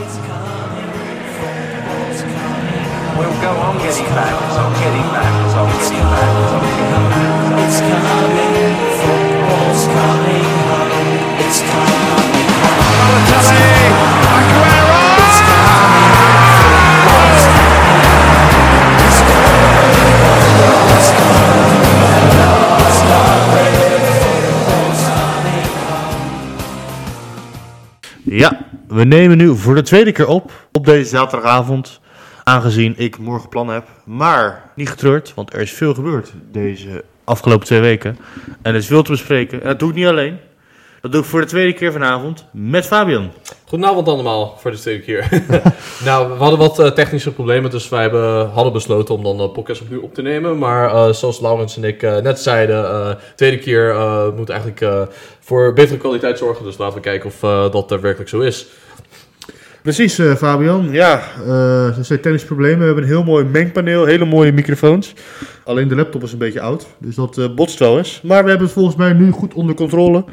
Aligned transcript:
We'll 0.00 0.08
go 3.42 3.50
on 3.52 3.76
getting 3.76 4.08
back, 4.16 4.32
I'm 4.56 4.72
getting 4.80 5.12
back, 5.12 5.28
I'm 5.54 5.68
getting 5.76 6.00
back, 6.00 6.24
I'm 6.40 6.64
getting 6.64 7.04
back, 7.04 7.60
It's 7.68 7.80
coming, 7.84 8.69
we 29.00 29.06
nemen 29.06 29.36
nu 29.36 29.56
voor 29.56 29.74
de 29.74 29.82
tweede 29.82 30.12
keer 30.12 30.26
op, 30.28 30.50
op 30.72 30.84
deze 30.84 31.08
zaterdagavond. 31.08 32.00
Aangezien 32.44 32.94
ik 32.96 33.18
morgen 33.18 33.48
plannen 33.48 33.74
heb. 33.74 33.86
Maar 34.04 34.70
niet 34.74 34.90
getreurd, 34.90 35.32
want 35.34 35.52
er 35.52 35.60
is 35.60 35.72
veel 35.72 35.94
gebeurd 35.94 36.32
deze 36.52 37.04
afgelopen 37.24 37.66
twee 37.66 37.80
weken. 37.80 38.18
En 38.62 38.72
er 38.72 38.78
is 38.78 38.86
veel 38.86 39.02
te 39.02 39.10
bespreken. 39.10 39.60
En 39.62 39.66
dat 39.66 39.78
doe 39.78 39.88
ik 39.88 39.94
niet 39.94 40.06
alleen. 40.06 40.38
Dat 41.00 41.12
doe 41.12 41.20
ik 41.20 41.26
voor 41.26 41.40
de 41.40 41.46
tweede 41.46 41.72
keer 41.72 41.92
vanavond 41.92 42.44
met 42.52 42.86
Fabian. 42.86 43.30
Goedenavond 43.64 44.08
allemaal, 44.08 44.56
voor 44.58 44.70
de 44.70 44.78
tweede 44.78 45.02
keer. 45.02 45.28
nou, 46.04 46.32
we 46.32 46.38
hadden 46.38 46.58
wat 46.58 46.78
eh, 46.78 46.90
technische 46.90 47.32
problemen, 47.32 47.70
dus 47.70 47.88
wij 47.88 48.00
hebben, 48.00 48.50
hadden 48.50 48.72
besloten 48.72 49.14
om 49.14 49.22
dan 49.22 49.36
de 49.38 49.48
podcast 49.48 49.80
opnieuw 49.80 50.00
op 50.00 50.14
te 50.14 50.22
nemen. 50.22 50.58
Maar 50.58 50.90
eh, 50.90 51.12
zoals 51.12 51.40
Laurens 51.40 51.76
en 51.76 51.84
ik 51.84 52.02
eh, 52.02 52.16
net 52.16 52.40
zeiden, 52.40 52.84
eh 52.84 53.10
tweede 53.34 53.58
keer 53.58 53.90
eh, 53.90 54.28
moet 54.36 54.48
eigenlijk 54.48 54.80
eh, 54.80 55.02
voor 55.40 55.72
betere 55.72 55.98
kwaliteit 55.98 56.38
zorgen. 56.38 56.64
Dus 56.64 56.78
laten 56.78 56.94
we 56.94 57.00
kijken 57.00 57.28
of 57.28 57.42
eh, 57.42 57.72
dat 57.72 57.88
daadwerkelijk 57.88 58.30
zo 58.30 58.40
is. 58.40 58.66
Precies, 59.82 60.18
eh, 60.18 60.34
Fabian. 60.34 60.88
Ja, 60.92 61.22
eh 61.46 61.98
er 61.98 62.04
zijn 62.04 62.20
technische 62.20 62.46
problemen. 62.46 62.78
We 62.78 62.84
hebben 62.84 63.02
een 63.02 63.10
heel 63.10 63.24
mooi 63.24 63.44
mengpaneel, 63.44 64.04
hele 64.04 64.24
mooie 64.24 64.52
microfoons. 64.52 65.14
Alleen 65.64 65.88
de 65.88 65.94
laptop 65.94 66.22
is 66.22 66.32
een 66.32 66.38
beetje 66.38 66.60
oud, 66.60 66.86
dus 66.98 67.14
dat 67.14 67.38
eh, 67.38 67.54
botst 67.54 67.78
wel 67.78 67.98
eens. 67.98 68.20
Maar 68.22 68.42
we 68.42 68.48
hebben 68.48 68.66
het 68.66 68.76
volgens 68.76 68.96
mij 68.96 69.12
nu 69.12 69.30
goed 69.30 69.54
onder 69.54 69.74
controle. 69.74 70.24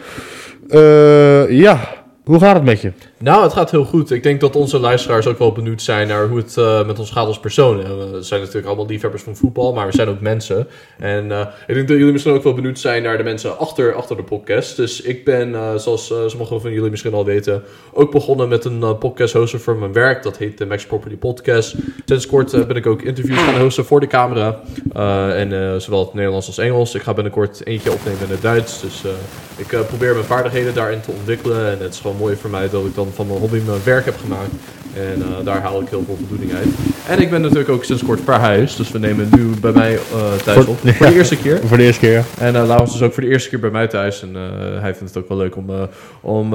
Eh, 0.67 1.50
ja, 1.50 1.80
hoe 2.28 2.39
gaat 2.39 2.56
het 2.56 2.64
met 2.64 2.81
je? 2.81 2.92
Nou, 3.17 3.44
het 3.44 3.53
gaat 3.53 3.72
heel 3.72 3.86
goed. 3.86 4.11
Ik 4.11 4.23
denk 4.23 4.42
dat 4.42 4.56
onze 4.56 4.80
luisteraars 4.80 5.28
ook 5.28 5.38
wel 5.38 5.52
benieuwd 5.52 5.81
zijn 5.81 6.08
naar 6.08 6.28
hoe 6.28 6.38
het 6.38 6.58
eh, 6.58 6.86
met 6.86 7.00
ons 7.00 7.11
gaat 7.11 7.28
als 7.28 7.39
personen. 7.39 8.11
We 8.11 8.22
zijn 8.22 8.39
natuurlijk 8.39 8.67
allemaal 8.67 8.86
liefhebbers 8.86 9.23
van 9.23 9.36
voetbal, 9.36 9.73
maar 9.73 9.86
we 9.86 9.94
zijn 9.94 10.08
ook 10.08 10.20
mensen. 10.20 10.67
En 10.98 11.31
eh, 11.31 11.39
ik 11.67 11.73
denk 11.73 11.88
dat 11.88 11.98
jullie 11.98 12.11
misschien 12.11 12.33
ook 12.33 12.44
wel 12.44 12.53
benieuwd 12.53 12.80
zijn 12.80 13.03
naar 13.03 13.17
de 13.17 13.23
mensen 13.23 13.58
achter, 13.58 13.94
achter 13.94 14.16
de 14.16 14.23
podcast. 14.23 14.75
Dus 14.75 15.02
ik 15.02 15.25
ben, 15.25 15.55
eh, 15.55 15.75
zoals 15.75 16.14
sommigen 16.28 16.61
van 16.61 16.72
jullie 16.72 16.89
misschien 16.89 17.14
al 17.14 17.25
weten, 17.25 17.64
ook 17.94 18.11
begonnen 18.11 18.50
met 18.50 18.66
een 18.66 18.98
podcast 18.98 19.33
hosten 19.33 19.59
voor 19.59 19.78
mijn 19.78 19.94
werk. 19.94 20.23
Dat 20.23 20.38
heet 20.38 20.58
de 20.58 20.66
Max 20.66 20.86
Property 20.86 21.17
Podcast. 21.17 21.75
Sinds 22.05 22.25
kort 22.25 22.67
ben 22.67 22.75
ik 22.75 22.86
ook 22.86 23.02
interviews 23.02 23.39
gaan 23.39 23.61
hosten 23.61 23.86
voor 23.86 24.00
de 24.00 24.08
camera. 24.08 24.61
En 25.33 25.81
zowel 25.81 26.00
het 26.00 26.14
Nederlands 26.14 26.48
als 26.48 26.58
Engels. 26.58 26.95
Ik 26.95 27.02
ga 27.02 27.14
binnenkort 27.14 27.66
eentje 27.66 27.92
opnemen 27.92 28.22
in 28.22 28.30
het 28.30 28.42
Duits. 28.42 28.81
Dus 28.81 29.03
ik 29.58 29.73
eh, 29.73 29.81
probeer 29.81 30.13
mijn 30.13 30.25
vaardigheden 30.25 30.73
daarin 30.73 31.02
te 31.02 31.11
ontwikkelen. 31.11 31.72
En 31.72 31.80
het 31.80 31.94
is 31.94 32.00
gewoon 32.00 32.17
mooi 32.17 32.36
voor 32.36 32.50
mij 32.50 32.69
dat 32.69 32.86
ik 32.86 32.95
dan 32.95 33.11
van 33.16 33.27
mijn 33.27 33.39
hobby 33.39 33.61
mijn 33.66 33.83
werk 33.83 34.05
heb 34.05 34.17
gemaakt. 34.17 34.52
En 34.98 35.22
eh, 35.22 35.45
daar 35.45 35.62
haal 35.62 35.81
ik 35.81 35.88
heel 35.90 36.03
veel 36.06 36.17
voldoening 36.28 36.58
uit. 36.58 36.67
En 37.08 37.22
ik 37.22 37.30
ben 37.30 37.42
natuurlijk 37.42 37.70
ook 37.70 37.84
sinds 37.84 38.03
kort 38.03 38.20
verhuisd. 38.23 38.78
Dus 38.78 38.92
we 38.92 39.00
nemen 39.00 39.30
nu 39.38 39.44
bij 39.62 39.72
mij 39.72 39.94
eh, 39.94 40.00
thuis 40.44 40.58
Voor- 40.66 40.67
op. 40.67 40.78
Voor 40.98 41.06
de 41.08 41.16
eerste 41.16 41.38
keer. 41.38 41.59
Voor 41.66 41.78
de 41.78 41.84
eerste 41.84 42.00
keer, 42.00 42.12
ja. 42.14 42.23
En 42.38 42.56
uh, 42.56 42.66
Laurens 42.67 42.94
is 42.95 43.02
ook 43.02 43.14
voor 43.14 43.23
de 43.23 43.30
eerste 43.30 43.50
keer 43.50 43.59
bij 43.59 43.70
mij 43.70 43.88
thuis. 43.88 44.22
En 44.22 44.30
hij 44.81 44.95
vindt 44.95 45.14
het 45.14 45.23
ook 45.23 45.30
wel 45.30 45.38
leuk 45.38 45.56
om, 45.56 45.66
om 46.22 46.54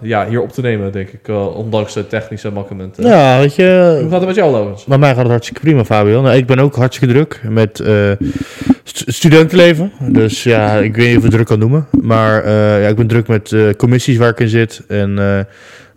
ja, 0.00 0.26
hier 0.28 0.40
op 0.40 0.52
te 0.52 0.60
nemen, 0.60 0.92
denk 0.92 1.08
ik. 1.08 1.28
ondanks 1.54 1.92
de 1.94 2.06
technische 2.06 2.50
mankementen. 2.50 3.04
Ja, 3.04 3.38
weet 3.38 3.54
je, 3.54 3.96
Hoe 4.00 4.10
gaat 4.10 4.18
het 4.18 4.26
met 4.26 4.36
jou, 4.36 4.52
Laurens? 4.52 4.84
Bij 4.84 4.98
mij 4.98 5.08
gaat 5.10 5.18
het 5.22 5.28
hartstikke 5.30 5.60
prima, 5.60 5.84
Fabian. 5.84 6.22
Nou, 6.22 6.36
ik 6.36 6.46
ben 6.46 6.58
ook 6.58 6.74
hartstikke 6.76 7.14
druk 7.14 7.40
met 7.48 7.82
st- 8.84 9.04
studentenleven. 9.06 9.92
Dus 10.08 10.42
ja, 10.42 10.72
ik 10.74 10.96
weet 10.96 11.06
niet 11.06 11.16
of 11.16 11.16
ik 11.16 11.22
het 11.22 11.32
druk 11.32 11.46
kan 11.46 11.58
noemen. 11.58 11.86
Maar 12.00 12.50
ja, 12.80 12.88
ik 12.88 12.96
ben 12.96 13.06
druk 13.06 13.28
met 13.28 13.54
commissies 13.76 14.16
waar 14.16 14.28
ik 14.30 14.40
in 14.40 14.48
zit. 14.48 14.82
En 14.88 15.18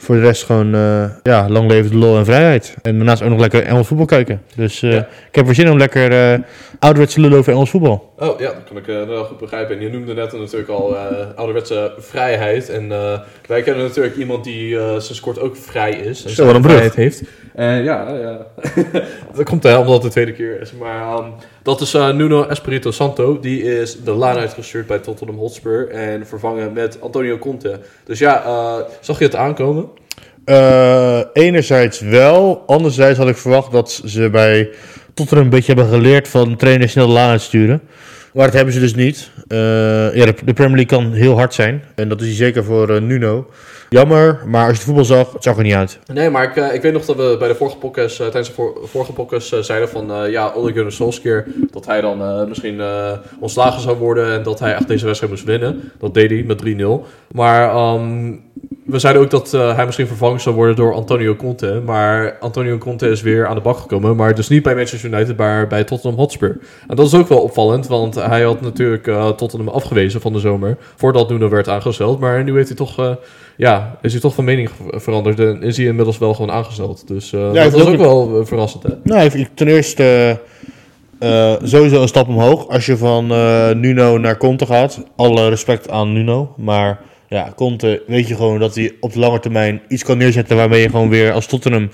voor 0.03 0.16
de 0.16 0.22
rest 0.22 0.44
gewoon, 0.44 0.75
eh, 0.75 1.03
ja, 1.24 1.50
lang 1.50 1.69
leven 1.69 1.91
de 1.91 1.97
lol 1.97 2.18
en 2.18 2.25
vrijheid. 2.25 2.75
En 2.81 2.96
daarnaast 2.96 3.22
ook 3.24 3.30
nog 3.30 3.40
lekker 3.40 3.64
Engels 3.64 3.88
voetbal 3.88 4.06
kijken. 4.06 4.41
Dus 4.56 4.81
eh, 4.84 4.91
Ja. 4.91 4.97
ik 5.30 5.36
heb 5.36 5.47
er 5.47 5.56
zin 5.56 5.72
om 5.72 5.78
lekker 5.78 6.34
eh 6.34 6.40
ouderwetse 6.80 7.19
lullen 7.22 7.38
over 7.38 7.52
Engels 7.53 7.69
voetbal. 7.69 8.12
Oh 8.29 8.39
ja, 8.39 8.53
dat 8.53 8.63
kan 8.67 8.78
ik 8.78 8.88
eh, 8.88 9.03
wel 9.03 9.23
goed 9.23 9.38
begrijpen. 9.38 9.75
En 9.75 9.81
je 9.81 9.89
noemde 9.89 10.13
net 10.13 10.31
natuurlijk 10.31 10.69
al 10.69 10.97
eh, 10.97 11.28
ouderwetse 11.35 11.94
vrijheid. 11.97 12.69
En 12.69 12.91
eh, 12.91 13.19
wij 13.47 13.61
kennen 13.61 13.84
natuurlijk 13.84 14.16
iemand 14.16 14.44
die 14.44 14.78
sinds 15.00 15.19
kort 15.19 15.39
ook 15.39 15.57
vrij 15.57 15.91
is. 15.91 16.23
En 16.23 16.29
Zo, 16.29 16.44
een 16.44 16.51
brug. 16.51 16.63
vrijheid 16.66 16.95
heeft. 16.95 17.22
En 17.56 17.84
ja, 17.84 18.09
ja. 18.09 18.47
dat 19.35 19.45
komt 19.45 19.63
hè, 19.63 19.78
omdat 19.78 19.94
het 19.94 20.01
de 20.01 20.09
tweede 20.09 20.34
keer 20.34 20.61
is. 20.61 20.72
Maar 20.72 21.01
ehm, 21.01 21.29
dat 21.63 21.81
is 21.81 21.94
eh, 21.94 22.13
Nuno 22.13 22.47
Espirito 22.47 22.91
Santo. 22.91 23.39
Die 23.39 23.79
is 23.79 24.03
de 24.03 24.11
laan 24.11 24.38
uitgestuurd 24.38 24.88
bij 24.88 25.00
Tottenham 25.00 25.38
Hotspur. 25.38 25.90
En 25.90 26.28
vervangen 26.28 26.73
met 26.73 27.01
Antonio 27.01 27.38
Conte. 27.38 27.79
Dus 28.03 28.19
ja, 28.19 28.44
eh, 28.44 28.75
zag 29.00 29.19
je 29.19 29.25
het 29.25 29.35
aankomen? 29.35 29.90
Eh, 30.45 31.19
enerzijds 31.34 32.00
wel. 32.00 32.63
Anderzijds 32.67 33.17
had 33.17 33.28
ik 33.28 33.38
verwacht 33.38 33.72
dat 33.72 34.01
ze 34.05 34.29
bij 34.29 34.69
Tottenham 35.13 35.45
een 35.45 35.51
beetje 35.51 35.73
hebben 35.73 35.94
geleerd 35.94 36.28
van 36.28 36.55
trainers 36.55 36.91
snel 36.91 37.07
de 37.07 37.13
laan 37.13 37.29
uitsturen. 37.29 37.81
Maar 38.34 38.46
dat 38.46 38.54
hebben 38.56 38.74
ze 38.74 38.80
dus 38.80 38.96
niet. 38.96 39.32
Eh, 39.48 39.58
ja, 40.16 40.26
de, 40.26 40.54
Premier 40.54 40.76
League 40.76 40.86
kan 40.86 41.12
heel 41.12 41.38
hard 41.38 41.54
zijn. 41.54 41.84
En 41.96 42.10
dat 42.10 42.22
is 42.22 42.28
hij 42.28 42.36
zeker 42.36 42.64
voor 42.64 42.90
eh, 42.90 43.02
Nuno. 43.02 43.48
Jammer, 43.90 44.40
maar 44.46 44.62
als 44.62 44.70
je 44.72 44.76
het 44.76 44.84
voetbal 44.84 45.06
zag, 45.06 45.34
het 45.34 45.44
zag 45.44 45.58
er 45.58 45.64
niet 45.64 45.74
uit. 45.74 46.00
Nee, 46.14 46.30
maar 46.30 46.44
ik, 46.44 46.56
eh, 46.56 46.74
ik 46.74 46.82
weet 46.82 46.94
nog 46.94 47.06
dat 47.06 47.16
we 47.16 47.36
bij 47.40 47.48
de 47.48 47.56
vorige 47.56 47.78
podcast, 47.78 48.16
tijdens 48.18 48.48
de 48.48 48.54
vor- 48.54 48.78
vorige 48.84 49.14
podcast 49.14 49.66
zeiden 49.66 49.90
van 49.90 50.32
ja, 50.32 50.52
Ole 50.56 50.74
Gunnar 50.74 50.92
Solskjaer, 50.92 51.46
dat 51.72 51.86
hij 51.86 52.02
dan 52.02 52.48
misschien 52.48 52.82
ontslagen 53.40 53.82
zou 53.82 53.98
worden 53.98 54.34
en 54.34 54.44
dat 54.44 54.60
hij 54.60 54.74
echt 54.74 54.88
deze 54.88 55.06
wedstrijd 55.06 55.34
moest 55.34 55.46
winnen. 55.46 55.92
Dat 56.00 56.14
deed 56.14 56.30
hij 56.30 56.44
met 56.44 56.58
3-0. 56.58 57.06
Maar 57.32 57.70
ehm, 57.70 58.34
we 58.85 59.00
zeiden 59.00 59.22
ook 59.22 59.29
dat 59.29 59.53
eh, 59.53 59.75
hij 59.75 59.85
misschien 59.85 60.07
vervangen 60.07 60.40
zou 60.41 60.56
worden 60.56 60.75
door 60.75 60.94
Antonio 60.94 61.35
Conte. 61.35 61.81
Maar 61.85 62.38
Antonio 62.40 62.78
Conte 62.78 63.09
is 63.09 63.22
weer 63.22 63.47
aan 63.47 63.56
de 63.56 63.62
bak 63.62 63.78
gekomen, 63.78 64.16
maar 64.16 64.35
dus 64.35 64.47
niet 64.50 64.63
bij 64.63 64.75
Manchester 64.75 65.13
United, 65.13 65.38
maar 65.38 65.68
bij 65.68 65.84
Tottenham 65.84 66.19
Hotspur. 66.19 66.57
En 66.88 66.96
dat 66.96 67.06
is 67.06 67.13
ook 67.13 67.28
wel 67.28 67.41
opvallend, 67.41 67.88
want 67.88 68.16
hij 68.16 68.41
had 68.41 68.62
natuurlijk 68.62 69.07
eh, 69.07 69.29
Tottenham 69.29 69.69
afgewezen 69.69 70.22
van 70.22 70.34
de 70.34 70.40
zomer, 70.40 70.78
voordat 70.96 71.29
Nuno 71.29 71.50
werd 71.50 71.68
aangesteld. 71.69 72.19
Maar 72.19 72.44
nu 72.44 72.56
heeft 72.56 72.68
hij 72.68 72.78
toch... 72.78 73.00
eh, 73.00 73.12
ja, 73.57 73.97
is 74.02 74.12
hij 74.12 74.22
toch 74.22 74.34
van 74.34 74.44
mening 74.44 74.69
ver- 74.69 75.02
veranderd 75.02 75.40
en 75.40 75.62
is 75.62 75.78
hij 75.78 75.85
inmiddels 75.85 76.18
wel 76.18 76.34
gewoon 76.34 76.52
aangesteld. 76.52 77.07
Dus 77.07 77.29
dat 77.29 77.72
was 77.72 77.85
ook 77.85 77.97
wel 77.97 78.46
verrassend, 78.46 78.84
hè? 78.84 78.90
Nou, 79.03 79.29
ik- 79.34 79.50
ten 79.53 79.68
eerste 79.68 80.40
sowieso 81.63 82.02
een 82.02 82.07
stap 82.07 82.28
omhoog. 82.28 82.68
Als 82.68 82.85
je 82.85 82.97
van 82.97 83.28
Nuno 83.79 84.18
naar 84.18 84.38
Conte 84.38 84.66
gaat. 84.66 85.03
Alle 85.16 85.50
respect 85.50 85.90
aan 85.90 86.13
Nuno. 86.13 86.53
Maar 86.57 87.00
ja, 87.34 87.54
Conte 87.56 88.04
weet 88.08 88.28
je 88.28 88.36
gewoon 88.36 88.60
dat 88.60 88.76
hij 88.76 88.92
op 89.00 89.14
de 89.14 89.20
lange 89.20 89.40
termijn 89.40 89.82
iets 89.88 90.04
kan 90.04 90.18
neerzetten 90.18 90.56
waarmee 90.56 90.82
je 90.82 90.90
gewoon 90.90 91.10
weer 91.10 91.32
als 91.32 91.46
Tottenham 91.46 91.90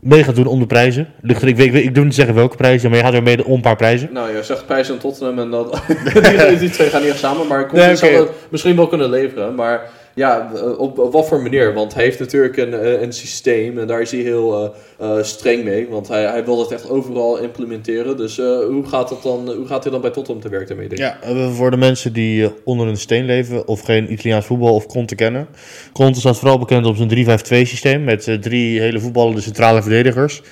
mee 0.00 0.24
gaat 0.24 0.34
doen 0.34 0.46
om 0.46 0.58
de 0.58 0.66
prijzen. 0.66 1.08
Ligt 1.20 1.42
Ik, 1.42 1.56
weet, 1.56 1.74
ik, 1.74 1.94
durf 1.94 2.06
niet 2.06 2.14
zeggen 2.14 2.34
welke 2.34 2.56
prijzen, 2.56 2.88
maar 2.88 2.98
je 2.98 3.04
gaat 3.04 3.12
weer 3.12 3.22
mee 3.22 3.44
om 3.44 3.54
een 3.54 3.60
paar 3.60 3.76
prijzen. 3.76 4.08
Nou, 4.12 4.36
je 4.36 4.42
zegt 4.42 4.66
Pijs 4.66 4.90
en 4.90 4.98
Tottenham 4.98 5.38
en 5.38 5.50
dat... 5.50 5.82
die, 6.48 6.58
die 6.58 6.70
twee 6.70 6.88
gaan 6.88 7.00
niet 7.00 7.10
echt 7.10 7.18
samen, 7.18 7.46
maar 7.46 7.66
Conte 7.68 7.86
Nee, 7.86 7.96
zou 7.96 8.12
het 8.12 8.30
misschien 8.48 8.76
wel 8.76 8.86
kunnen 8.86 9.10
leveren. 9.10 9.54
Maar 9.54 9.80
ja, 10.14 10.50
eh, 10.54 10.78
op, 10.78 10.96
wat 11.12 11.28
voor 11.28 11.42
manier? 11.42 11.74
Want 11.74 11.94
hij 11.94 12.04
heeft 12.04 12.18
natuurlijk 12.18 12.56
een, 12.56 12.74
eh, 12.74 13.00
een 13.00 13.12
systeem 13.12 13.78
en 13.78 13.86
daar 13.86 14.00
is 14.00 14.10
hij 14.10 14.20
heel 14.20 14.74
eh, 14.98 15.22
streng 15.22 15.64
mee. 15.64 15.88
Want 15.88 16.08
hij, 16.08 16.22
hij 16.22 16.44
wil 16.44 16.56
dat 16.56 16.72
echt 16.72 16.90
overal 16.90 17.38
implementeren. 17.38 18.16
Dus 18.16 18.36
hoe, 18.36 18.84
gaat 18.86 19.08
dat 19.08 19.22
dan, 19.22 19.52
hoe 19.52 19.66
gaat 19.66 19.82
hij 19.82 19.92
dan 19.92 20.00
bij 20.00 20.10
Tottenham 20.10 20.42
te 20.42 20.48
werk 20.48 20.68
daarmee? 20.68 20.88
Ja, 20.90 21.18
voor 21.52 21.70
de 21.70 21.76
mensen 21.76 22.12
die 22.12 22.50
onder 22.64 22.86
een 22.86 22.96
steen 22.96 23.24
leven 23.24 23.68
of 23.68 23.80
geen 23.80 24.12
Italiaans 24.12 24.46
voetbal 24.46 24.74
of 24.74 24.86
Conte 24.86 25.14
kennen. 25.14 25.46
Conte 25.92 26.20
staat 26.20 26.38
vooral 26.38 26.58
bekend 26.58 26.86
op 26.86 26.96
zijn 26.96 27.08
3-5-2 27.08 27.66
systeem 27.66 28.04
met 28.04 28.36
drie 28.40 28.80
hele 28.80 29.00
voetballende 29.00 29.40
centrale 29.40 29.82
verdedigers. 29.82 30.42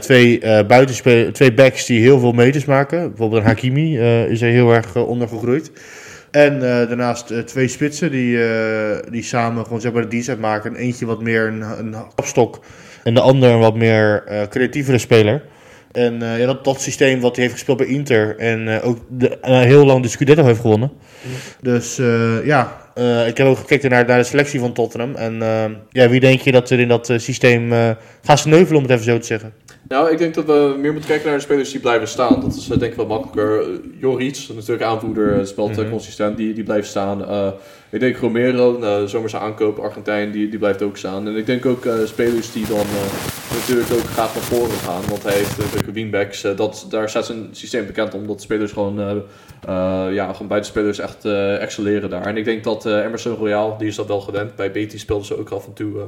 Twee, 0.00 0.38
buitenspe- 0.66 1.30
twee 1.32 1.52
backs 1.52 1.86
die 1.86 2.00
heel 2.00 2.18
veel 2.18 2.32
meters 2.32 2.64
maken. 2.64 3.08
Bijvoorbeeld 3.08 3.40
een 3.40 3.48
Hakimi 3.48 3.98
is 4.28 4.42
er 4.42 4.50
heel 4.50 4.72
erg 4.72 4.94
eh, 4.94 5.08
onder 5.08 5.28
gegroeid. 5.28 5.70
En 6.30 6.54
eh, 6.54 6.88
daarnaast 6.88 7.30
eh, 7.30 7.38
twee 7.38 7.68
spitsen 7.68 8.10
die, 8.10 8.44
eh, 8.44 9.10
die 9.10 9.22
samen 9.22 9.64
gewoon 9.64 9.80
zeg 9.80 9.92
maar 9.92 10.02
de 10.02 10.08
dienst 10.08 10.28
uitmaken. 10.28 10.74
Eentje 10.74 11.06
wat 11.06 11.22
meer 11.22 11.46
een, 11.46 11.60
een 11.60 11.94
en 13.04 13.14
de 13.14 13.20
ander 13.20 13.50
een 13.50 13.58
wat 13.58 13.76
meer 13.76 14.24
creatievere 14.50 14.98
speler. 14.98 15.42
En 15.92 16.20
ja, 16.20 16.46
dat, 16.46 16.64
dat 16.64 16.80
systeem 16.80 17.20
wat 17.20 17.34
hij 17.34 17.44
heeft 17.44 17.56
gespeeld 17.56 17.78
bij 17.78 17.86
Inter 17.86 18.38
en 18.38 18.82
ook 18.82 18.98
de, 19.08 19.38
heel 19.42 19.86
lang 19.86 20.02
de 20.02 20.08
Scudetto 20.08 20.44
heeft 20.44 20.60
gewonnen. 20.60 20.92
Dus 21.60 21.96
ja, 22.44 22.92
ik 23.26 23.36
heb 23.36 23.46
ook 23.46 23.58
gekeken 23.58 23.90
naar, 23.90 24.06
naar 24.06 24.18
de 24.18 24.24
selectie 24.24 24.60
van 24.60 24.72
Tottenham. 24.72 25.14
En 25.14 25.38
ja, 25.90 26.08
wie 26.08 26.20
denk 26.20 26.40
je 26.40 26.52
dat 26.52 26.70
er 26.70 26.80
in 26.80 26.88
dat 26.88 27.12
systeem 27.16 27.72
gaat 28.22 28.38
sneuvelen, 28.38 28.76
om 28.76 28.82
het 28.82 28.92
even 28.92 29.04
zo 29.04 29.18
te 29.18 29.26
zeggen? 29.26 29.52
Nou, 29.90 30.10
ik 30.10 30.18
denk 30.18 30.34
dat 30.34 30.44
we 30.44 30.76
meer 30.78 30.90
moeten 30.92 31.10
kijken 31.10 31.28
naar 31.28 31.36
de 31.36 31.42
spelers 31.44 31.70
die 31.70 31.80
blijven 31.80 32.08
staan. 32.08 32.40
Dat 32.40 32.54
is 32.54 32.68
eh, 32.70 32.78
denk 32.78 32.90
ik 32.90 32.96
wel 32.96 33.06
makkelijker. 33.06 33.68
Uh, 33.70 33.78
Jorits, 34.00 34.48
natuurlijk 34.48 34.82
aanvoerder, 34.82 35.38
eh, 35.38 35.44
speelt 35.46 35.70
eh, 35.70 35.78
Mhm. 35.78 35.90
consistent, 35.90 36.36
die, 36.36 36.54
die 36.54 36.64
blijft 36.64 36.88
staan. 36.88 37.18
Eh, 37.90 37.94
Ik 37.94 38.00
denk 38.00 38.16
Romero, 38.16 38.78
nou, 38.78 39.00
de 39.02 39.08
zomerse 39.08 39.38
aankoop, 39.38 39.78
Argentijn, 39.78 40.30
die, 40.30 40.48
die 40.48 40.58
blijft 40.58 40.82
ook 40.82 40.96
staan. 40.96 41.26
En 41.26 41.36
ik 41.36 41.46
denk 41.46 41.66
ook 41.66 41.84
eh, 41.84 41.94
spelers 42.04 42.52
die 42.52 42.66
dan 42.66 42.78
eh, 42.78 43.54
natuurlijk 43.54 43.92
ook 43.92 44.10
graag 44.10 44.34
naar 44.34 44.42
voren 44.42 44.70
gaan. 44.76 45.02
Want 45.08 45.22
hij 45.22 45.32
heeft 45.32 45.58
natuurlijk 45.58 45.90
wingbacks. 45.92 46.44
eh, 46.44 46.56
dat, 46.56 46.86
daar 46.90 47.08
staat 47.08 47.26
zijn 47.26 47.48
systeem 47.50 47.86
bekend 47.86 48.14
om. 48.14 48.26
Dat 48.26 48.42
spelers 48.42 48.72
gewoon, 48.72 49.00
eh 49.00 49.10
eh, 49.68 50.06
ja, 50.14 50.32
gewoon 50.32 50.48
buitenspelers 50.48 50.98
echt 50.98 51.24
eh, 51.24 51.62
excelleren 51.62 52.10
daar. 52.10 52.26
En 52.26 52.36
ik 52.36 52.44
denk 52.44 52.64
dat 52.64 52.86
eh, 52.86 53.04
Emerson 53.04 53.36
Royal, 53.36 53.78
die 53.78 53.88
is 53.88 53.94
dat 53.96 54.06
wel 54.06 54.20
gewend. 54.20 54.56
Bij 54.56 54.70
Betis 54.72 55.00
speelden 55.00 55.26
ze 55.26 55.38
ook 55.38 55.50
af 55.50 55.66
en 55.66 55.72
toe 55.72 56.00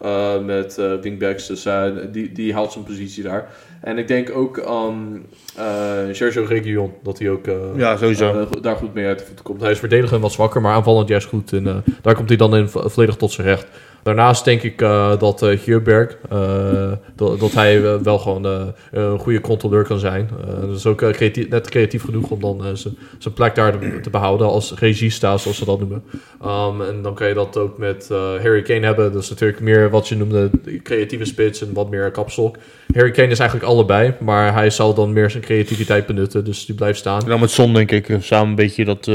eh, 0.00 0.34
eh, 0.34 0.44
met 0.44 0.78
eh, 0.78 0.92
wingbacks. 1.00 1.46
Dus 1.46 1.64
eh, 1.64 1.84
die, 2.12 2.32
die 2.32 2.52
houdt 2.52 2.72
zijn 2.72 2.84
positie 2.84 3.22
daar. 3.22 3.48
En 3.80 3.98
ik 3.98 4.08
denk 4.08 4.30
ook 4.36 4.60
aan 4.62 5.22
eh 5.56 5.64
Sergio 6.12 6.44
Reguilon, 6.48 6.92
dat 7.02 7.18
hij 7.18 7.30
ook... 7.30 7.46
eh, 7.46 7.54
Ja, 7.76 7.96
sowieso. 7.96 8.40
eh, 8.40 8.62
daar 8.62 8.76
goed 8.76 8.94
mee 8.94 9.06
uit 9.06 9.18
de 9.18 9.24
voeten 9.24 9.44
komt. 9.44 9.60
Hij 9.60 9.70
is 9.70 9.78
verdedigend 9.78 10.20
wat 10.22 10.32
zwakker, 10.32 10.60
maar 10.60 10.74
aanvallend 10.74 11.08
juist 11.08 11.26
goed. 11.26 11.52
En 11.52 11.66
eh, 11.66 11.76
daar 12.02 12.14
komt 12.14 12.28
hij 12.28 12.38
dan 12.38 12.56
in 12.56 12.68
vo- 12.68 12.88
volledig 12.88 13.16
tot 13.16 13.32
zijn 13.32 13.46
recht. 13.46 13.66
Daarnaast 14.02 14.44
denk 14.44 14.62
ik 14.62 14.82
eh, 14.82 15.18
dat 15.18 15.42
eh, 15.42 16.92
dat, 17.16 17.40
dat 17.40 17.52
hij 17.52 18.02
wel 18.02 18.18
gewoon 18.18 18.44
een 18.92 19.18
goede 19.18 19.40
controleur 19.40 19.84
kan 19.84 19.98
zijn. 19.98 20.28
Dat 20.60 20.76
is 20.76 20.86
ook 20.86 20.96
creatief, 21.12 21.48
net 21.48 21.68
creatief 21.70 22.04
genoeg 22.04 22.30
om 22.30 22.40
dan 22.40 22.76
zijn- 22.76 22.96
zijn 23.18 23.34
plek 23.34 23.54
daar 23.54 23.78
te, 23.78 24.00
te 24.00 24.10
behouden 24.10 24.46
als 24.46 24.74
regista, 24.78 25.36
zoals 25.36 25.56
ze 25.58 25.64
dat 25.64 25.78
noemen. 25.78 26.02
Um, 26.44 26.82
en 26.82 27.02
dan 27.02 27.14
kan 27.14 27.28
je 27.28 27.34
dat 27.34 27.56
ook 27.56 27.78
met 27.78 28.08
Harry 28.42 28.62
Kane 28.62 28.86
hebben. 28.86 29.12
Dat 29.12 29.22
is 29.22 29.28
natuurlijk 29.30 29.60
meer 29.60 29.90
wat 29.90 30.08
je 30.08 30.16
noemde 30.16 30.50
de 30.64 30.82
creatieve 30.82 31.24
spits 31.24 31.62
en 31.62 31.72
wat 31.72 31.90
meer 31.90 32.10
kapstok. 32.10 32.56
Harry 32.94 33.10
Kane 33.10 33.28
is 33.28 33.38
eigenlijk 33.38 33.70
allebei, 33.70 34.12
maar 34.20 34.52
hij 34.54 34.70
zal 34.70 34.94
dan 34.94 35.12
meer 35.12 35.30
zijn 35.30 35.42
creativiteit 35.42 36.06
benutten, 36.06 36.44
dus 36.44 36.66
die 36.66 36.74
blijft 36.74 36.98
staan. 36.98 37.20
Dan 37.26 37.40
met 37.40 37.50
Son 37.50 37.74
denk 37.74 37.90
ik, 37.90 38.16
samen 38.20 38.48
een 38.48 38.54
beetje 38.54 38.84
dat... 38.84 39.06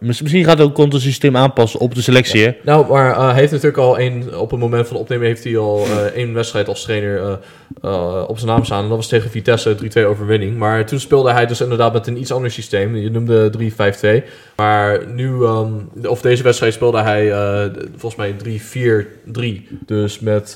mis- 0.00 0.22
misschien 0.22 0.44
gaat 0.44 0.60
ook 0.60 0.74
het 0.78 1.00
systeem 1.00 1.36
aanpassen 1.36 1.80
op 1.80 1.94
de 1.94 2.02
selectie, 2.02 2.44
hè? 2.44 2.50
Nou, 2.64 2.86
maar 2.88 3.24
hij 3.24 3.34
heeft 3.34 3.52
natuurlijk 3.52 3.78
al 3.78 3.98
één, 3.98 4.25
op 4.34 4.50
het 4.50 4.60
moment 4.60 4.88
van 4.88 4.96
opnemen 4.96 5.26
heeft 5.26 5.44
hij 5.44 5.56
al 5.58 5.84
eh, 5.84 6.04
één 6.04 6.32
wedstrijd 6.32 6.68
als 6.68 6.82
trainer 6.82 7.22
eh, 7.22 7.32
eh, 7.82 8.24
op 8.28 8.38
zijn 8.38 8.50
naam 8.50 8.64
staan. 8.64 8.82
En 8.82 8.88
dat 8.88 8.96
was 8.96 9.08
tegen 9.08 9.30
Vitesse, 9.30 9.74
3-2 9.74 10.06
overwinning. 10.06 10.56
Maar 10.56 10.86
toen 10.86 11.00
speelde 11.00 11.32
hij 11.32 11.46
dus 11.46 11.60
inderdaad 11.60 11.92
met 11.92 12.06
een 12.06 12.20
iets 12.20 12.32
ander 12.32 12.50
systeem. 12.50 12.96
Je 12.96 13.10
noemde 13.10 13.50
3-5-2. 13.50 14.24
Maar 14.56 15.06
nu, 15.14 15.44
ehm, 15.44 15.72
of 16.02 16.20
deze 16.20 16.42
wedstrijd 16.42 16.72
speelde 16.72 17.00
hij 17.00 17.30
volgens 17.96 18.16
mij 18.16 18.32
3-4-3. 18.32 19.68
Dus 19.86 20.20
met 20.20 20.54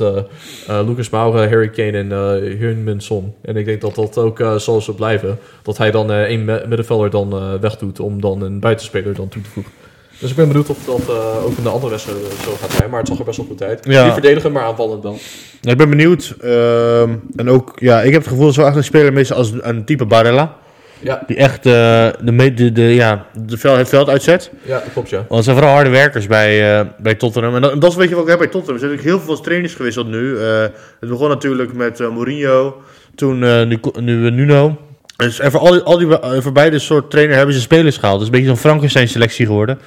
Lucas 0.67 1.11
Moura, 1.11 1.49
Harry 1.49 1.69
Kane 1.69 1.99
en 1.99 2.12
eh 2.12 2.58
Heung-min 2.58 3.00
Son. 3.00 3.34
En 3.43 3.56
ik 3.56 3.64
denk 3.64 3.81
dat 3.81 3.94
dat 3.94 4.19
ook 4.19 4.43
zal 4.56 4.81
zo 4.81 4.93
blijven. 4.93 5.38
Dat 5.62 5.78
hij 5.78 5.90
dan 5.90 6.12
één 6.12 6.44
middenvelder 6.44 7.11
dan 7.11 7.61
wegdoet 7.61 8.00
om 8.00 8.20
dan 8.20 8.43
een 8.43 8.61
buitenspeler 8.61 9.14
dan 9.14 9.28
toe 9.28 9.43
te 9.43 9.50
voegen. 9.50 9.72
Dus 10.20 10.31
ik 10.31 10.37
ben 10.37 10.49
benieuwd 10.49 10.70
of 10.70 10.78
dat 10.84 11.00
eh, 11.08 11.44
ook 11.44 11.56
in 11.56 11.62
de 11.62 11.69
andere 11.69 11.90
wedstrijden 11.90 12.25
zo 12.44 12.56
gaat 12.61 12.72
zijn. 12.72 12.90
Maar 12.90 12.99
het 12.99 13.08
zag 13.08 13.19
er 13.19 13.25
best 13.25 13.37
wel 13.37 13.46
goed 13.46 13.62
uit. 13.62 13.84
Ja. 13.84 14.05
Niet 14.05 14.12
verdedigen, 14.12 14.52
maar 14.52 14.62
aanvallend 14.62 15.02
dan. 15.02 15.17
Ja, 15.61 15.70
ik 15.70 15.76
ben 15.76 15.90
benieuwd. 15.90 16.34
ehm, 16.40 17.11
en 17.37 17.50
ook, 17.50 17.72
ja, 17.78 18.00
ik 18.02 18.12
heb 18.12 18.20
het 18.20 18.31
gevoel 18.31 18.44
dat 18.44 18.55
ze 18.55 18.62
echt 18.64 18.76
een 18.76 18.84
speler 18.84 19.12
missen 19.12 19.37
als 19.37 19.52
een 19.61 19.84
type 19.84 20.05
Barella. 20.06 20.56
Ja, 21.02 21.22
Die 21.26 21.37
echt 21.37 21.67
eh, 21.67 21.72
de, 22.20 22.52
de, 22.55 22.72
de, 22.72 22.82
ja, 22.82 23.26
de 23.46 23.58
vel, 23.58 23.76
het 23.76 23.88
veld 23.88 24.08
uitzet. 24.08 24.50
ja 24.62 24.82
klopt 24.93 25.11
ja. 25.11 25.17
Want 25.17 25.31
het 25.31 25.44
zijn 25.44 25.56
vooral 25.56 25.75
harde 25.75 25.90
werkers 25.90 26.26
bij, 26.26 26.78
eh, 26.81 26.87
bij 26.99 27.14
Tottenham. 27.14 27.55
En 27.55 27.61
dat, 27.62 27.72
en 27.72 27.78
dat 27.78 27.90
is 27.90 27.96
weet 27.96 28.08
je 28.08 28.14
wat 28.14 28.25
ik 28.25 28.31
heb 28.31 28.38
bij 28.38 28.49
Tottenham. 28.49 28.75
Er 28.75 28.81
zijn 28.81 28.90
natuurlijk 28.93 29.19
heel 29.19 29.26
veel 29.34 29.43
trainers 29.43 29.75
gewisseld 29.75 30.06
nu. 30.08 30.38
Eh, 30.38 30.61
het 31.00 31.08
begon 31.08 31.28
natuurlijk 31.28 31.72
met 31.75 32.00
eh, 32.00 32.11
Mourinho. 32.11 32.82
Toen 33.14 33.44
eh, 33.44 33.62
nu, 33.67 33.78
nu 34.00 34.26
eh, 34.26 34.32
Nuno. 34.32 34.76
Dus 35.20 35.38
en 35.38 35.50
voor, 35.50 35.61
al 35.61 35.72
die, 35.72 35.81
al 35.81 35.99
die, 35.99 36.19
eh, 36.19 36.40
voor 36.40 36.52
beide 36.52 36.78
soort 36.78 37.11
trainer 37.11 37.37
hebben 37.37 37.55
ze 37.55 37.61
spelers 37.61 37.96
gehaald. 37.96 38.20
Het 38.20 38.22
is 38.22 38.26
een 38.26 38.32
beetje 38.40 38.56
zo'n 38.56 38.70
Frankenstein 38.70 39.08
selectie 39.08 39.46
geworden. 39.46 39.78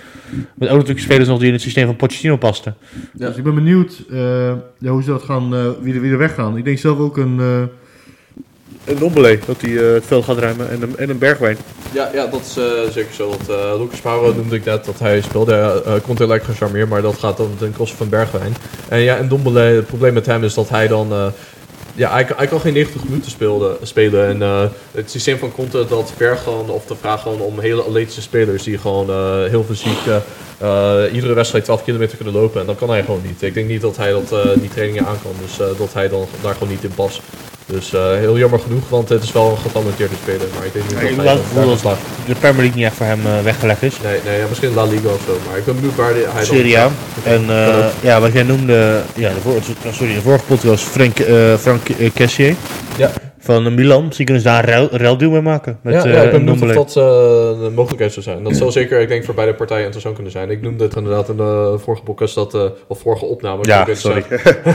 Met 0.53 0.69
ook 0.69 0.75
natuurlijk 0.75 1.05
spelers 1.05 1.27
nog 1.27 1.37
die 1.37 1.47
in 1.47 1.53
het 1.53 1.61
systeem 1.61 1.85
van 1.85 1.95
Pochettino 1.95 2.37
pasten. 2.37 2.75
Ja. 3.13 3.27
Dus 3.27 3.37
ik 3.37 3.43
ben 3.43 3.55
benieuwd 3.55 4.03
eh, 4.11 4.17
ja, 4.77 4.89
hoe 4.89 5.03
ze 5.03 5.09
dat 5.09 5.23
gaan, 5.23 5.55
eh, 5.55 5.67
wie, 5.81 5.93
er, 5.93 6.01
wie 6.01 6.11
er 6.11 6.17
weggaan. 6.17 6.57
Ik 6.57 6.65
denk 6.65 6.77
zelf 6.77 6.99
ook 6.99 7.17
een... 7.17 7.39
eh 7.39 7.61
een 8.85 8.97
Dombele, 8.99 9.39
dat 9.45 9.61
hij 9.61 9.77
eh, 9.77 9.93
het 9.93 10.05
veld 10.05 10.23
gaat 10.23 10.37
ruimen. 10.37 10.69
En 10.69 10.81
een, 10.81 10.97
en 10.97 11.09
een 11.09 11.17
Bergwijn. 11.17 11.57
Ja, 11.93 12.09
ja, 12.13 12.27
dat 12.27 12.41
is 12.41 12.57
eh, 12.57 12.91
zeker 12.91 13.13
zo. 13.13 13.29
Dat, 13.29 13.57
eh, 13.57 13.79
Lucas 13.79 14.01
Moura 14.01 14.35
noemde 14.35 14.55
ik 14.55 14.65
net 14.65 14.85
dat 14.85 14.99
hij 14.99 15.21
speelde. 15.21 15.83
Uh, 15.87 15.93
komt 16.01 16.17
heel 16.17 16.27
lekker 16.27 16.49
gecharmeerd, 16.49 16.89
maar 16.89 17.01
dat 17.01 17.17
gaat 17.17 17.37
dan 17.37 17.51
ten 17.57 17.73
koste 17.77 17.95
van 17.95 18.09
Bergwijn. 18.09 18.55
En 18.89 18.99
ja, 18.99 19.17
en 19.17 19.27
Dombele, 19.27 19.59
het 19.59 19.87
probleem 19.87 20.13
met 20.13 20.25
hem 20.25 20.43
is 20.43 20.53
dat 20.53 20.69
hij 20.69 20.87
dan... 20.87 21.31
ja, 21.93 22.11
hij, 22.11 22.47
kan- 22.47 22.59
geen 22.59 22.73
90 22.73 23.03
minuten 23.03 23.31
spelen. 23.81 24.27
En 24.27 24.41
eh, 24.41 24.63
het 24.91 25.11
systeem 25.11 25.37
van 25.37 25.51
Conte 25.51 25.85
dat 25.89 26.13
vergt 26.17 26.43
gewoon, 26.43 26.69
of 26.69 26.85
de 26.85 26.95
vraag 26.95 27.21
gewoon 27.21 27.39
om 27.41 27.59
hele 27.59 27.81
atletische 27.81 28.21
spelers 28.21 28.63
die 28.63 28.77
gewoon 28.77 29.09
eh, 29.09 29.49
heel 29.49 29.63
fysiek 29.63 29.97
eh, 30.59 31.13
iedere 31.13 31.33
wedstrijd 31.33 31.63
12 31.63 31.83
kilometer 31.83 32.15
kunnen 32.15 32.33
lopen. 32.35 32.61
En 32.61 32.67
dat 32.67 32.77
kan 32.77 32.89
hij 32.89 33.03
gewoon 33.03 33.21
niet. 33.25 33.41
Ik 33.41 33.53
denk 33.53 33.67
niet 33.67 33.81
dat 33.81 33.97
hij 33.97 34.11
dat, 34.11 34.29
die 34.59 34.69
trainingen 34.69 35.05
aan 35.05 35.21
kan. 35.21 35.31
Dus 35.41 35.57
dat 35.77 35.93
hij 35.93 36.09
dan 36.09 36.25
daar 36.41 36.53
gewoon 36.53 36.69
niet 36.69 36.83
in 36.83 36.93
past. 36.95 37.21
Dus 37.65 37.93
eh, 37.93 38.01
heel 38.11 38.37
jammer 38.37 38.59
genoeg, 38.59 38.89
want 38.89 39.09
het 39.09 39.23
is 39.23 39.31
wel 39.31 39.49
een 39.51 39.57
getalenteerde 39.57 40.15
speler. 40.21 40.47
Maar 40.57 40.65
ik 40.65 40.73
denk 40.73 40.85
niet 40.85 40.93
dat 40.93 41.01
hij 41.53 41.65
dat 41.65 41.81
dat-. 41.81 41.97
De 42.25 42.35
Premier 42.35 42.57
League 42.61 42.75
niet 42.75 42.85
echt 42.85 42.95
voor 42.95 43.05
hem 43.05 43.19
eh, 43.25 43.31
weggelegd 43.43 43.83
is. 43.83 43.93
Nee, 44.03 44.19
nee 44.25 44.39
ja, 44.39 44.45
misschien 44.49 44.73
La 44.73 44.83
Liga 44.83 45.07
of 45.07 45.21
zo. 45.27 45.37
Maar 45.49 45.57
ik 45.57 45.65
ben 45.65 45.75
benieuwd 45.75 45.95
waar 45.95 46.13
die- 46.13 46.23
hij. 46.27 46.45
Serie 46.45 46.77
A. 46.79 46.89
En 47.23 47.49
eh, 47.49 47.85
ja, 48.01 48.19
wat 48.19 48.33
jij 48.33 48.43
noemde, 48.43 49.01
ja, 49.15 49.29
de, 49.33 49.39
vor- 49.41 49.93
sorry, 49.93 50.13
de 50.13 50.21
vorige 50.21 50.43
podcast 50.45 50.63
was 50.63 50.81
Frank, 50.81 51.17
Frank 51.59 51.81
Kessier 52.13 52.55
Ja. 52.97 53.11
Van 53.43 53.65
eh, 53.65 53.71
Milan. 53.71 54.05
Misschien 54.05 54.25
kunnen 54.25 54.43
ze 54.43 54.49
daar 54.49 54.69
een 54.69 54.89
ruil- 54.89 55.17
mee 55.17 55.41
maken. 55.41 55.79
Met, 55.81 55.93
ja, 55.93 56.05
eh, 56.05 56.13
ja, 56.13 56.21
ik 56.21 56.31
ben 56.31 56.45
benieuwd 56.45 56.77
of 56.77 56.93
dat 56.93 56.97
eh, 56.97 57.65
een 57.65 57.73
mogelijkheid 57.73 58.13
zou 58.13 58.25
zijn. 58.25 58.43
Dat 58.43 58.55
zal 58.55 58.71
zeker, 58.71 58.99
ik 58.99 59.07
denk, 59.07 59.23
voor 59.23 59.33
beide 59.33 59.53
partijen 59.53 59.81
interessant 59.83 60.13
kunnen 60.15 60.31
zijn. 60.33 60.49
Ik 60.49 60.61
noemde 60.61 60.83
het 60.83 60.95
inderdaad 60.95 61.29
in 61.29 61.37
de 61.37 61.75
vorige 61.77 62.03
podcast, 62.03 62.35
dat, 62.35 62.53
eh, 62.53 62.65
of 62.87 62.99
vorige 62.99 63.25
opname. 63.25 63.59
Ja, 63.61 63.87
sorry. 63.93 64.23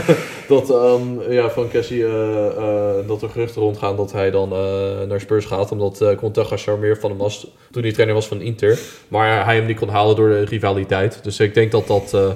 dat 0.47 0.69
ehm, 0.69 1.31
ja, 1.31 1.49
van 1.49 1.69
Cassie, 1.69 2.05
eh, 2.05 2.45
eh, 2.47 3.07
dat 3.07 3.21
er 3.21 3.29
geruchten 3.29 3.61
rondgaan 3.61 3.95
dat 3.95 4.11
hij 4.11 4.31
dan 4.31 4.51
eh, 4.53 5.07
naar 5.07 5.19
Spurs 5.19 5.45
gaat. 5.45 5.71
Omdat 5.71 6.01
uh, 6.01 6.15
Conte 6.15 6.45
gecharmeerd 6.45 6.99
van 6.99 7.09
hem 7.09 7.19
was 7.19 7.47
toen 7.71 7.81
hij 7.83 7.91
trainer 7.91 8.15
was 8.15 8.27
van 8.27 8.41
Inter. 8.41 8.79
Maar 9.07 9.45
hij 9.45 9.55
hem 9.55 9.65
niet 9.65 9.79
kon 9.79 9.89
halen 9.89 10.15
door 10.15 10.29
de 10.29 10.45
rivaliteit. 10.45 11.19
Dus 11.23 11.39
ik 11.39 11.53
denk 11.53 11.71
dat 11.71 11.87
dat 11.87 12.13
eh, 12.13 12.25
eh, 12.25 12.29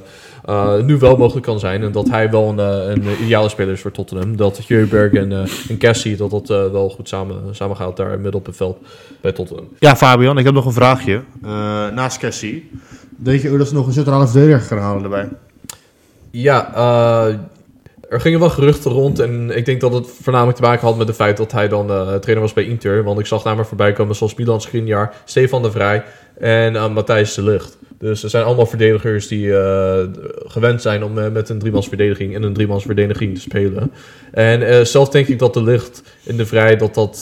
nu 0.86 0.98
wel 0.98 1.18
mogelijk 1.18 1.46
kan 1.46 1.60
zijn. 1.60 1.84
En 1.84 1.92
dat 1.92 2.10
hij 2.10 2.30
wel 2.30 2.50
een, 2.50 2.60
eh, 2.60 2.90
een 2.90 3.24
ideale 3.24 3.50
speler 3.50 3.74
is 3.74 3.82
voor 3.82 3.92
Tottenham. 3.92 4.38
Dat 4.38 4.62
Heuberg 4.68 5.14
en, 5.14 5.32
eh 5.32 5.50
en 5.70 5.78
Cassie, 5.78 6.16
dat 6.16 6.32
dat 6.32 6.50
eh, 6.50 6.72
wel 6.72 6.90
goed 6.90 7.08
samen, 7.08 7.56
samen 7.56 7.76
gaat 7.76 7.98
daar 7.98 8.20
midden 8.20 8.40
op 8.40 8.46
het 8.46 8.56
veld 8.56 8.78
bij 9.22 9.32
Tottenham. 9.32 9.68
Ja, 9.80 9.96
Fabian, 9.96 10.38
ik 10.38 10.46
heb 10.46 10.54
nog 10.54 10.66
een 10.66 10.74
vraagje. 10.74 11.22
Eh, 11.44 11.50
naast 11.90 12.18
Cassie, 12.18 12.70
denk 13.10 13.42
je 13.42 13.52
ook 13.52 13.58
dat 13.58 13.68
ze 13.68 13.74
nog 13.74 13.88
een 13.88 13.94
centrale 13.94 14.28
verdediger 14.28 14.62
gaan 14.62 14.78
halen 14.78 15.04
erbij? 15.04 15.30
Ja, 16.32 16.74
eh, 16.76 17.34
er 18.10 18.22
gingen 18.22 18.40
wel 18.40 18.50
geruchten 18.50 18.92
rond. 18.92 19.20
En 19.20 19.58
ik 19.58 19.66
denk 19.66 19.82
dat 19.82 19.94
het 19.94 20.08
voornamelijk 20.22 20.58
te 20.58 20.64
maken 20.64 20.88
had 20.88 20.98
met 20.98 21.08
het 21.08 21.16
feit 21.16 21.38
dat 21.38 21.52
hij 21.52 21.68
dan 21.68 21.90
eh, 21.90 22.16
trainer 22.16 22.44
was 22.44 22.54
bij 22.54 22.66
Inter. 22.66 23.04
Want 23.04 23.20
ik 23.20 23.26
zag 23.26 23.44
namen 23.44 23.66
voorbij 23.66 23.94
komen 23.94 24.16
zoals 24.16 24.36
Milan 24.36 24.62
Skriniar, 24.62 25.14
Stefan 25.26 25.62
de 25.62 25.72
Vrij 25.72 26.04
en 26.40 26.76
eh, 26.76 26.94
Matthijs 26.94 27.34
de 27.34 27.44
Ligt. 27.44 27.78
Dus 27.98 28.24
er 28.24 28.30
zijn 28.30 28.44
allemaal 28.44 28.66
verdedigers 28.66 29.28
die 29.28 29.58
eh, 29.58 30.04
gewend 30.46 30.82
zijn 30.82 31.04
om 31.04 31.20
eh, 31.20 31.32
met 31.32 31.50
een 31.50 31.60
driemans 31.60 31.88
verdediging 31.88 32.36
en 32.36 32.44
een 32.44 32.54
driemans 32.54 32.84
verdediging 32.84 33.36
te 33.36 33.42
spelen. 33.42 33.92
En 34.32 34.68
eh, 34.68 34.82
zelf 34.82 35.10
denk 35.10 35.28
ik 35.28 35.40
dat 35.40 35.54
de 35.54 35.64
Ligt 35.64 36.04
in 36.24 36.38
de 36.38 36.46
Vrij, 36.46 36.76
dat, 36.76 36.94
dat, 36.94 37.20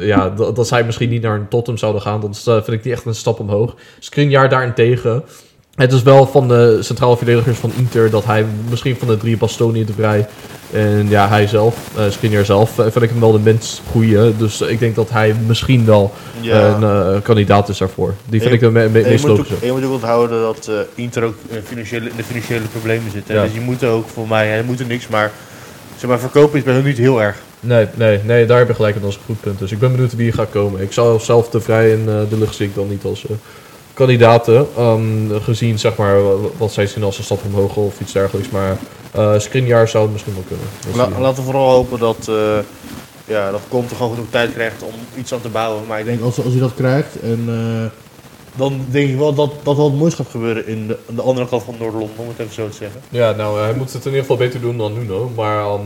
ja, 0.00 0.30
dat, 0.30 0.56
dat 0.56 0.68
zij 0.68 0.84
misschien 0.84 1.08
niet 1.08 1.22
naar 1.22 1.38
een 1.38 1.48
Tottenham 1.48 1.78
zouden 1.78 2.02
gaan. 2.02 2.20
Dat 2.20 2.64
vind 2.64 2.78
ik 2.78 2.84
niet 2.84 2.94
echt 2.94 3.04
een 3.04 3.14
stap 3.14 3.40
omhoog. 3.40 3.76
Skriniar 3.98 4.48
daarentegen... 4.48 5.24
Het 5.74 5.92
is 5.92 6.02
wel 6.02 6.26
van 6.26 6.48
de 6.48 6.78
centrale 6.80 7.16
verdedigers 7.16 7.58
van 7.58 7.72
Inter 7.76 8.10
dat 8.10 8.24
hij 8.24 8.46
misschien 8.68 8.96
van 8.96 9.08
de 9.08 9.16
drie 9.16 9.36
Bastoni 9.36 9.84
de 9.84 9.92
Vrij 9.92 10.26
en 10.72 11.08
ja, 11.08 11.28
hij 11.28 11.46
zelf, 11.46 11.76
uh, 11.98 12.02
Skriniar 12.10 12.44
zelf, 12.44 12.78
uh, 12.78 12.84
vind 12.90 13.02
ik 13.04 13.10
hem 13.10 13.20
wel 13.20 13.32
de 13.32 13.38
minst 13.38 13.82
goede. 13.90 14.36
Dus 14.36 14.60
ik 14.60 14.78
denk 14.78 14.94
dat 14.94 15.10
hij 15.10 15.34
misschien 15.46 15.84
wel 15.84 16.12
Ja. 16.40 16.66
een 16.74 16.82
uh, 17.14 17.20
kandidaat 17.22 17.68
is 17.68 17.78
daarvoor. 17.78 18.14
Die 18.24 18.40
vind 18.40 18.50
je- 18.50 18.56
ik 18.56 18.60
de 18.62 18.70
me 18.70 18.82
je, 18.82 18.88
meest 18.88 19.22
moet 19.22 19.30
ook, 19.30 19.36
logische. 19.38 19.66
je 19.66 19.72
moet 19.72 19.84
ook 19.84 19.92
onthouden 19.92 20.40
dat 20.42 20.66
eh, 20.68 20.74
Inter 20.94 21.22
ook 21.24 21.34
in 21.48 21.62
financiële, 21.64 22.10
in 22.10 22.16
de 22.16 22.22
financiële 22.24 22.66
problemen 22.66 23.10
zit. 23.10 23.22
Ja. 23.26 23.42
Dus 23.42 23.52
je 23.54 23.60
moet 23.60 23.84
ook, 23.84 24.08
voor 24.08 24.28
mij, 24.28 24.46
hij 24.48 24.62
moet 24.62 24.80
er 24.80 24.86
niks, 24.86 25.08
maar 25.08 25.30
zeg 25.96 26.08
maar, 26.10 26.18
verkopen 26.18 26.58
is 26.58 26.64
bij 26.64 26.74
hun 26.74 26.84
niet 26.84 26.98
heel 26.98 27.22
erg. 27.22 27.36
Nee, 27.60 27.86
nee, 27.94 28.20
nee, 28.24 28.46
daar 28.46 28.58
heb 28.58 28.68
je 28.68 28.74
gelijk. 28.74 29.00
Dat 29.00 29.10
is 29.10 29.16
een 29.16 29.22
goed 29.26 29.40
punt. 29.40 29.58
Dus 29.58 29.72
ik 29.72 29.78
ben 29.78 29.90
benieuwd 29.90 30.16
wie 30.16 30.26
er 30.28 30.34
gaat 30.34 30.50
komen. 30.50 30.80
Ik 30.80 30.92
zou 30.92 31.20
zelf 31.20 31.48
de 31.48 31.60
Vrij 31.60 31.92
en 31.92 32.02
eh, 32.08 32.14
de 32.30 32.38
Lucht 32.38 32.54
zie 32.54 32.66
ik 32.66 32.74
dan 32.74 32.88
niet 32.88 33.04
als 33.04 33.26
eh, 33.26 33.30
kandidaten. 33.94 34.66
ehm, 34.76 35.40
gezien 35.42 35.78
zeg 35.78 35.96
maar 35.96 36.22
wa- 36.22 36.48
wat 36.56 36.72
zij 36.72 36.86
zien 36.86 37.02
als 37.04 37.18
een 37.18 37.24
stap 37.24 37.40
omhoog 37.46 37.76
of 37.76 38.00
iets 38.00 38.12
dergelijks. 38.12 38.50
Maar 38.50 38.76
eh 39.12 39.38
Skriniar 39.38 39.88
zou 39.88 40.02
het 40.04 40.12
misschien 40.12 40.34
wel 40.34 40.42
kunnen. 40.46 40.66
La- 41.12 41.20
laten 41.20 41.36
we 41.44 41.50
vooral 41.50 41.70
hopen 41.70 41.98
dat, 41.98 42.28
eh 42.28 42.58
ja, 43.24 43.50
dat 43.50 43.60
Conte 43.68 43.94
gewoon 43.94 44.12
genoeg 44.14 44.30
tijd 44.30 44.52
krijgt 44.52 44.82
om 44.82 44.92
iets 45.18 45.32
aan 45.32 45.40
te 45.40 45.48
bouwen. 45.48 45.82
Maar 45.88 45.98
ik 45.98 46.04
denk 46.04 46.22
als, 46.22 46.36
als 46.44 46.52
hij 46.52 46.60
dat 46.60 46.74
krijgt, 46.74 47.20
en, 47.22 47.44
eh, 47.48 47.90
dan 48.58 48.80
denk 48.90 49.08
ik 49.10 49.16
wel 49.16 49.34
dat, 49.34 49.50
dat 49.62 49.76
wel 49.76 49.84
het 49.90 49.98
moois 49.98 50.14
gaat 50.14 50.26
gebeuren 50.30 50.66
in 50.66 50.86
de, 50.86 50.98
aan 51.08 51.14
de 51.14 51.22
andere 51.22 51.46
kant 51.48 51.62
van 51.62 51.74
Noord-Londen, 51.78 52.16
om 52.18 52.28
het 52.28 52.38
even 52.38 52.54
zo 52.54 52.68
te 52.68 52.76
zeggen. 52.76 53.00
Ja, 53.08 53.32
nou, 53.32 53.60
hij 53.60 53.74
moet 53.74 53.92
het 53.92 54.00
in 54.04 54.10
ieder 54.10 54.20
geval 54.20 54.36
beter 54.36 54.60
doen 54.60 54.76
dan 54.78 54.92
Nuno. 54.92 55.30
Maar 55.36 55.58
ehm, 55.64 55.80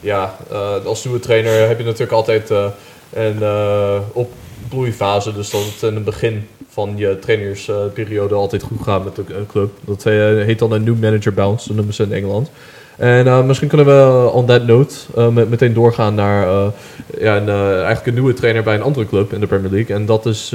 ja, 0.00 0.36
eh, 0.50 0.84
als 0.84 1.04
nieuwe 1.04 1.20
trainer 1.20 1.68
heb 1.68 1.78
je 1.78 1.84
natuurlijk 1.84 2.12
altijd 2.12 2.50
eh, 2.50 2.64
een 3.12 3.42
eh, 3.42 3.98
opbloeifase. 4.12 5.32
Dus 5.34 5.50
dat 5.50 5.60
het 5.64 5.82
in 5.82 5.94
het 5.94 6.04
begin 6.04 6.48
van 6.68 6.92
je 6.96 7.18
trainersperiode 7.20 8.34
altijd 8.34 8.62
goed 8.62 8.82
gaat 8.82 9.04
met 9.04 9.16
de 9.16 9.22
eh, 9.28 9.36
club. 9.48 9.70
Dat 9.84 10.06
eh, 10.06 10.14
heet 10.14 10.58
dan 10.58 10.72
een 10.72 10.84
new 10.84 10.98
manager 11.00 11.34
bounce, 11.34 11.66
dat 11.66 11.76
noemen 11.76 11.94
ze 11.94 12.02
in 12.02 12.12
Engeland. 12.12 12.50
En 12.96 13.26
eh, 13.26 13.44
misschien 13.44 13.68
kunnen 13.68 13.86
we 13.86 14.30
on 14.32 14.46
that 14.46 14.66
note 14.66 14.94
met, 15.30 15.50
meteen 15.50 15.72
doorgaan 15.74 16.14
naar 16.14 16.72
ja, 17.18 17.36
een, 17.36 17.48
eigenlijk 17.48 18.06
een 18.06 18.14
nieuwe 18.14 18.34
trainer 18.34 18.62
bij 18.62 18.74
een 18.74 18.82
andere 18.82 19.06
club 19.06 19.32
in 19.32 19.40
de 19.40 19.46
Premier 19.46 19.70
League. 19.70 19.96
En 19.96 20.06
dat 20.06 20.26
is, 20.26 20.48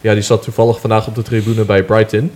ja, 0.00 0.12
die 0.14 0.22
zat 0.22 0.42
toevallig 0.42 0.80
vandaag 0.80 1.06
op 1.06 1.14
de 1.14 1.22
tribune 1.22 1.64
bij 1.64 1.82
Brighton. 1.82 2.30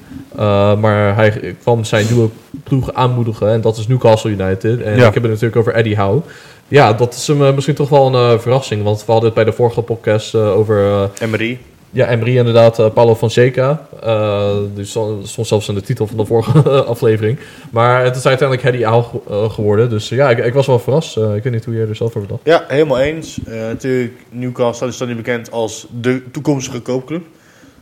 Maar 0.81 1.15
hij 1.15 1.55
kwam 1.61 1.85
zijn 1.85 2.07
nieuwe 2.11 2.29
ploeg 2.65 2.93
aanmoedigen 2.93 3.49
en 3.49 3.61
dat 3.61 3.77
is 3.77 3.87
Newcastle 3.87 4.31
United. 4.31 4.83
En 4.83 4.97
Ja. 4.97 5.07
ik 5.07 5.15
heb 5.15 5.23
het 5.23 5.33
natuurlijk 5.33 5.57
over 5.57 5.75
Eddie 5.75 5.97
Howe. 5.97 6.21
Ja, 6.69 6.93
dat 6.93 7.15
is 7.15 7.27
hem 7.27 7.55
misschien 7.55 7.75
toch 7.75 7.89
wel 7.89 8.15
een 8.15 8.41
verrassing, 8.41 8.83
want 8.83 9.05
we 9.05 9.13
hadden 9.13 9.25
het 9.25 9.35
bij 9.35 9.45
de 9.45 9.53
vorige 9.53 9.83
podcast 9.83 10.35
over 10.35 11.11
Emery. 11.21 11.59
Ja, 11.95 12.09
Emery 12.11 12.37
inderdaad, 12.37 12.79
eh, 12.79 12.91
Paulo 12.91 13.15
Fonseca. 13.15 13.87
Eh 14.03 14.57
dus 14.75 14.91
stond 15.23 15.47
zelfs 15.47 15.69
in 15.69 15.75
de 15.75 15.81
titel 15.81 16.07
van 16.07 16.17
de 16.17 16.25
vorige 16.25 16.63
aflevering. 16.95 17.39
Maar 17.71 18.05
het 18.05 18.17
is 18.17 18.27
uiteindelijk 18.27 18.83
Howe 18.85 19.03
ge- 19.03 19.21
eh, 19.29 19.51
geworden. 19.51 19.91
Dus 19.91 20.09
ja, 20.09 20.31
ik, 20.31 20.39
ik 20.45 20.53
was 20.55 20.67
wel 20.67 20.79
verrast. 20.79 21.17
Ik 21.17 21.43
weet 21.43 21.51
niet 21.53 21.65
hoe 21.65 21.75
jij 21.75 21.89
er 21.89 21.97
zelf 21.97 22.17
over 22.17 22.29
dacht. 22.29 22.41
Ja, 22.45 22.65
helemaal 22.69 22.99
eens. 23.01 23.39
Natuurlijk, 23.47 24.13
Newcastle 24.31 24.89
is 24.89 24.97
dan 24.99 25.09
niet 25.09 25.17
bekend 25.17 25.51
als 25.51 25.87
de 26.01 26.23
toekomstige 26.31 26.81
koopclub. 26.81 27.23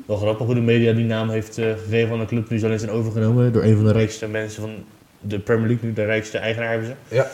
Wel 0.06 0.16
grappig 0.16 0.46
hoe 0.46 0.54
de 0.54 0.60
media 0.60 0.92
die 0.92 1.04
naam 1.04 1.28
heeft 1.30 1.54
gegeven 1.54 2.08
van 2.08 2.18
de 2.18 2.24
club 2.26 2.50
nu 2.50 2.58
zo 2.58 2.68
is 2.68 2.88
overgenomen 2.88 3.52
door 3.52 3.62
een 3.62 3.76
van 3.76 3.84
de 3.84 3.92
rijkste 3.92 4.26
mensen 4.28 4.62
van 4.62 4.70
de 5.22 5.38
Premier 5.38 5.68
League, 5.68 5.88
nu 5.88 5.92
de 5.94 6.04
rijkste 6.04 6.38
eigenaar 6.38 6.70
hebben 6.70 6.86
ze. 6.86 7.16
Ja. 7.16 7.26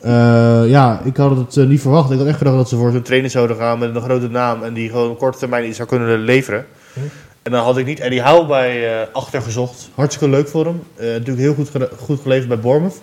Eh, 0.00 0.70
ja, 0.70 1.00
ik 1.04 1.16
had 1.16 1.36
het 1.36 1.56
eh, 1.56 1.66
niet 1.66 1.80
verwacht. 1.80 2.10
Ik 2.10 2.18
had 2.18 2.26
echt 2.26 2.38
gedacht 2.38 2.56
dat 2.56 2.68
ze 2.68 2.76
voor 2.76 2.92
zo'n 2.92 3.02
trainer 3.02 3.30
zouden 3.30 3.56
gaan 3.56 3.78
met 3.78 3.94
een 3.94 4.02
grote 4.02 4.28
naam 4.28 4.62
en 4.62 4.74
die 4.74 4.90
gewoon 4.90 5.10
op 5.10 5.18
korte 5.18 5.38
termijn 5.38 5.66
iets 5.66 5.76
zou 5.76 5.88
kunnen 5.88 6.18
leveren. 6.18 6.66
Hm. 6.92 7.00
En 7.42 7.52
dan 7.52 7.64
had 7.64 7.76
ik 7.76 7.86
niet 7.86 8.00
Eddie 8.00 8.22
Howe 8.22 8.46
bij 8.46 9.00
eh 9.00 9.06
achter 9.12 9.42
gezocht. 9.42 9.88
Hartstikke 9.94 10.34
leuk 10.34 10.48
voor 10.48 10.64
hem. 10.64 10.82
Eh, 10.96 11.06
natuurlijk 11.06 11.38
heel 11.38 11.54
goed, 11.54 11.70
goed 11.98 12.20
geleverd 12.20 12.48
bij 12.48 12.58
Bournemouth. 12.58 13.00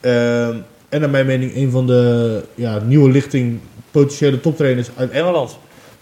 Ehm, 0.00 0.56
en 0.88 1.00
naar 1.00 1.10
mijn 1.10 1.26
mening 1.26 1.56
een 1.56 1.70
van 1.70 1.86
de 1.86 2.42
ja, 2.54 2.78
nieuwe 2.78 3.10
lichting 3.10 3.60
potentiële 3.90 4.40
toptrainers 4.40 4.88
uit 4.96 5.10
Engeland. 5.10 5.58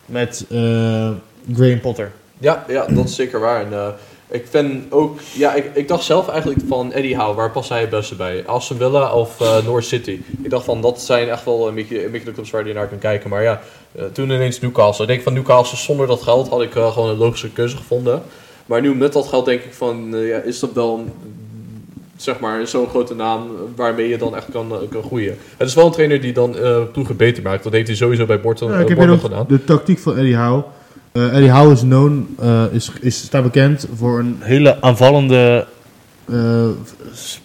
Met 0.06 0.44
eh, 0.50 1.10
Graham 1.54 1.80
Potter. 1.80 2.10
Ja, 2.38 2.64
ja, 2.68 2.86
dat 2.86 3.04
is 3.04 3.14
zeker 3.14 3.40
waar. 3.40 3.64
En, 3.64 3.72
eh, 3.72 3.88
ik 4.32 4.46
vind 4.50 4.92
ook, 4.92 5.18
ja, 5.34 5.54
ik, 5.54 5.70
ik 5.74 5.88
dacht 5.88 6.04
zelf 6.04 6.28
eigenlijk 6.28 6.60
van 6.68 6.92
Eddie 6.92 7.16
Howe, 7.16 7.34
waar 7.34 7.50
past 7.50 7.68
hij 7.68 7.80
het 7.80 7.90
beste 7.90 8.14
bij? 8.14 8.42
Aston 8.46 8.76
Villa 8.76 9.12
of 9.12 9.40
eh 9.40 9.64
North 9.64 9.84
City? 9.84 10.20
Ik 10.42 10.50
dacht 10.50 10.64
van, 10.64 10.80
dat 10.80 11.00
zijn 11.00 11.28
echt 11.28 11.44
wel 11.44 11.68
een 11.68 11.74
beetje, 11.74 12.04
een 12.04 12.10
beetje 12.10 12.26
de 12.26 12.32
clubs 12.32 12.50
waar 12.50 12.66
je 12.66 12.74
naar 12.74 12.88
kan 12.88 12.98
kijken. 12.98 13.30
Maar 13.30 13.42
ja, 13.42 13.60
eh, 13.92 14.04
toen 14.04 14.30
ineens 14.30 14.60
Newcastle. 14.60 15.04
Ik 15.04 15.10
denk 15.10 15.22
van 15.22 15.32
Newcastle 15.32 15.78
zonder 15.78 16.06
dat 16.06 16.22
geld 16.22 16.48
had 16.48 16.62
ik 16.62 16.74
eh, 16.74 16.92
gewoon 16.92 17.08
een 17.08 17.16
logische 17.16 17.50
keuze 17.50 17.76
gevonden. 17.76 18.22
Maar 18.66 18.80
nu 18.80 18.94
met 18.94 19.12
dat 19.12 19.26
geld 19.28 19.44
denk 19.44 19.62
ik 19.62 19.74
van, 19.74 20.08
ja, 20.12 20.38
is 20.38 20.58
dat 20.58 20.72
wel 20.72 20.98
een, 20.98 21.12
zeg 22.16 22.38
maar, 22.40 22.66
zo'n 22.66 22.88
grote 22.88 23.14
naam 23.14 23.50
waarmee 23.76 24.08
je 24.08 24.18
dan 24.18 24.36
echt 24.36 24.46
kan, 24.52 24.72
kan 24.90 25.02
groeien. 25.02 25.36
Het 25.56 25.68
is 25.68 25.74
wel 25.74 25.86
een 25.86 25.92
trainer 25.92 26.20
die 26.20 26.32
dan 26.32 26.56
ploegen 26.92 27.16
beter 27.16 27.42
maakt. 27.42 27.64
Dat 27.64 27.72
heeft 27.72 27.86
hij 27.86 27.96
sowieso 27.96 28.26
bij 28.26 28.40
Borton, 28.40 28.70
Ja, 28.72 28.78
ik 28.78 28.88
heb 28.88 29.20
gedaan. 29.20 29.44
de 29.48 29.64
tactiek 29.64 29.98
van 29.98 30.16
Eddie 30.16 30.36
Howe. 30.36 30.62
Eh, 31.12 31.34
Eddie 31.36 31.50
Howe 31.50 31.72
is 31.72 31.80
known, 31.80 32.34
eh, 32.40 32.64
is, 32.72 32.90
is, 33.00 33.16
staat 33.22 33.42
bekend 33.42 33.86
voor 33.96 34.18
een 34.18 34.36
hele 34.40 34.80
aanvallende 34.82 35.66
eh, 36.28 36.66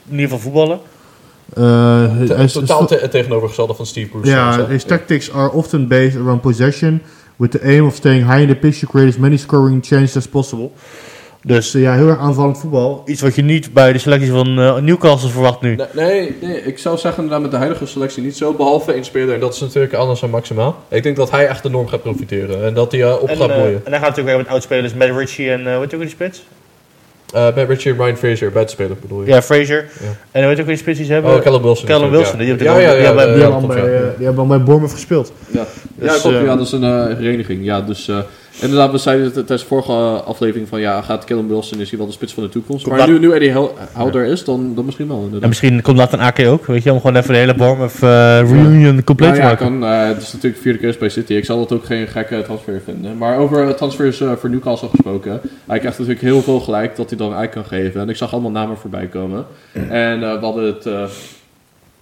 manier 0.10 0.30
van 0.30 0.40
voetballen. 0.40 0.80
Eh, 1.54 2.06
hij 2.36 2.44
is- 2.44 2.52
Totaal 2.52 2.88
te- 2.88 2.98
het 3.02 3.12
tegenovergestelde 3.12 3.74
van 3.74 3.86
Steve 3.86 4.10
Bruce. 4.10 4.30
Ja, 4.30 4.66
his 4.68 4.84
tactics 4.84 5.32
are 5.34 5.52
often 5.52 5.88
based 5.88 6.16
around 6.22 6.42
possession, 6.42 7.02
with 7.36 7.52
the 7.52 7.62
aim 7.64 7.86
of 7.86 7.96
staying 7.96 8.26
high 8.26 8.42
in 8.42 8.48
the 8.48 8.56
pitch 8.56 8.80
to 8.80 8.88
create 8.88 9.10
as 9.10 9.18
many 9.18 9.38
scoring 9.38 9.86
chances 9.86 10.16
as 10.18 10.28
possible. 10.28 10.72
Dus 11.48 11.74
eh, 11.74 11.82
ja, 11.82 11.94
heel 11.94 12.08
erg 12.08 12.20
aanvallend 12.20 12.60
voetbal. 12.60 13.02
Iets 13.06 13.22
wat 13.22 13.36
je 13.36 13.42
niet 13.42 13.74
bij 13.74 13.94
de 13.94 14.00
selectie 14.00 14.32
van 14.32 14.60
eh, 14.60 14.78
Newcastle 14.78 15.30
verwacht 15.30 15.62
nu. 15.62 15.76
Nee, 15.76 15.88
nee, 15.94 16.36
nee, 16.42 16.62
ik 16.62 16.78
zou 16.78 16.98
zeggen 16.98 17.24
inderdaad 17.24 17.42
met 17.42 17.52
de 17.52 17.58
huidige 17.58 17.86
selectie 17.86 18.24
niet 18.24 18.38
zo, 18.38 18.54
behalve 18.54 18.92
één 18.92 19.06
speler. 19.06 19.34
En 19.34 19.40
dat 19.40 19.54
is 19.54 19.60
natuurlijk 19.60 19.94
Anders 19.94 20.22
en 20.22 20.30
Maximaal. 20.30 20.84
Ik 20.88 21.04
denk 21.04 21.16
dat 21.16 21.32
hij 21.32 21.48
echt 21.48 21.66
enorm 21.66 21.88
gaat 21.88 22.02
profiteren 22.02 22.66
en 22.66 22.74
dat 22.74 22.92
hij 22.92 23.04
eh, 23.04 23.22
op 23.22 23.30
En, 23.30 23.38
gaat 23.38 23.48
bloeien. 23.48 23.82
en 23.86 23.92
hij 23.92 24.00
gaat 24.00 24.10
natuurlijk 24.10 24.28
weer 24.28 24.38
met 24.38 24.48
oudspelers, 24.48 24.94
Matt 24.94 25.12
Ritchie 25.18 25.52
en 25.52 25.60
uh, 25.60 25.66
je 25.66 25.74
ook 25.74 25.90
wie 25.90 26.00
die 26.00 26.10
spits? 26.10 26.44
Eh 27.34 27.54
bij 27.54 27.64
Richie 27.64 27.92
en 27.92 27.98
Ryan 27.98 28.18
Fraser, 28.18 28.52
buitenspeler 28.52 28.98
bedoel 29.02 29.22
je? 29.22 29.28
Ja, 29.28 29.42
Fraser. 29.42 29.90
Ja. 30.00 30.06
En 30.32 30.48
weet 30.48 30.56
je 30.56 30.62
ook 30.62 30.68
wie 30.68 30.76
die 30.76 30.78
spits 30.78 30.98
die 30.98 31.06
ze 31.06 31.14
hebben? 31.14 31.34
Oh, 31.34 31.42
Callum 31.42 31.62
Wilson. 31.62 31.86
Callum 31.86 32.10
Wilson. 32.10 32.40
ja. 32.40 32.56
Die 32.56 32.68
hebben 32.68 32.82
ja, 32.84 32.92
ja, 32.92 33.34
die 33.34 33.46
al 33.46 33.60
klopt, 33.60 33.74
bij, 34.48 34.64
Bournemouth 34.64 34.92
gespeeld. 34.92 35.34
Ja, 35.48 35.66
Dus, 35.96 36.16
ja, 36.16 36.20
klopt, 36.20 36.36
eh, 36.36 36.46
ja, 36.46 36.56
dat 36.56 36.66
is 36.66 36.72
een 36.72 37.16
vereniging. 37.16 37.66
Ja, 37.66 37.82
dus 37.82 38.12
inderdaad, 38.62 38.92
we 38.92 38.98
zeiden 38.98 39.26
het 39.26 39.34
tijdens 39.34 39.62
de 39.62 39.68
vorige 39.68 39.92
aflevering 40.24 40.68
van 40.68 40.80
ja, 40.80 41.02
gaat 41.02 41.26
Callum 41.26 41.48
Wilson, 41.48 41.80
is 41.80 41.90
hij 41.90 41.98
wel 41.98 42.08
de 42.08 42.14
spits 42.14 42.34
van 42.34 42.44
de 42.44 42.50
toekomst. 42.50 42.84
Komt 42.84 42.98
Maar 42.98 43.10
nu, 43.10 43.20
nu 43.20 43.32
Eddie 43.32 43.52
Hou- 43.52 43.72
Howe 43.94 44.20
er 44.20 44.26
is, 44.26 44.44
dan, 44.44 44.76
dan 44.76 44.86
misschien 44.86 45.08
wel 45.08 45.30
En 45.42 45.48
misschien 45.48 45.82
komt 45.82 45.98
later 45.98 46.20
een 46.20 46.26
AK 46.26 46.40
ook, 46.40 46.66
weet 46.66 46.84
je, 46.84 46.92
om 46.92 47.00
gewoon 47.00 47.16
even 47.16 47.34
de 47.34 47.40
hele 47.40 47.56
Bournemouth 47.56 48.04
eh, 48.04 48.40
reunion 48.52 49.04
compleet 49.04 49.30
Nou 49.30 49.42
te 49.42 49.48
ja, 49.48 49.50
maken. 49.50 49.80
kan, 49.80 49.90
eh, 49.90 50.08
het 50.08 50.22
is 50.22 50.34
natuurlijk 50.34 50.56
de 50.56 50.62
vierde 50.62 50.80
keer 50.80 50.96
bij 51.00 51.10
City. 51.10 51.34
Ik 51.34 51.46
zal 51.46 51.58
dat 51.58 51.72
ook 51.72 51.86
geen 51.86 52.08
gekke 52.08 52.42
transfer 52.42 52.82
vinden. 52.86 53.18
Maar 53.18 53.38
over 53.38 53.76
transfers 53.76 54.22
eh, 54.22 54.32
voor 54.32 54.50
Newcastle 54.50 54.90
gesproken. 54.90 55.42
Hij 55.66 55.80
krijgt 55.80 55.98
natuurlijk 55.98 56.26
heel 56.26 56.42
veel 56.42 56.60
gelijk 56.60 56.96
dat 56.96 57.10
hij 57.10 57.18
dan 57.18 57.34
uit 57.34 57.50
kan 57.50 57.66
geven. 57.66 58.02
En 58.02 58.10
ik 58.10 58.16
zag 58.16 58.32
allemaal 58.34 58.52
namen 58.52 58.78
voorbij 58.78 59.08
komen. 59.08 59.46
En 59.90 60.20
we 60.20 60.38
hadden 60.42 60.66
het... 60.66 60.84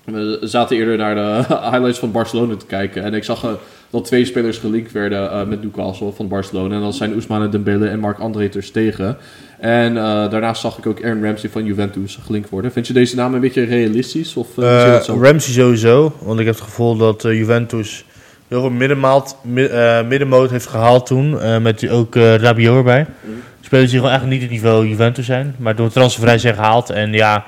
we 0.04 0.40
zaten 0.42 0.78
eerder 0.78 0.98
naar 0.98 1.16
de 1.16 1.44
highlights 1.72 2.00
van 2.00 2.12
Barcelona 2.12 2.56
te 2.56 2.66
kijken. 2.66 3.04
En 3.04 3.14
ik 3.14 3.24
zag 3.24 3.58
dat 3.96 4.06
twee 4.06 4.26
spelers 4.26 4.58
gelinkt 4.58 4.92
werden 4.92 5.32
eh, 5.32 5.46
met 5.46 5.62
Newcastle 5.62 6.12
van 6.12 6.28
Barcelona. 6.28 6.76
En 6.76 6.82
dat 6.82 6.96
zijn 6.96 7.14
Ousmane 7.14 7.50
Dembele 7.50 7.88
en 7.88 8.00
Marc-André 8.00 8.50
ter 8.50 8.64
Stegen. 8.64 9.18
En 9.60 9.98
eh, 9.98 10.04
daarnaast 10.30 10.62
zag 10.62 10.78
ik 10.78 10.86
ook 10.86 11.04
Aaron 11.04 11.24
Ramsey 11.24 11.50
van 11.50 11.66
Juventus 11.66 12.20
gelinkt 12.26 12.50
worden. 12.50 12.72
Vind 12.72 12.88
je 12.88 12.94
deze 12.94 13.16
naam 13.16 13.34
een 13.34 13.40
beetje 13.40 13.64
realistisch? 13.64 14.36
Of, 14.36 14.58
eh? 14.58 14.64
Ramsey 15.22 15.54
sowieso, 15.54 16.14
want 16.22 16.40
ik 16.40 16.46
heb 16.46 16.56
het 16.56 16.64
gevoel 16.64 16.98
dat 16.98 17.22
Juventus 17.22 18.06
heel 18.48 18.60
veel 18.62 18.70
middenmaat, 18.70 19.38
mi- 19.44 19.70
middenmoot 20.08 20.50
heeft 20.50 20.68
gehaald 20.68 21.06
toen, 21.06 21.62
met 21.62 21.90
ook 21.90 22.16
Rabiot 22.16 22.76
erbij. 22.78 23.06
Spelers 23.62 23.90
die 23.92 24.00
gewoon 24.00 24.12
eigenlijk 24.16 24.42
niet 24.42 24.50
het 24.52 24.60
niveau 24.62 24.88
Juventus 24.88 25.26
zijn, 25.26 25.56
maar 25.58 25.76
door 25.76 25.90
transfervrij 25.90 26.38
zijn 26.38 26.56
gehaald. 26.56 26.90
En 26.90 27.14
ja, 27.14 27.44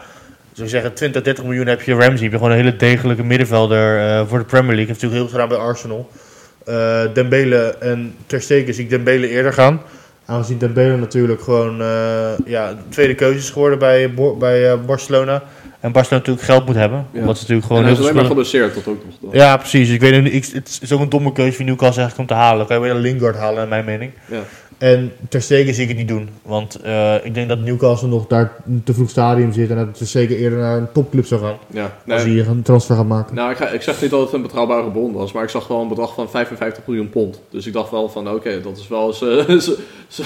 zou 0.53 0.69
zeggen 0.69 0.93
20, 0.93 1.21
30 1.21 1.43
miljoen 1.43 1.67
heb 1.67 1.81
je 1.81 1.93
Ramsey. 1.93 2.25
Je 2.25 2.31
gewoon 2.31 2.51
een 2.51 2.57
hele 2.57 2.75
degelijke 2.75 3.23
middenvelder 3.23 4.25
voor 4.27 4.39
de 4.39 4.45
Premier 4.45 4.75
League. 4.75 4.85
Heeft 4.87 5.01
natuurlijk 5.01 5.13
heel 5.21 5.29
veel 5.29 5.39
gedaan 5.39 5.57
bij 5.57 5.67
Arsenal. 5.67 6.09
Eh 6.67 7.01
Dembele 7.13 7.75
en 7.79 8.13
Ter 8.25 8.41
Stegen 8.41 8.73
zie 8.73 8.83
ik 8.83 8.89
Dembele 8.89 9.29
eerder 9.29 9.53
gaan. 9.53 9.81
Aangezien 10.25 10.57
Dembele 10.57 10.97
natuurlijk 10.97 11.41
gewoon 11.41 11.81
eh, 11.81 11.87
ja, 12.45 12.69
de 12.69 12.89
tweede 12.89 13.15
keuze 13.15 13.37
is 13.37 13.49
geworden 13.49 13.79
bij, 13.79 14.13
bij 14.39 14.71
eh, 14.71 14.77
Barcelona. 14.85 15.43
En 15.79 15.91
Barcelona 15.91 16.25
natuurlijk 16.25 16.45
geld 16.45 16.65
moet 16.65 16.75
hebben. 16.75 17.05
Ja. 17.11 17.19
Omdat 17.19 17.37
ze 17.37 17.41
natuurlijk 17.41 17.67
En 17.69 17.75
gewoon 17.75 17.83
hij 17.83 17.91
heel 17.91 18.01
is 18.01 18.09
alleen 18.09 18.21
maar 18.21 18.29
geblesseerd, 18.29 18.75
dat 18.75 18.87
ook 18.87 19.03
nog. 19.05 19.13
dan. 19.21 19.29
Ja, 19.33 19.57
precies. 19.57 19.89
Ik 19.89 19.99
weet 19.99 20.23
niet, 20.23 20.33
ik, 20.33 20.45
het 20.53 20.79
is 20.81 20.91
ook 20.91 20.99
een 20.99 21.09
domme 21.09 21.31
keuze 21.31 21.55
voor 21.55 21.65
Newcastle 21.65 22.01
eigenlijk 22.01 22.29
om 22.29 22.35
te 22.35 22.43
halen. 22.43 22.57
Dan 22.57 22.67
kan 22.67 22.75
je 22.75 22.81
weer 22.81 22.91
een 22.91 23.01
Lingard 23.01 23.35
halen, 23.35 23.63
in 23.63 23.69
mijn 23.69 23.85
mening. 23.85 24.11
Ja. 24.25 24.41
En 24.77 25.11
Ter 25.29 25.41
Stegen 25.41 25.73
zie 25.73 25.83
ik 25.83 25.89
het 25.89 25.97
niet 25.97 26.07
doen. 26.07 26.29
Want 26.41 26.75
eh, 26.75 27.15
ik 27.25 27.33
denk 27.33 27.49
dat 27.49 27.59
Newcastle 27.59 28.07
nog 28.07 28.27
daar 28.27 28.55
te 28.83 28.93
vroeg 28.93 29.09
stadium 29.09 29.51
zit. 29.53 29.69
En 29.69 29.75
dat 29.75 29.99
het 29.99 30.09
zeker 30.09 30.37
eerder 30.37 30.59
naar 30.59 30.77
een 30.77 30.91
topclub 30.91 31.25
zou 31.25 31.41
gaan. 31.41 31.57
Ja. 31.67 31.83
Als 32.07 32.23
Nee, 32.23 32.41
hij 32.41 32.47
een 32.47 32.61
transfer 32.61 32.95
gaat 32.95 33.07
maken. 33.07 33.35
nou, 33.35 33.51
ik, 33.51 33.57
ga, 33.57 33.67
ik 33.67 33.81
zeg 33.81 34.01
niet 34.01 34.11
dat 34.11 34.21
het 34.21 34.33
een 34.33 34.41
betrouwbare 34.41 34.91
bron 34.91 35.13
was, 35.13 35.31
maar 35.31 35.43
ik 35.43 35.49
zag 35.49 35.67
wel 35.67 35.81
een 35.81 35.87
bedrag 35.87 36.13
van 36.13 36.29
55 36.29 36.83
miljoen 36.87 37.09
pond. 37.09 37.41
Dus 37.49 37.65
ik 37.67 37.73
dacht 37.73 37.91
wel 37.91 38.09
van, 38.09 38.29
oké, 38.29 38.61
dat 38.61 38.77
is 38.77 38.87
wel... 38.87 39.13
Ze, 39.13 39.45
ze, 39.61 39.77
ze 40.07 40.23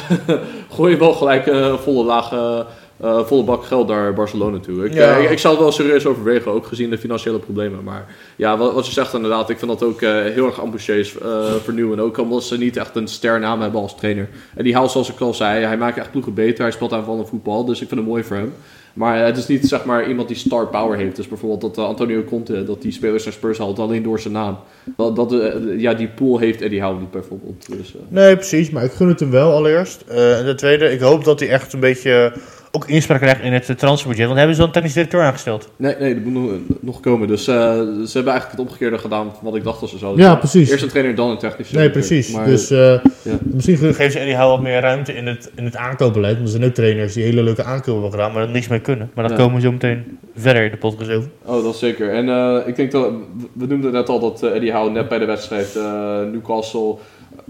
gooien 0.70 1.00
wel 1.00 1.14
gelijk 1.14 1.46
een 1.46 1.78
volle 1.80 2.04
lage... 2.04 2.66
eh, 3.02 3.26
volle 3.26 3.44
bak 3.44 3.64
geld 3.66 3.88
naar 3.88 4.14
Barcelona 4.14 4.60
toe. 4.60 4.86
Ik, 4.86 4.94
Ja. 4.94 5.18
eh, 5.18 5.24
ik, 5.24 5.30
ik 5.30 5.40
zou 5.40 5.54
het 5.54 5.64
wel 5.64 5.72
serieus 5.72 6.06
overwegen, 6.06 6.52
ook 6.52 6.66
gezien 6.68 6.90
de 6.90 6.98
financiële 6.98 7.40
problemen. 7.40 7.84
Maar 7.84 8.06
ja, 8.36 8.58
wat, 8.58 8.74
wat 8.74 8.86
je 8.86 8.92
zegt 8.92 9.14
inderdaad, 9.14 9.50
ik 9.50 9.60
vind 9.60 9.72
dat 9.72 9.84
ook 9.84 10.02
eh, 10.02 10.12
heel 10.12 10.46
erg 10.46 10.62
ambitieus 10.62 11.16
vernieuwen. 11.64 12.00
Ook 12.00 12.18
omdat 12.18 12.44
ze 12.44 12.58
niet 12.58 12.78
echt 12.78 12.96
een 12.96 13.08
sternaam 13.08 13.62
hebben 13.62 13.82
als 13.82 13.96
trainer. 13.96 14.30
En 14.56 14.64
die 14.64 14.76
haalt, 14.76 14.92
zoals 14.92 15.12
ik 15.12 15.20
al 15.20 15.34
zei, 15.34 15.66
hij 15.66 15.78
maakt 15.78 15.98
echt 15.98 16.12
ploegen 16.12 16.34
beter. 16.34 16.64
Hij 16.64 16.72
speelt 16.72 16.94
aanvallend 16.94 17.30
voetbal, 17.30 17.66
dus 17.66 17.82
ik 17.82 17.88
vind 17.88 18.00
het 18.00 18.10
mooi 18.10 18.24
voor 18.24 18.36
hem. 18.38 18.54
Maar 18.94 19.26
het 19.26 19.38
is 19.38 19.48
niet 19.48 19.68
zeg 19.68 19.86
maar 19.86 20.08
iemand 20.08 20.28
die 20.28 20.38
star 20.38 20.68
power 20.68 20.98
heeft. 20.98 21.16
Dus 21.16 21.28
bijvoorbeeld 21.28 21.76
dat 21.76 21.86
Antonio 21.86 22.24
Conte, 22.24 22.64
dat 22.64 22.82
die 22.82 22.92
spelers 22.92 23.24
naar 23.24 23.34
Spurs 23.34 23.58
haalt 23.58 23.80
alleen 23.80 24.04
door 24.04 24.20
zijn 24.20 24.34
naam. 24.34 24.58
Dat, 24.98 25.16
dat, 25.16 25.36
ja, 25.78 25.94
die 25.94 26.08
pool 26.08 26.38
heeft 26.38 26.62
Eddie 26.62 26.82
Howe 26.82 27.00
niet 27.00 27.12
bijvoorbeeld. 27.12 27.66
Dus, 27.78 27.94
Nee, 28.08 28.36
precies. 28.36 28.70
Maar 28.70 28.84
ik 28.84 28.92
gun 28.92 29.08
het 29.08 29.20
hem 29.20 29.32
wel 29.32 29.52
allereerst. 29.52 30.02
En 30.08 30.46
ten 30.46 30.56
tweede, 30.58 30.92
ik 30.92 31.00
hoop 31.00 31.24
dat 31.24 31.40
hij 31.40 31.50
echt 31.50 31.74
een 31.74 31.80
beetje 31.80 32.34
ook 32.74 32.88
inspraak 32.88 33.20
krijgt 33.22 33.42
in 33.42 33.54
het 33.54 33.70
eh, 33.70 33.76
transferbudget. 33.76 34.26
Want 34.26 34.38
hebben 34.38 34.56
ze 34.56 34.62
zo'n 34.62 34.72
technisch 34.72 34.94
directeur 34.94 35.22
aangesteld. 35.22 35.70
nee, 35.76 35.96
nee, 36.00 36.14
dat 36.14 36.24
moet 36.24 36.62
nog, 36.82 37.00
komen. 37.00 37.28
Dus 37.28 37.48
eh, 37.48 37.56
ze 37.56 38.12
hebben 38.14 38.32
eigenlijk 38.32 38.52
het 38.52 38.60
omgekeerde 38.60 38.98
gedaan 38.98 39.26
van 39.26 39.40
wat 39.42 39.56
ik 39.56 39.64
dacht 39.64 39.80
dat 39.80 39.90
ze 39.90 39.98
zouden 39.98 40.24
Ja, 40.24 40.30
doen. 40.30 40.40
precies. 40.40 40.70
Eerst 40.70 40.84
een 40.84 40.90
trainer, 40.90 41.16
dan 41.16 41.30
een 41.30 41.38
technische 41.38 41.76
Nee, 41.76 41.88
directeur. 41.88 42.16
precies. 42.18 42.36
Maar, 42.36 42.46
dus 42.46 42.70
eh, 42.72 42.78
ja. 43.22 43.38
misschien 43.44 43.78
geven 43.78 44.12
ze 44.12 44.20
Eddie 44.20 44.36
Howe 44.36 44.50
wat 44.52 44.62
meer 44.62 44.80
ruimte 44.82 45.14
in 45.14 45.28
het, 45.28 45.52
in 45.56 45.66
het 45.66 45.76
aankoopbeleid. 45.76 46.34
Want 46.36 46.46
er 46.46 46.52
zijn 46.54 46.66
ook 46.70 46.74
trainers 46.74 47.14
die 47.14 47.24
hele 47.24 47.44
leuke 47.44 47.64
aankopen 47.64 47.94
hebben 48.02 48.12
gedaan, 48.12 48.32
maar 48.34 48.44
er 48.44 48.50
niks 48.50 48.68
mee 48.68 48.80
kunnen. 48.80 49.12
Maar 49.16 49.30
Ja. 49.30 49.36
komen 49.36 49.56
we 49.56 49.62
zo 49.62 49.72
meteen 49.72 50.18
verder 50.36 50.64
in 50.64 50.72
de 50.72 50.78
podcast 50.78 51.12
over. 51.12 51.30
Oh, 51.46 51.64
dat 51.64 51.76
zeker. 51.78 52.10
En 52.14 52.30
eh, 52.30 52.58
ik 52.68 52.76
denk 52.76 52.92
dat, 52.92 53.12
we 53.54 53.66
noemden 53.66 53.92
net 53.92 54.10
al 54.10 54.20
dat 54.20 54.44
eh, 54.44 54.56
Eddie 54.56 54.72
Howe 54.72 54.90
net 54.92 55.08
bij 55.10 55.20
de 55.20 55.26
wedstrijd 55.26 55.76
eh, 55.76 55.84
Newcastle 56.32 56.96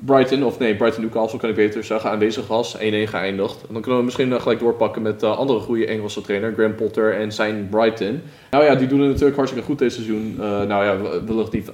Brighton, 0.06 0.44
of 0.44 0.60
nee, 0.60 0.76
Brighton 0.76 1.02
Newcastle 1.02 1.40
kan 1.40 1.50
ik 1.50 1.56
beter 1.56 1.84
zeggen, 1.84 2.10
aanwezig 2.10 2.48
was. 2.48 2.78
1-1 2.78 2.80
geëindigd. 2.80 3.62
En 3.68 3.74
dan 3.74 3.82
kunnen 3.82 4.00
we 4.00 4.06
misschien 4.06 4.34
eh, 4.34 4.42
gelijk 4.42 4.60
doorpakken 4.60 5.02
met 5.02 5.20
de 5.20 5.26
andere 5.28 5.60
goede 5.60 5.86
Engelse 5.86 6.22
trainer, 6.22 6.54
Graham 6.54 6.76
Potter 6.76 7.14
en 7.14 7.32
zijn 7.32 7.68
Brighton. 7.70 8.22
Nou 8.52 8.64
ja, 8.64 8.76
die 8.76 8.88
doen 8.88 9.00
het 9.00 9.10
natuurlijk 9.10 9.36
hartstikke 9.36 9.66
goed 9.68 9.80
deze 9.80 9.96
seizoen. 9.96 10.36
Eh, 10.40 10.62
nou 10.62 10.86
ja, 10.86 10.98
wellicht 11.26 11.52
niet 11.52 11.72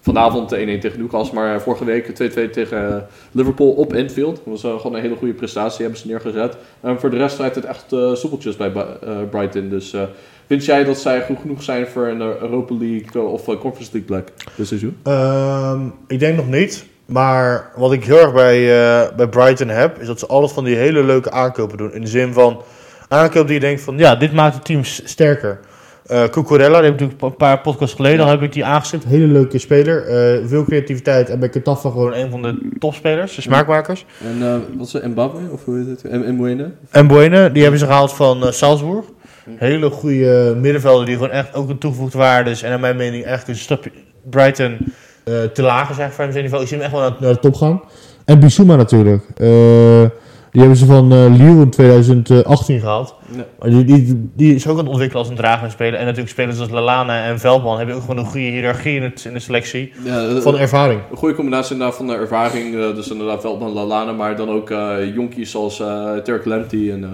vanavond 0.00 0.52
1-1 0.52 0.54
tegen 0.54 0.98
Newcastle, 0.98 1.34
maar 1.34 1.60
vorige 1.60 1.84
week 1.84 2.06
2-2 2.06 2.50
tegen 2.50 3.06
Liverpool 3.32 3.70
op 3.70 3.92
Anfield. 3.94 4.36
Dat 4.36 4.44
was 4.44 4.64
eh, 4.64 4.76
gewoon 4.76 4.96
een 4.96 5.02
hele 5.02 5.16
goede 5.16 5.34
prestatie, 5.34 5.82
hebben 5.82 6.00
ze 6.00 6.06
neergezet. 6.06 6.56
En 6.80 7.00
voor 7.00 7.10
de 7.10 7.16
rest 7.16 7.38
rijdt 7.38 7.54
het 7.54 7.64
echt 7.64 7.92
eh, 7.92 8.14
soepeltjes 8.14 8.56
bij 8.56 8.72
eh, 8.72 9.16
Brighton. 9.30 9.68
Dus 9.68 9.92
eh, 9.92 10.02
vind 10.46 10.64
jij 10.64 10.84
dat 10.84 10.98
zij 10.98 11.22
goed 11.24 11.38
genoeg 11.40 11.62
zijn 11.62 11.86
voor 11.86 12.06
een 12.06 12.20
eh, 12.20 12.40
Europa 12.40 12.74
League 12.74 13.22
of 13.22 13.48
eh, 13.48 13.58
Conference 13.58 13.92
League 13.92 14.02
plek 14.02 14.32
dit 14.56 14.66
seizoen? 14.66 14.96
Ehm, 15.02 15.86
ik 16.06 16.18
denk 16.18 16.36
nog 16.36 16.48
niet. 16.48 16.90
Maar 17.12 17.70
wat 17.76 17.92
ik 17.92 18.04
heel 18.04 18.18
erg 18.18 18.32
bij, 18.32 18.58
eh, 18.60 19.16
bij 19.16 19.28
Brighton 19.28 19.68
heb, 19.68 20.00
is 20.00 20.06
dat 20.06 20.18
ze 20.18 20.26
alles 20.26 20.52
van 20.52 20.64
die 20.64 20.76
hele 20.76 21.04
leuke 21.04 21.30
aankopen 21.30 21.78
doen. 21.78 21.92
In 21.92 22.00
de 22.00 22.06
zin 22.06 22.32
van 22.32 22.62
aankoop 23.08 23.46
die 23.46 23.54
je 23.54 23.60
denkt 23.60 23.80
van, 23.80 23.98
ja, 23.98 24.16
dit 24.16 24.32
maakt 24.32 24.54
het 24.54 24.64
team 24.64 24.84
sterker. 24.84 25.60
Eh 26.06 26.24
Cucurella, 26.24 26.80
die 26.80 26.90
heb 26.90 26.94
ik 26.94 27.00
natuurlijk 27.00 27.22
een 27.22 27.36
paar 27.36 27.60
podcasts 27.60 27.94
geleden 27.94 28.24
al 28.24 28.30
heb 28.30 28.42
ik 28.42 28.52
die 28.52 28.64
aangestipt. 28.64 29.04
Hele 29.04 29.26
leuke 29.26 29.58
speler, 29.58 30.06
eh, 30.06 30.48
veel 30.48 30.64
creativiteit 30.64 31.30
en 31.30 31.38
bij 31.38 31.48
Katafa 31.48 31.90
gewoon 31.90 32.14
een 32.14 32.30
van 32.30 32.42
de 32.42 32.68
topspelers, 32.78 33.34
de 33.34 33.42
smaakmakers. 33.42 34.06
En 34.24 34.42
eh, 34.42 34.54
wat 34.76 34.86
is 34.86 34.92
het, 34.92 35.06
Mbappe 35.06 35.38
of 35.50 35.64
hoe 35.64 35.78
heet 35.78 35.86
het? 35.86 36.04
En, 36.04 36.24
en 36.24 36.34
Moene? 36.34 36.70
En 36.90 37.06
Buene, 37.06 37.52
die 37.52 37.62
hebben 37.62 37.80
ze 37.80 37.86
gehaald 37.86 38.12
van 38.12 38.46
eh, 38.46 38.52
Salzburg. 38.52 39.04
Hele 39.56 39.90
goede 39.90 40.56
middenvelder 40.60 41.06
die 41.06 41.14
gewoon 41.14 41.30
echt 41.30 41.54
ook 41.54 41.68
een 41.68 41.78
toegevoegde 41.78 42.18
waarde 42.18 42.50
is. 42.50 42.62
En 42.62 42.70
naar 42.70 42.80
mijn 42.80 42.96
mening 42.96 43.24
echt 43.24 43.48
een 43.48 43.56
stapje 43.56 43.90
Brighton 44.30 44.92
eh, 45.24 45.34
te 45.42 45.62
laag 45.62 45.90
is 45.90 45.98
eigenlijk 45.98 46.12
voor 46.12 46.24
hem 46.24 46.32
zijn 46.32 46.44
niveau. 46.44 46.62
Ik 46.62 46.68
zie 46.68 46.76
hem 46.76 46.86
echt 46.86 46.96
wel 46.96 47.02
naar, 47.02 47.16
naar 47.18 47.32
de 47.32 47.38
top 47.38 47.54
gaan. 47.54 47.82
En 48.24 48.40
Bissouma 48.40 48.76
natuurlijk. 48.76 49.22
Eh, 49.36 50.10
die 50.50 50.60
hebben 50.60 50.78
ze 50.78 50.86
van 50.86 51.12
eh 51.12 51.18
Lille 51.18 51.60
in 51.60 51.70
2018 51.70 52.80
gehaald. 52.80 53.14
Ja. 53.36 53.68
Die, 53.68 53.84
die, 53.84 54.30
die 54.36 54.54
is 54.54 54.66
ook 54.66 54.72
aan 54.72 54.78
het 54.78 54.88
ontwikkelen 54.88 55.22
als 55.22 55.30
een 55.30 55.36
dragende 55.38 55.70
speler. 55.70 55.94
En 55.94 56.04
natuurlijk 56.04 56.30
spelers 56.30 56.60
als 56.60 56.70
Lalana 56.70 57.24
en 57.24 57.38
Veldman 57.38 57.76
hebben 57.76 57.94
ook 57.94 58.00
gewoon 58.00 58.18
een 58.18 58.24
goede 58.24 58.46
hiërarchie 58.46 58.96
in, 58.96 59.02
het, 59.02 59.24
in 59.24 59.32
de 59.32 59.38
selectie. 59.40 59.92
Ja, 60.04 60.40
Van 60.40 60.58
ervaring. 60.58 61.00
Een 61.10 61.16
goede 61.16 61.34
combinatie 61.34 61.72
inderdaad 61.72 61.96
van 61.96 62.06
de 62.06 62.14
ervaring. 62.14 62.74
eh, 62.74 62.94
dus 62.94 63.10
inderdaad 63.10 63.40
Veldman, 63.40 63.72
Lalana, 63.72 64.12
maar 64.12 64.36
dan 64.36 64.50
ook 64.50 64.70
eh 64.70 65.14
jonkies 65.14 65.50
zoals 65.50 65.80
eh 65.80 66.16
Turk 66.16 66.44
Lamptey 66.44 66.92
en, 66.92 67.04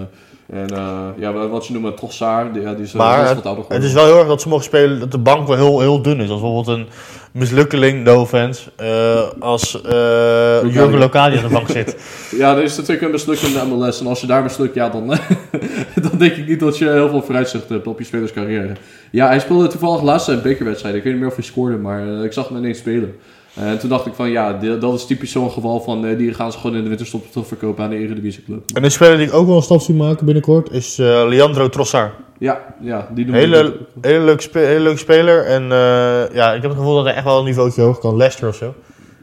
eh, 0.49 0.59
en 0.61 0.69
eh, 0.69 1.07
ja, 1.17 1.33
wat 1.47 1.67
je 1.67 1.73
noemt 1.73 1.97
Trossard. 1.97 2.53
Die, 2.53 2.61
ja, 2.61 2.73
die 2.73 2.83
is 2.83 2.91
Maar 2.91 3.35
wat 3.35 3.45
ouder 3.45 3.65
het 3.67 3.83
is 3.83 3.93
wel 3.93 4.05
heel 4.05 4.17
erg 4.17 4.27
dat 4.27 4.41
ze 4.41 4.47
mogen 4.49 4.63
spelen 4.63 4.99
dat 4.99 5.11
de 5.11 5.17
bank 5.17 5.47
wel 5.47 5.57
heel, 5.57 5.79
heel 5.79 6.01
dun 6.01 6.19
is. 6.19 6.29
Als 6.29 6.41
bijvoorbeeld 6.41 6.77
een 6.77 6.87
mislukkeling, 7.31 8.03
no 8.03 8.21
offense, 8.21 8.71
eh, 8.75 9.29
als 9.39 9.81
eh 9.81 10.61
Jurgen 10.73 10.97
Locadia 10.97 11.37
aan 11.37 11.47
de 11.47 11.53
bank 11.53 11.69
zit. 11.69 11.95
Ja, 12.37 12.55
er 12.57 12.63
is 12.63 12.77
natuurlijk 12.77 13.05
een 13.05 13.11
mislukkende 13.11 13.65
MLS. 13.65 13.99
En 13.99 14.07
als 14.07 14.21
je 14.21 14.27
daar 14.27 14.43
mislukt, 14.43 14.75
ja, 14.75 14.89
dan, 14.89 15.07
dan 16.09 16.17
denk 16.17 16.35
ik 16.35 16.47
niet 16.47 16.59
dat 16.59 16.77
je 16.77 16.89
heel 16.89 17.09
veel 17.09 17.21
vooruitzicht 17.21 17.69
hebt 17.69 17.87
op 17.87 17.99
je 17.99 18.05
spelerscarrière. 18.05 18.73
Ja, 19.11 19.27
hij 19.27 19.39
speelde 19.39 19.67
toevallig 19.67 20.01
laatst 20.01 20.27
een 20.27 20.41
bekerwedstrijd. 20.41 20.95
Ik 20.95 21.03
weet 21.03 21.11
niet 21.11 21.21
meer 21.21 21.31
of 21.31 21.35
hij 21.35 21.45
scoorde, 21.45 21.77
maar 21.77 22.07
eh, 22.07 22.23
ik 22.23 22.33
zag 22.33 22.47
hem 22.47 22.57
ineens 22.57 22.77
spelen. 22.77 23.15
En 23.53 23.79
toen 23.79 23.89
dacht 23.89 24.05
ik 24.05 24.13
van, 24.13 24.29
ja, 24.29 24.53
dat 24.79 24.93
is 24.93 25.05
typisch 25.05 25.31
zo'n 25.31 25.51
geval 25.51 25.79
van... 25.81 26.05
eh, 26.05 26.17
die 26.17 26.33
gaan 26.33 26.51
ze 26.51 26.57
gewoon 26.57 26.75
in 26.75 26.81
de 26.83 26.87
winterstop 26.89 27.23
verkopen 27.31 27.83
aan 27.83 27.89
de 27.89 27.95
Eredivisieclub. 27.97 28.61
En 28.73 28.83
een 28.83 28.91
speler 28.91 29.17
die 29.17 29.27
ik 29.27 29.33
ook 29.33 29.47
wel 29.47 29.55
een 29.55 29.61
stap 29.61 29.81
zie 29.81 29.95
maken 29.95 30.25
binnenkort 30.25 30.71
is 30.71 30.99
eh, 30.99 31.05
Leandro 31.27 31.69
Trossard. 31.69 32.11
Ja, 32.37 32.75
ja, 32.81 33.07
die 33.13 33.25
doen 33.25 33.35
Hele, 33.35 33.75
hele, 34.01 34.23
leuke 34.23 34.41
spe- 34.41 34.59
hele 34.59 34.79
leuke 34.83 34.97
speler. 34.99 35.45
En 35.45 35.63
ja, 36.33 36.53
ik 36.53 36.61
heb 36.61 36.71
het 36.71 36.79
gevoel 36.79 36.95
dat 36.95 37.05
hij 37.05 37.13
echt 37.13 37.23
wel 37.23 37.39
een 37.39 37.45
niveautje 37.45 37.81
hoger 37.81 38.01
kan. 38.01 38.17
Leicester 38.17 38.47
of 38.47 38.55
zo. 38.55 38.73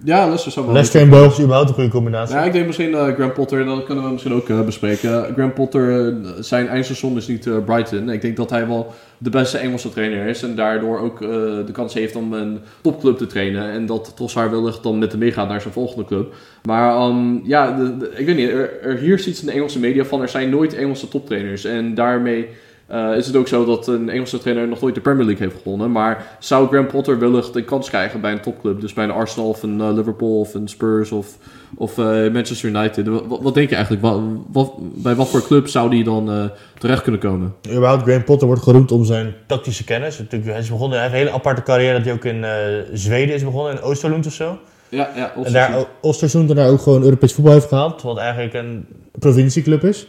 Ja, 0.06 0.25
Leicester 0.25 0.52
zou 0.52 0.64
wel... 0.66 0.75
Leicester 0.75 1.00
en 1.12 1.26
is 1.30 1.40
überhaupt 1.40 1.68
een 1.68 1.75
goede 1.75 1.90
combinatie. 1.90 2.34
Ja, 2.34 2.42
ik 2.44 2.52
denk 2.52 2.66
misschien 2.66 2.94
eh 2.94 3.06
Graham 3.14 3.32
Potter, 3.32 3.64
dat 3.64 3.84
kunnen 3.84 4.04
we 4.04 4.10
misschien 4.10 4.32
ook 4.34 4.48
eh, 4.48 4.60
bespreken. 4.60 5.25
Graham 5.34 5.52
Potter, 5.52 6.06
eh, 6.08 6.14
zijn 6.40 6.68
eindstation 6.68 7.16
is 7.16 7.26
niet 7.26 7.46
eh, 7.46 7.54
Brighton. 7.64 8.08
Ik 8.10 8.20
denk 8.20 8.36
dat 8.36 8.50
hij 8.50 8.66
wel 8.66 8.94
de 9.18 9.30
beste 9.30 9.58
Engelse 9.58 9.88
trainer 9.88 10.26
is. 10.26 10.42
En 10.42 10.54
daardoor 10.54 10.98
ook 11.00 11.22
eh, 11.22 11.28
de 11.66 11.72
kans 11.72 11.94
heeft 11.94 12.16
om 12.16 12.32
een 12.32 12.58
topclub 12.80 13.16
te 13.16 13.26
trainen. 13.26 13.70
En 13.70 13.86
dat 13.86 14.12
Trossard 14.16 14.50
wellicht 14.50 14.82
dan 14.82 14.99
met 14.99 15.10
hem 15.10 15.21
meegaat 15.21 15.49
naar 15.49 15.60
zijn 15.60 15.73
volgende 15.73 16.04
club. 16.04 16.34
Maar 16.62 16.95
ehm, 16.95 17.34
ja, 17.45 17.73
de- 17.76 17.97
de- 17.97 18.12
ik 18.16 18.26
weet 18.26 18.36
niet, 18.36 18.49
er, 18.49 18.82
er 18.82 18.97
heerst 18.97 19.26
iets 19.26 19.40
in 19.40 19.47
de 19.47 19.52
Engelse 19.52 19.78
media 19.78 20.04
van 20.04 20.23
er 20.23 20.28
zijn 20.28 20.50
nooit 20.50 20.75
Engelse 20.75 21.08
toptrainers. 21.08 21.64
En 21.64 21.95
daarmee 21.95 22.49
eh, 22.86 23.16
is 23.16 23.26
het 23.26 23.36
ook 23.36 23.49
zo 23.49 23.64
dat 23.64 23.86
een 23.86 24.08
Engelse 24.08 24.38
trainer 24.38 24.68
nog 24.68 24.80
nooit 24.80 24.94
de 24.94 25.00
Premier 25.00 25.25
League 25.25 25.46
heeft 25.46 25.62
gewonnen. 25.62 25.92
Maar 25.92 26.36
zou 26.38 26.68
Graham 26.68 26.86
Potter 26.86 27.18
wellicht 27.18 27.56
een 27.56 27.64
kans 27.64 27.88
krijgen 27.88 28.20
bij 28.20 28.32
een 28.32 28.40
topclub? 28.40 28.80
Dus 28.80 28.92
bij 28.92 29.04
een 29.04 29.10
Arsenal 29.10 29.49
of 29.49 29.62
een 29.62 29.80
eh, 29.80 29.94
Liverpool 29.94 30.40
of 30.40 30.54
een 30.54 30.68
Spurs 30.68 31.12
of, 31.12 31.26
of 31.75 31.99
eh, 31.99 32.04
Manchester 32.04 32.68
United. 32.68 33.06
Wat, 33.06 33.40
wat 33.42 33.54
denk 33.54 33.68
je 33.68 33.75
eigenlijk? 33.75 34.04
Wat, 34.04 34.20
wat, 34.52 34.72
bij 34.78 35.14
wat 35.14 35.28
voor 35.28 35.42
club 35.42 35.68
zou 35.68 35.90
die 35.90 36.04
dan 36.04 36.50
terecht 36.78 37.02
kunnen 37.02 37.20
komen? 37.20 37.54
Überhaupt, 37.70 38.02
Graham 38.02 38.25
Potter 38.25 38.46
wordt 38.46 38.62
geroemd 38.62 38.92
om 38.92 39.04
zijn 39.04 39.34
tactische 39.46 39.84
kennis. 39.84 40.18
Natuurlijk, 40.18 40.50
hij, 40.50 40.60
is 40.60 40.70
begonnen, 40.70 40.99
hij 40.99 41.08
heeft 41.08 41.20
een 41.20 41.26
hele 41.26 41.36
aparte 41.36 41.62
carrière 41.62 41.94
dat 41.94 42.04
hij 42.04 42.12
ook 42.12 42.25
in 42.25 42.44
Zweden 42.92 43.34
is 43.34 43.44
begonnen, 43.44 43.72
in 43.72 43.80
Oosterlund 43.80 44.26
of 44.26 44.32
zo. 44.32 44.58
Ja, 44.88 45.10
ja. 45.16 45.32
En 45.44 45.52
daar 45.52 45.84
Oostersund 46.00 46.50
en 46.50 46.56
daar 46.56 46.70
ook 46.70 46.80
gewoon 46.80 47.02
Europees 47.02 47.32
voetbal 47.32 47.52
heeft 47.52 47.68
gehaald. 47.68 48.02
Wat 48.02 48.18
eigenlijk 48.18 48.54
een 48.54 48.86
provincieclub 49.18 49.84
is. 49.84 50.06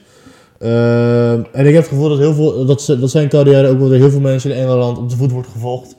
Ehm, 0.60 1.42
en 1.52 1.66
ik 1.66 1.74
heb 1.74 1.82
het 1.84 1.88
gevoel 1.88 2.10
dat, 2.10 2.18
heel 2.18 2.34
veel, 2.34 2.66
dat, 2.66 2.82
ze- 2.82 3.00
dat 3.00 3.10
zijn 3.10 3.30
carrière 3.30 3.68
ook 3.68 3.80
wel 3.80 3.92
heel 3.92 4.10
veel 4.10 4.20
mensen 4.20 4.52
in 4.52 4.58
Engeland 4.58 4.98
op 4.98 5.10
de 5.10 5.16
voet 5.16 5.32
wordt 5.32 5.48
gevolgd. 5.52 5.96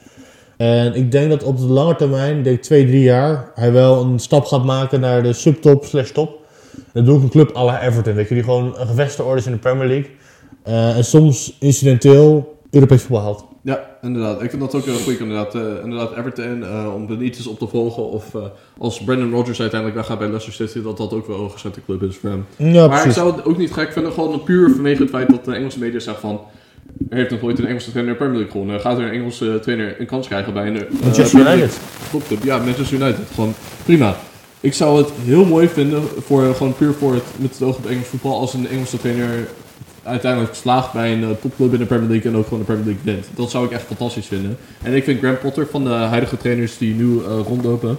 En 0.56 0.94
ik 0.94 1.12
denk 1.12 1.30
dat 1.30 1.42
op 1.42 1.58
de 1.58 1.64
lange 1.66 1.96
termijn, 1.96 2.42
denk 2.42 2.62
twee, 2.62 2.86
drie 2.86 3.02
jaar, 3.02 3.50
hij 3.54 3.72
wel 3.72 4.02
een 4.04 4.18
stap 4.18 4.44
gaat 4.44 4.64
maken 4.64 5.00
naar 5.00 5.22
de 5.22 5.32
subtop 5.32 5.84
slash 5.84 6.10
top. 6.10 6.36
Dat 6.92 7.06
doe 7.06 7.16
ik 7.16 7.22
een 7.22 7.28
club 7.28 7.56
à 7.56 7.64
la 7.64 7.82
Everton, 7.82 8.14
weet 8.14 8.28
je, 8.28 8.34
die 8.34 8.44
gewoon 8.44 8.74
een 8.78 8.86
gevestigde 8.86 9.22
orde 9.24 9.38
is 9.40 9.46
in 9.46 9.52
de 9.52 9.58
Premier 9.58 9.86
League. 9.86 10.10
Eh, 10.62 10.96
en 10.96 11.04
soms 11.04 11.56
incidenteel 11.60 12.56
Europees 12.70 13.00
voetbal 13.02 13.20
haalt. 13.22 13.44
Ja, 13.68 13.86
inderdaad. 14.02 14.42
Ik 14.42 14.50
vind 14.50 14.62
dat 14.62 14.74
ook 14.74 14.86
een 14.86 14.94
goede 14.94 15.18
kandidaat. 15.18 15.54
Eh, 15.54 15.62
inderdaad, 15.82 16.16
Everton, 16.16 16.64
eh, 16.64 16.94
om 16.94 17.06
de 17.06 17.16
niet 17.16 17.36
eens 17.36 17.46
op 17.46 17.58
te 17.58 17.66
volgen. 17.66 18.10
Of 18.10 18.34
eh, 18.34 18.42
als 18.78 19.00
Brandon 19.04 19.30
Rodgers 19.30 19.60
uiteindelijk 19.60 20.00
weggaat 20.00 20.18
bij 20.18 20.28
Leicester 20.28 20.68
City, 20.68 20.82
dat 20.82 20.96
dat 20.96 21.12
ook 21.12 21.26
wel 21.26 21.40
een 21.40 21.50
gezette 21.50 21.80
club 21.84 22.02
is 22.02 22.16
voor 22.16 22.30
hem. 22.30 22.46
Ja, 22.56 22.86
maar 22.86 23.06
ik 23.06 23.12
zou 23.12 23.36
het 23.36 23.44
ook 23.44 23.58
niet 23.58 23.72
gek 23.72 23.92
vinden, 23.92 24.12
gewoon 24.12 24.42
puur 24.42 24.70
vanwege 24.70 25.02
het 25.02 25.10
feit 25.10 25.30
dat 25.30 25.44
de 25.44 25.54
Engelse 25.54 25.78
media 25.78 25.98
zeggen 25.98 26.20
van... 26.20 26.40
Er 27.10 27.16
heeft 27.16 27.30
nog 27.30 27.42
nooit 27.42 27.58
een 27.58 27.66
Engelse 27.66 27.90
trainer 27.90 28.14
Premier 28.14 28.34
League 28.34 28.52
gewonnen. 28.52 28.80
Gaat 28.80 28.98
er 28.98 29.04
een 29.04 29.12
Engelse 29.12 29.58
trainer 29.62 30.00
een 30.00 30.06
kans 30.06 30.26
krijgen 30.26 30.52
bij 30.52 30.66
een 30.66 30.86
Manchester 31.02 31.40
United. 31.40 31.78
topclub? 32.10 32.42
Ja, 32.42 32.58
Manchester 32.58 33.00
United. 33.00 33.26
Gewoon 33.34 33.54
prima. 33.84 34.16
Ik 34.60 34.74
zou 34.74 34.98
het 34.98 35.10
heel 35.24 35.44
mooi 35.44 35.68
vinden, 35.68 36.02
voor, 36.18 36.54
gewoon 36.54 36.74
puur 36.74 36.92
voor 36.92 37.14
het, 37.14 37.24
met 37.36 37.50
het 37.50 37.62
oog 37.62 37.76
op 37.76 37.86
Engels 37.86 38.06
voetbal, 38.06 38.40
als 38.40 38.54
een 38.54 38.68
Engelse 38.68 38.98
trainer 38.98 39.48
uiteindelijk 40.08 40.54
slaagt 40.54 40.92
bij 40.92 41.12
een 41.12 41.22
eh, 41.22 41.28
topclub 41.40 41.72
in 41.72 41.78
de 41.78 41.86
Premier 41.86 42.08
League 42.08 42.30
en 42.30 42.36
ook 42.36 42.44
gewoon 42.44 42.58
de 42.58 42.64
Premier 42.64 42.84
League 42.84 43.02
wint. 43.04 43.26
Dat 43.34 43.50
zou 43.50 43.64
ik 43.64 43.70
echt 43.70 43.82
fantastisch 43.82 44.26
vinden. 44.26 44.56
En 44.82 44.94
ik 44.94 45.04
vind 45.04 45.18
Graham 45.18 45.38
Potter 45.38 45.66
van 45.70 45.84
de 45.84 45.90
huidige 45.90 46.36
trainers 46.36 46.78
die 46.78 46.94
nu 46.94 47.18
eh, 47.18 47.24
rondlopen 47.46 47.98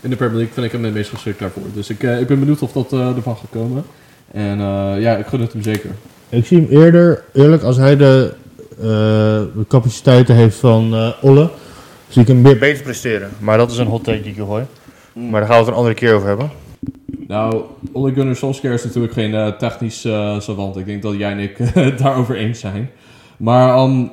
in 0.00 0.10
de 0.10 0.16
Premier 0.16 0.36
League, 0.36 0.54
vind 0.54 0.66
ik 0.66 0.72
hem 0.72 0.84
het 0.84 0.94
meest 0.94 1.10
geschikt 1.10 1.38
daarvoor. 1.38 1.62
Dus 1.74 1.90
ik, 1.90 2.02
eh, 2.02 2.20
ik 2.20 2.26
ben 2.26 2.38
benieuwd 2.38 2.62
of 2.62 2.72
dat 2.72 2.92
ervan 2.92 3.36
gaat 3.36 3.50
komen. 3.50 3.84
En 4.32 4.60
eh, 4.60 5.00
ja, 5.00 5.16
ik 5.16 5.26
gun 5.26 5.40
het 5.40 5.52
hem 5.52 5.62
zeker. 5.62 5.90
Ik 6.28 6.46
zie 6.46 6.58
hem 6.58 6.82
eerder, 6.82 7.24
eerlijk, 7.32 7.62
als 7.62 7.76
hij 7.76 7.96
de, 7.96 8.32
eh, 8.78 8.84
de 8.84 9.64
capaciteiten 9.68 10.34
heeft 10.34 10.56
van 10.56 10.94
eh 10.94 11.10
Olle, 11.20 11.50
zie 12.08 12.22
ik 12.22 12.28
hem 12.28 12.40
meer 12.40 12.58
beter 12.58 12.82
presteren. 12.82 13.30
Maar 13.38 13.58
dat 13.58 13.70
is 13.70 13.78
een 13.78 13.86
hot 13.86 14.04
take 14.04 14.20
die 14.20 14.30
ik 14.30 14.36
je 14.36 14.44
gooi. 14.44 14.64
Maar 15.12 15.40
daar 15.40 15.48
gaan 15.48 15.58
we 15.58 15.64
het 15.64 15.68
een 15.68 15.74
andere 15.74 15.94
keer 15.94 16.14
over 16.14 16.28
hebben. 16.28 16.50
Nou, 17.30 17.64
Ole 17.92 18.12
Gunnar 18.12 18.36
Solskjaer 18.36 18.72
is 18.72 18.84
natuurlijk 18.84 19.12
geen 19.12 19.34
eh, 19.34 19.48
technisch 19.48 20.04
eh 20.04 20.40
savant. 20.40 20.76
Ik 20.76 20.86
denk 20.86 21.02
dat 21.02 21.16
jij 21.16 21.30
en 21.30 21.38
ik 21.38 21.56
het 21.58 21.98
daarover 22.02 22.36
eens 22.36 22.60
zijn. 22.60 22.90
Maar 23.36 23.74
ehm, 23.74 24.06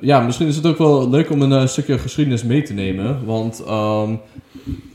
ja, 0.00 0.20
misschien 0.20 0.46
is 0.46 0.56
het 0.56 0.66
ook 0.66 0.78
wel 0.78 1.10
leuk 1.10 1.30
om 1.30 1.42
een 1.42 1.52
eh, 1.52 1.66
stukje 1.66 1.98
geschiedenis 1.98 2.42
mee 2.42 2.62
te 2.62 2.72
nemen. 2.72 3.24
Want 3.24 3.62
ehm, 3.66 4.14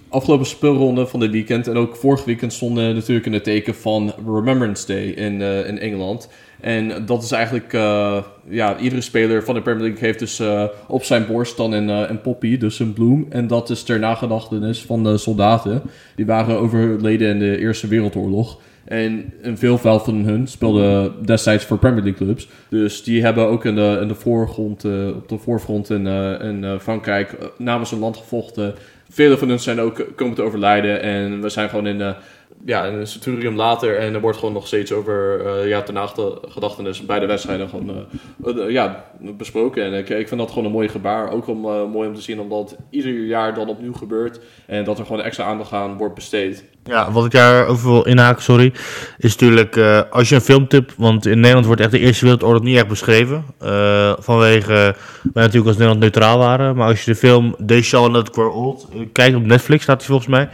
afgelopen 0.10 0.46
speelronde 0.46 1.08
van 1.08 1.20
dit 1.20 1.32
weekend 1.32 1.68
en 1.68 1.78
ook 1.78 1.96
vorig 1.96 2.26
weekend 2.26 2.54
stonden 2.54 2.96
natuurlijk 2.96 3.26
in 3.26 3.34
het 3.34 3.44
teken 3.44 3.76
van 3.76 4.14
Remembrance 4.26 4.88
Day 4.88 5.06
in, 5.06 5.42
eh, 5.42 5.68
in 5.68 5.80
Engeland. 5.80 6.30
En 6.60 7.06
dat 7.06 7.24
is 7.24 7.32
eigenlijk, 7.32 7.74
eh, 7.74 8.24
ja, 8.50 8.78
iedere 8.78 9.02
speler 9.02 9.44
van 9.44 9.56
de 9.56 9.62
Premier 9.62 9.84
League 9.84 10.00
heeft 10.00 10.20
dus 10.20 10.40
eh, 10.40 10.64
op 10.88 11.04
zijn 11.04 11.26
borst 11.26 11.58
dan 11.58 11.72
een, 11.72 11.88
een 11.88 12.22
poppy, 12.22 12.58
dus 12.58 12.80
een 12.80 12.94
bloem. 12.94 13.26
En 13.30 13.48
dat 13.48 13.70
is 13.70 13.84
ter 13.84 14.00
nagedachtenis 14.00 14.82
van 14.82 15.04
de 15.04 15.18
soldaten. 15.18 15.82
Die 16.16 16.26
waren 16.26 16.58
overleden 16.58 17.30
in 17.30 17.40
de 17.40 17.58
Eerste 17.58 17.88
Wereldoorlog. 17.88 18.60
En 18.86 19.34
een 19.42 19.58
veelvoud 19.58 20.04
van 20.04 20.16
hun 20.16 20.48
speelden 20.48 21.14
destijds 21.26 21.66
voor 21.66 21.78
Premier 21.78 22.04
League 22.04 22.26
clubs. 22.26 22.48
Dus 22.70 23.04
die 23.04 23.24
hebben 23.24 23.48
ook 23.48 23.66
in 23.66 23.76
de, 23.76 23.98
in 24.02 24.08
de 24.08 24.16
voorgrond, 24.16 24.86
op 25.16 25.30
de 25.30 25.38
voorfront 25.38 25.90
in, 25.90 26.08
in 26.42 26.80
Frankrijk 26.80 27.38
namens 27.58 27.92
hun 27.92 28.00
land 28.00 28.18
gevochten. 28.18 28.76
Vele 29.12 29.38
van 29.38 29.50
hun 29.50 29.60
zijn 29.60 29.80
ook 29.80 30.06
komen 30.16 30.36
te 30.36 30.42
overlijden. 30.42 31.02
En 31.02 31.42
we 31.42 31.50
zijn 31.50 31.70
gewoon 31.70 31.88
in, 31.88 32.02
eh, 32.02 32.12
ja, 32.66 32.88
een 32.88 33.08
centurium 33.08 33.56
later 33.56 33.98
en 33.98 34.14
er 34.14 34.22
wordt 34.22 34.38
gewoon 34.38 34.54
nog 34.54 34.68
steeds 34.68 34.92
over 34.92 35.46
eh, 35.46 35.68
ja, 35.68 35.82
ten 35.82 35.94
nagedachtenis 35.94 37.06
bij 37.06 37.20
de 37.20 37.26
wedstrijden 37.26 37.70
gewoon 37.70 37.90
eh, 37.90 38.64
eh, 38.64 38.72
ja, 38.72 39.06
besproken. 39.20 39.84
En 39.84 39.94
ik, 39.94 40.10
ik 40.10 40.28
vind 40.28 40.40
dat 40.40 40.50
gewoon 40.50 40.66
een 40.66 40.72
mooi 40.72 40.90
gebaar. 40.90 41.32
Ook 41.32 41.48
om, 41.48 41.60
mooi 41.92 42.08
om 42.08 42.16
te 42.16 42.22
zien 42.22 42.40
omdat 42.40 42.76
ieder 42.90 43.26
jaar 43.26 43.54
dan 43.54 43.68
opnieuw 43.68 43.94
gebeurt 43.94 44.40
en 44.66 44.84
dat 44.84 45.00
er 45.00 45.06
gewoon 45.06 45.22
extra 45.22 45.46
aandacht 45.46 45.72
aan 45.72 45.98
wordt 45.98 46.16
besteed. 46.16 46.64
Ja, 46.84 47.12
wat 47.12 47.26
ik 47.26 47.32
daarover 47.32 47.92
wil 47.92 48.04
inhaken, 48.04 48.44
sorry, 48.44 48.74
is 49.18 49.38
natuurlijk 49.38 49.78
als 50.10 50.30
je 50.30 50.36
een 50.36 50.42
filmtip, 50.42 50.94
want 50.98 51.26
in 51.26 51.40
Nederland 51.40 51.66
wordt 51.66 51.82
echt 51.82 51.92
de 51.92 52.00
Eerste 52.00 52.26
Wereldoorlog 52.26 52.64
niet 52.64 52.78
echt 52.78 52.88
beschreven, 52.88 53.46
vanwege 54.20 54.96
wij 55.34 55.44
natuurlijk 55.44 55.68
als 55.68 55.78
Nederland 55.78 56.00
neutraal 56.00 56.38
waren, 56.38 56.76
maar 56.76 56.88
als 56.88 57.04
je 57.04 57.12
de 57.12 57.18
film 57.18 57.56
They 57.66 57.82
Shall 57.82 58.10
Not 58.10 58.30
Grow 58.32 58.56
Old 58.56 58.88
kijkt 59.12 59.36
op 59.36 59.46
Netflix, 59.46 59.84
staat 59.84 59.98
die 59.98 60.08
volgens 60.08 60.30
mij, 60.30 60.50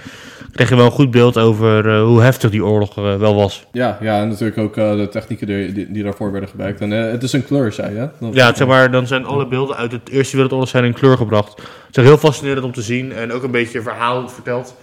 krijg 0.55 0.69
je 0.69 0.75
wel 0.75 0.85
een 0.85 0.91
goed 0.91 1.11
beeld 1.11 1.37
over 1.37 1.89
eh, 1.95 2.03
hoe 2.03 2.21
heftig 2.21 2.51
die 2.51 2.65
oorlog 2.65 2.97
eh, 2.97 3.15
wel 3.15 3.35
was. 3.35 3.65
Ja, 3.71 3.97
ja, 4.01 4.21
en 4.21 4.27
natuurlijk 4.27 4.57
ook 4.57 4.77
eh, 4.77 4.95
de 4.95 5.07
technieken 5.09 5.47
die, 5.47 5.71
die, 5.73 5.91
die 5.91 6.03
daarvoor 6.03 6.31
werden 6.31 6.49
gebruikt. 6.49 6.81
En 6.81 6.89
het 6.91 7.23
is 7.23 7.33
een 7.33 7.45
kleur, 7.45 7.71
zei 7.71 7.93
je? 7.95 8.09
Dat- 8.19 8.33
Ja, 8.33 8.55
zeg 8.55 8.67
maar, 8.67 8.91
dan 8.91 9.07
zijn 9.07 9.25
alle 9.25 9.47
beelden 9.47 9.75
uit 9.75 9.91
het 9.91 10.09
Eerste 10.09 10.33
Wereldoorlog 10.35 10.69
zijn 10.69 10.83
in 10.83 10.93
kleur 10.93 11.17
gebracht. 11.17 11.55
Het 11.87 11.97
is 11.97 12.03
heel 12.03 12.17
fascinerend 12.17 12.65
om 12.65 12.71
te 12.73 12.81
zien 12.81 13.11
en 13.13 13.31
ook 13.31 13.43
een 13.43 13.51
beetje 13.51 13.81
verhaal 13.81 14.29
verteld. 14.29 14.75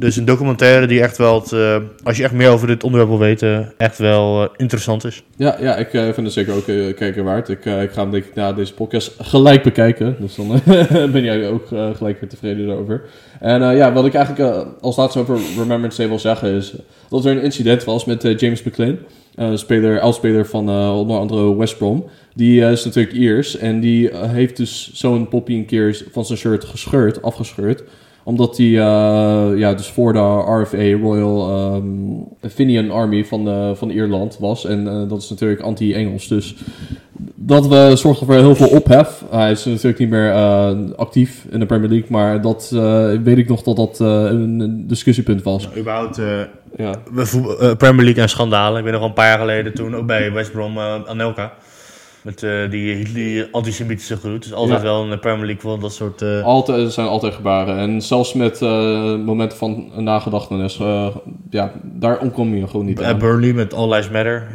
Dus 0.00 0.16
een 0.16 0.24
documentaire 0.24 0.86
die 0.86 1.00
echt 1.00 1.16
wel, 1.16 1.44
eh, 1.50 1.76
als 2.02 2.16
je 2.16 2.22
echt 2.22 2.32
meer 2.32 2.50
over 2.50 2.66
dit 2.66 2.84
onderwerp 2.84 3.10
wil 3.10 3.20
weten, 3.20 3.72
echt 3.76 3.98
wel 3.98 4.42
eh, 4.42 4.48
interessant 4.56 5.04
is. 5.04 5.22
Ja, 5.36 5.56
ja 5.60 5.76
ik 5.76 5.94
eh, 5.94 6.02
vind 6.02 6.16
het 6.16 6.32
zeker 6.32 6.54
ook 6.54 6.64
kijken 6.96 7.24
waard. 7.24 7.48
Ik, 7.48 7.64
ik 7.64 7.90
ga 7.90 8.02
hem 8.02 8.10
denk 8.10 8.24
ik 8.24 8.34
na 8.34 8.52
deze 8.52 8.74
podcast 8.74 9.14
gelijk 9.18 9.62
bekijken. 9.62 10.16
Dus 10.20 10.34
dan 10.34 10.60
ben 11.12 11.22
jij 11.22 11.48
ook 11.48 11.66
gelijk 11.68 12.20
weer 12.20 12.28
tevreden 12.28 12.66
daarover. 12.66 13.02
En 13.40 13.76
ja, 13.76 13.92
wat 13.92 14.06
ik 14.06 14.14
eigenlijk 14.14 14.66
als 14.80 14.96
laatste 14.96 15.18
over 15.18 15.38
Remembrance 15.56 15.96
Day 15.96 16.08
wil 16.08 16.18
zeggen 16.18 16.54
is... 16.54 16.74
dat 17.08 17.24
er 17.24 17.36
een 17.36 17.42
incident 17.42 17.84
was 17.84 18.04
met 18.04 18.40
James 18.40 18.62
McLean. 18.62 18.98
speler, 19.54 20.00
oudspeler 20.00 20.46
van 20.46 20.68
onder 20.90 21.18
andere 21.18 21.56
West 21.56 21.78
Brom. 21.78 22.04
Die 22.34 22.60
is 22.60 22.84
natuurlijk 22.84 23.14
Iers. 23.14 23.56
En 23.56 23.80
die 23.80 24.10
heeft 24.16 24.56
dus 24.56 24.90
zo'n 24.94 25.28
poppy 25.28 25.52
een 25.52 25.66
keer 25.66 26.04
van 26.12 26.24
zijn 26.24 26.38
shirt 26.38 26.64
gescheurd, 26.64 27.22
afgescheurd 27.22 27.82
omdat 28.24 28.56
hij 28.56 28.66
eh, 28.66 29.58
ja, 29.58 29.74
dus 29.74 29.88
voor 29.88 30.12
de 30.12 30.42
RFA, 30.62 30.98
Royal 31.02 31.48
Fenian 32.48 32.90
Army 32.90 33.24
van, 33.24 33.48
eh, 33.48 33.70
van 33.74 33.90
Ierland 33.90 34.36
was. 34.38 34.66
En 34.66 34.88
eh, 34.88 35.08
dat 35.08 35.22
is 35.22 35.30
natuurlijk 35.30 35.60
anti-Engels. 35.60 36.28
Dus 36.28 36.54
dat 37.34 37.66
we 37.66 37.92
zorgde 37.96 38.24
voor 38.24 38.34
heel 38.34 38.54
veel 38.54 38.68
ophef. 38.68 39.24
Hij 39.30 39.50
is 39.50 39.64
natuurlijk 39.64 39.98
niet 39.98 40.10
meer 40.10 40.32
actief 40.96 41.46
in 41.50 41.60
de 41.60 41.66
Premier 41.66 41.88
League. 41.88 42.08
Maar 42.10 42.40
dat 42.40 42.68
weet 43.22 43.38
ik 43.38 43.48
nog 43.48 43.62
dat 43.62 43.76
dat 43.76 43.98
een, 43.98 44.60
een 44.60 44.86
discussiepunt 44.86 45.42
was. 45.42 45.68
Überhaupt 45.76 46.18
eh, 46.18 46.40
Ja. 46.76 46.94
Premier 47.74 48.04
League 48.04 48.22
en 48.22 48.28
schandalen. 48.28 48.78
Ik 48.78 48.84
ben 48.84 48.92
nog 48.92 49.02
een 49.02 49.12
paar 49.12 49.28
jaar 49.28 49.38
geleden 49.38 49.74
toen 49.74 49.96
ook 49.96 50.06
bij 50.06 50.32
West 50.32 50.52
Brom 50.52 50.78
Anelka. 50.78 51.52
Met 52.22 52.42
eh, 52.42 52.70
die, 52.70 53.12
die 53.12 53.44
antisemitische 53.52 54.16
groet. 54.16 54.42
Dus 54.42 54.52
altijd 54.52 54.78
Ja. 54.78 54.84
wel 54.84 55.08
de 55.08 55.18
Premier 55.18 55.46
League 55.46 55.70
wel 55.70 55.78
dat 55.78 55.92
soort... 55.92 56.22
eh, 56.22 56.44
Altijd, 56.44 56.92
zijn 56.92 57.06
altijd 57.06 57.34
gebaren. 57.34 57.78
En 57.78 58.02
zelfs 58.02 58.32
met 58.32 58.62
eh, 58.62 58.68
momenten 59.16 59.58
van 59.58 59.90
nagedachtenis. 59.96 60.80
ja, 61.50 61.72
daar 61.82 62.18
ontkom 62.18 62.54
je 62.54 62.66
gewoon 62.66 62.86
niet 62.86 62.94
bij 62.94 63.06
aan. 63.06 63.18
Burnley 63.18 63.52
met 63.52 63.74
All 63.74 63.88
Lives 63.88 64.10
Matter. 64.10 64.46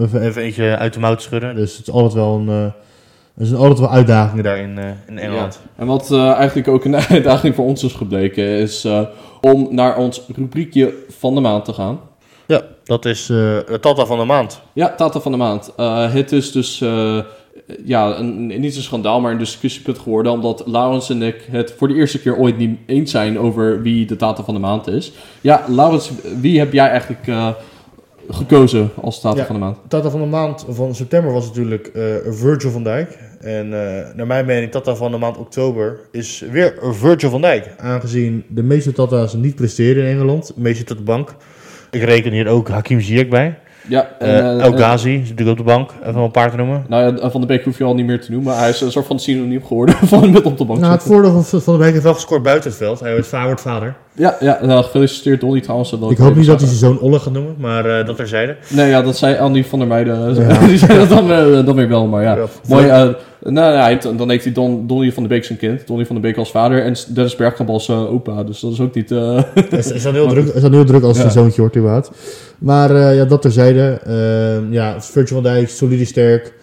Even, 0.00 0.22
even 0.22 0.42
eentje 0.42 0.76
uit 0.76 0.92
de 0.94 1.00
mouw 1.00 1.16
schudden. 1.18 1.54
Dus 1.54 1.76
het 1.76 1.86
is 1.86 1.92
altijd 1.92 2.12
wel 2.14 2.34
een... 2.34 2.48
er 2.48 3.46
zijn 3.46 3.60
altijd 3.60 3.78
wel 3.78 3.90
uitdagingen 3.90 4.44
daar 4.44 4.58
in, 4.58 4.78
in 5.08 5.18
Engeland. 5.18 5.60
En 5.76 5.86
wat 5.86 6.12
eigenlijk 6.12 6.68
ook 6.68 6.84
een 6.84 6.96
uitdaging 7.10 7.54
voor 7.54 7.64
ons 7.64 7.82
is 7.84 7.92
gebleken, 7.92 8.44
is 8.44 8.86
om 9.40 9.68
naar 9.70 9.96
ons 9.96 10.22
rubriekje 10.36 10.94
van 11.08 11.34
de 11.34 11.40
maand 11.40 11.64
te 11.64 11.72
gaan. 11.72 11.98
Ja, 12.48 12.62
dat 12.84 13.04
is 13.04 13.20
eh 13.30 13.36
de 13.36 13.78
Tata 13.80 14.06
van 14.06 14.18
de 14.18 14.24
maand. 14.24 14.60
Ja, 14.72 14.94
Tata 14.94 15.20
van 15.20 15.32
de 15.32 15.38
maand. 15.38 15.72
Eh, 15.76 16.12
het 16.12 16.32
is 16.32 16.52
dus 16.52 16.80
eh, 16.80 17.18
ja, 17.84 18.18
een, 18.18 18.46
niet 18.46 18.76
een 18.76 18.82
schandaal, 18.82 19.20
maar 19.20 19.32
een 19.32 19.38
discussiepunt 19.38 19.98
geworden, 19.98 20.32
omdat 20.32 20.62
Laurens 20.66 21.10
en 21.10 21.22
ik 21.22 21.46
het 21.50 21.74
voor 21.76 21.88
de 21.88 21.94
eerste 21.94 22.20
keer 22.20 22.36
ooit 22.36 22.56
niet 22.58 22.78
eens 22.86 23.10
zijn 23.10 23.38
over 23.38 23.82
wie 23.82 24.06
de 24.06 24.16
Tata 24.16 24.42
van 24.44 24.54
de 24.54 24.60
maand 24.60 24.86
is. 24.86 25.12
Ja, 25.40 25.64
Laurens, 25.68 26.10
wie 26.40 26.58
heb 26.58 26.72
jij 26.72 26.88
eigenlijk 26.88 27.26
eh, 27.26 27.48
gekozen 28.28 28.90
als 29.00 29.20
Tata 29.20 29.38
Ja. 29.38 29.46
van 29.46 29.54
de 29.54 29.60
maand? 29.60 29.78
Tata 29.88 30.10
van 30.10 30.20
de 30.20 30.26
maand 30.26 30.64
van 30.68 30.94
september 30.94 31.32
was 31.32 31.46
natuurlijk 31.46 31.86
eh, 31.86 32.02
Virgil 32.28 32.70
van 32.70 32.82
Dijk. 32.84 33.18
En 33.40 33.64
eh, 33.72 34.14
naar 34.14 34.26
mijn 34.26 34.46
mening, 34.46 34.70
Tata 34.70 34.94
van 34.94 35.10
de 35.10 35.18
maand 35.18 35.36
oktober 35.36 36.00
is 36.12 36.44
weer 36.50 36.74
Virgil 36.80 37.30
van 37.30 37.40
Dijk. 37.40 37.74
Aangezien 37.78 38.44
de 38.48 38.62
meeste 38.62 38.92
Tata's 38.92 39.32
niet 39.32 39.54
presteren 39.54 40.04
in 40.04 40.10
Engeland, 40.10 40.46
de 40.46 40.52
meeste 40.60 40.84
tot 40.84 40.96
de 40.96 41.02
bank. 41.02 41.34
Ik 41.90 42.02
reken 42.02 42.32
hier 42.32 42.48
ook 42.48 42.68
Hakim 42.68 43.00
Ziyech 43.00 43.28
bij. 43.28 43.58
Ja, 43.88 44.08
en, 44.18 44.28
Eh 44.28 44.38
eh, 44.38 44.64
El 44.64 44.72
eh, 44.72 44.78
Ghazi 44.78 45.14
is 45.14 45.28
natuurlijk 45.28 45.58
op 45.58 45.66
de 45.66 45.72
bank, 45.72 45.90
even 46.06 46.20
een 46.20 46.30
paar 46.30 46.50
te 46.50 46.56
noemen. 46.56 46.84
nou 46.88 47.16
ja, 47.20 47.30
Van 47.30 47.40
de 47.40 47.46
Beek 47.46 47.64
hoef 47.64 47.78
je 47.78 47.84
al 47.84 47.94
niet 47.94 48.06
meer 48.06 48.20
te 48.20 48.30
noemen. 48.32 48.56
Hij 48.56 48.68
is 48.68 48.80
een 48.80 48.90
soort 48.92 49.06
van 49.06 49.18
synoniem 49.18 49.64
geworden 49.66 49.94
van 50.08 50.30
met 50.30 50.42
op 50.42 50.58
de 50.58 50.64
bank 50.64 50.80
Nou, 50.80 50.92
het 50.92 51.02
voordeel 51.02 51.42
van 51.42 51.60
Van 51.60 51.72
de 51.72 51.78
Beek 51.80 51.92
heeft 51.92 52.04
wel 52.04 52.14
gescoord 52.14 52.42
buiten 52.42 52.70
het 52.70 52.78
veld. 52.78 53.00
Hij 53.00 53.12
wordt 53.12 53.26
va- 53.26 53.44
wordt 53.44 53.60
vader. 53.60 53.94
Ja, 54.12 54.36
ja 54.40 54.58
nou, 54.62 54.84
gefeliciteerd 54.84 55.40
Dolly 55.40 55.60
trouwens. 55.60 55.90
dat 55.90 56.10
Ik 56.10 56.16
hoop 56.18 56.36
niet 56.36 56.46
dat 56.46 56.60
hij 56.60 56.68
zijn 56.68 56.80
zoon 56.80 57.00
Olle 57.00 57.18
gaat 57.18 57.32
noemen, 57.32 57.54
maar 57.58 57.98
eh, 57.98 58.06
dat 58.06 58.16
terzijde. 58.16 58.56
Nee, 58.68 58.88
ja, 58.88 59.02
dat 59.02 59.16
zei 59.16 59.36
Andy 59.38 59.64
van 59.64 59.78
der 59.78 59.88
Meijden. 59.88 60.34
Ja. 60.34 60.58
Die 60.66 60.78
zei 60.78 60.98
dat 60.98 61.08
dan, 61.08 61.32
eh, 61.32 61.64
dan 61.66 61.76
weer 61.76 61.88
wel, 61.88 62.06
maar 62.06 62.22
ja. 62.22 62.36
Ja, 62.36 62.44
Mooi, 62.68 63.14
nou, 63.42 63.88
heeft- 63.88 64.18
dan 64.18 64.30
heeft 64.30 64.44
hij 64.44 64.52
Don, 64.52 64.86
Donny 64.86 65.12
van 65.12 65.22
de 65.22 65.28
Beek 65.28 65.44
zijn 65.44 65.58
kind. 65.58 65.86
Donny 65.86 66.06
van 66.06 66.14
de 66.16 66.22
Beek 66.22 66.36
als 66.36 66.50
vader 66.50 66.82
en 66.82 66.94
Dennis 67.14 67.36
Bergkamp 67.36 67.68
als 67.68 67.88
eh, 67.88 68.12
opa. 68.12 68.44
Dus 68.44 68.60
dat 68.60 68.72
is 68.72 68.80
ook 68.80 68.94
niet... 68.94 69.10
Hij 69.10 69.44
is, 69.70 69.92
is 69.92 70.04
heel 70.04 70.28
druk, 70.28 70.46
is 70.46 70.62
heel 70.62 70.84
druk 70.84 71.02
als 71.02 71.12
Ja. 71.16 71.22
hij 71.22 71.24
een 71.24 71.38
zoontje 71.38 71.60
wordt, 71.60 71.76
überhaupt. 71.76 72.10
Maar 72.58 72.90
eh, 72.96 73.16
ja, 73.16 73.24
dat 73.24 73.42
terzijde. 73.42 74.00
Ehm 74.04 74.72
ja, 74.72 75.00
Virgil 75.00 75.34
van 75.42 75.52
Dijk, 75.52 75.68
solide 75.68 76.04
sterk. 76.04 76.56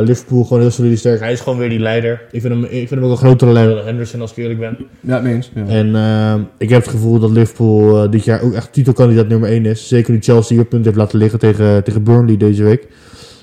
Liverpool 0.00 0.44
gewoon 0.44 0.60
heel 0.62 0.70
solide 0.70 0.96
sterk. 0.96 1.20
Hij 1.20 1.32
is 1.32 1.40
gewoon 1.40 1.58
weer 1.58 1.68
die 1.68 1.78
leider. 1.78 2.22
Ik 2.30 2.40
vind 2.40 2.54
hem, 2.54 2.64
ik 2.64 2.70
vind 2.70 2.90
hem 2.90 3.04
ook 3.04 3.10
een 3.10 3.16
grotere 3.16 3.52
leider 3.52 3.74
dan 3.76 3.84
Henderson, 3.84 4.20
als 4.20 4.30
ik 4.30 4.36
eerlijk 4.36 4.58
ben. 4.60 4.76
ja, 5.00 5.20
mee 5.20 5.34
eens. 5.34 5.50
Ja. 5.54 5.64
En 5.66 5.94
ehm, 5.96 6.40
ik 6.58 6.68
heb 6.68 6.80
het 6.82 6.90
gevoel 6.90 7.18
dat 7.18 7.30
Liverpool 7.30 8.10
dit 8.10 8.24
jaar 8.24 8.42
ook 8.42 8.52
echt 8.54 8.72
titelkandidaat 8.72 9.28
nummer 9.28 9.48
1 9.48 9.66
is. 9.66 9.88
Zeker 9.88 10.12
nu 10.12 10.18
Chelsea 10.20 10.56
hier 10.56 10.64
punt 10.64 10.84
heeft 10.84 10.96
laten 10.96 11.18
liggen 11.18 11.38
tegen, 11.38 11.84
tegen 11.84 12.02
Burnley 12.02 12.36
deze 12.36 12.62
week. 12.62 12.86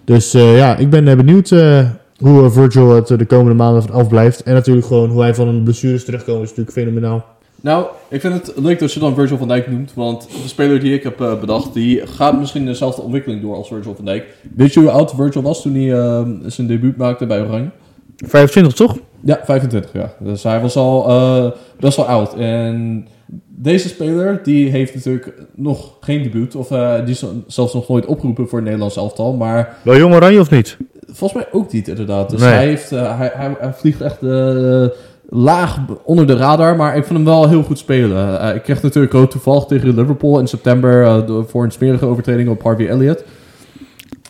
Dus 0.06 0.32
ja, 0.32 0.78
ik 0.78 0.90
ben 0.90 1.04
benieuwd 1.18 1.50
hoe 2.22 2.44
eh, 2.44 2.52
Virgil 2.52 2.90
het 2.96 3.10
eh, 3.10 3.18
de 3.18 3.26
komende 3.26 3.54
maanden 3.54 3.82
van 3.82 3.92
afblijft. 3.92 4.44
En 4.44 4.54
natuurlijk 4.54 4.88
gewoon 4.88 5.10
hoe 5.10 5.22
hij 5.22 5.36
van 5.36 5.48
een 5.48 5.64
blessures 5.64 6.06
terugkomt 6.06 6.44
is 6.44 6.50
natuurlijk 6.50 6.78
fenomenaal. 6.78 7.26
Nou, 7.62 7.86
ik 8.10 8.22
vind 8.22 8.34
het 8.34 8.54
leuk 8.56 8.80
dat 8.80 8.94
je 8.94 9.00
dan 9.00 9.16
Virgil 9.16 9.38
van 9.38 9.48
Dijk 9.48 9.72
noemt. 9.72 9.94
Want 9.94 10.28
de 10.44 10.48
speler 10.48 10.80
die 10.80 10.94
ik 10.94 11.04
heb 11.04 11.22
eh, 11.22 11.40
bedacht, 11.40 11.74
die 11.74 12.08
gaat 12.08 12.40
misschien 12.40 12.66
dezelfde 12.66 13.02
ontwikkeling 13.02 13.42
door 13.42 13.56
als 13.56 13.68
Virgil 13.68 13.96
van 13.96 14.06
Dijk. 14.06 14.26
Weet 14.56 14.74
je 14.74 14.80
hoe 14.80 14.90
oud 14.90 15.14
Virgil 15.16 15.42
was 15.42 15.62
toen 15.62 15.76
hij 15.76 15.94
eh, 15.94 16.28
zijn 16.46 16.68
debuut 16.68 16.98
maakte 16.98 17.26
bij 17.26 17.42
Oranje? 17.42 17.70
25 18.18 18.74
toch? 18.74 18.98
Ja, 19.20 19.40
25 19.44 19.94
jaar. 19.94 20.14
Dus 20.20 20.44
hij 20.44 20.62
was 20.62 20.76
al 20.76 21.10
eh, 21.10 21.52
best 21.80 21.98
wel 21.98 22.06
oud. 22.06 22.34
En 22.34 23.08
deze 23.48 23.88
speler, 23.88 24.40
die 24.44 24.70
heeft 24.70 24.96
natuurlijk 24.96 25.34
nog 25.56 25.94
geen 26.00 26.24
debuut. 26.24 26.56
Of 26.56 26.72
eh, 26.72 26.96
die 27.06 27.14
is 27.14 27.26
zelfs 27.48 27.74
nog 27.74 27.88
nooit 27.88 28.06
opgeroepen 28.06 28.48
voor 28.48 28.58
het 28.58 28.64
Nederlands 28.64 28.96
elftal. 28.98 29.34
Maar 29.34 29.76
Wel 29.84 29.98
jong 29.98 30.14
oranje 30.14 30.40
of 30.40 30.50
niet? 30.52 30.78
volgens 31.14 31.44
mij 31.44 31.52
ook 31.60 31.72
niet 31.72 31.88
inderdaad. 31.88 32.30
Dus 32.30 32.40
Nee. 32.42 32.50
hij, 32.50 32.68
heeft, 32.68 32.92
eh, 32.92 33.18
hij, 33.18 33.32
hij, 33.34 33.56
hij 33.60 33.74
vliegt 33.74 34.02
echt 34.02 34.24
eh, 34.24 34.86
laag 35.30 35.78
onder 36.04 36.28
de 36.28 36.36
radar. 36.36 36.76
Maar 36.76 36.96
ik 36.98 37.04
vind 37.06 37.16
hem 37.16 37.26
wel 37.28 37.50
heel 37.50 37.64
goed 37.64 37.78
spelen. 37.78 38.56
Ik 38.56 38.62
kreeg 38.64 38.82
natuurlijk 38.82 39.14
rood 39.14 39.32
toevallig 39.32 39.64
tegen 39.66 39.96
Liverpool 39.96 40.40
in 40.40 40.48
september. 40.48 41.24
voor 41.48 41.64
een 41.64 41.72
smerige 41.72 42.06
overtreding 42.06 42.50
op 42.50 42.64
Harvey 42.64 42.88
Elliott. 42.90 43.24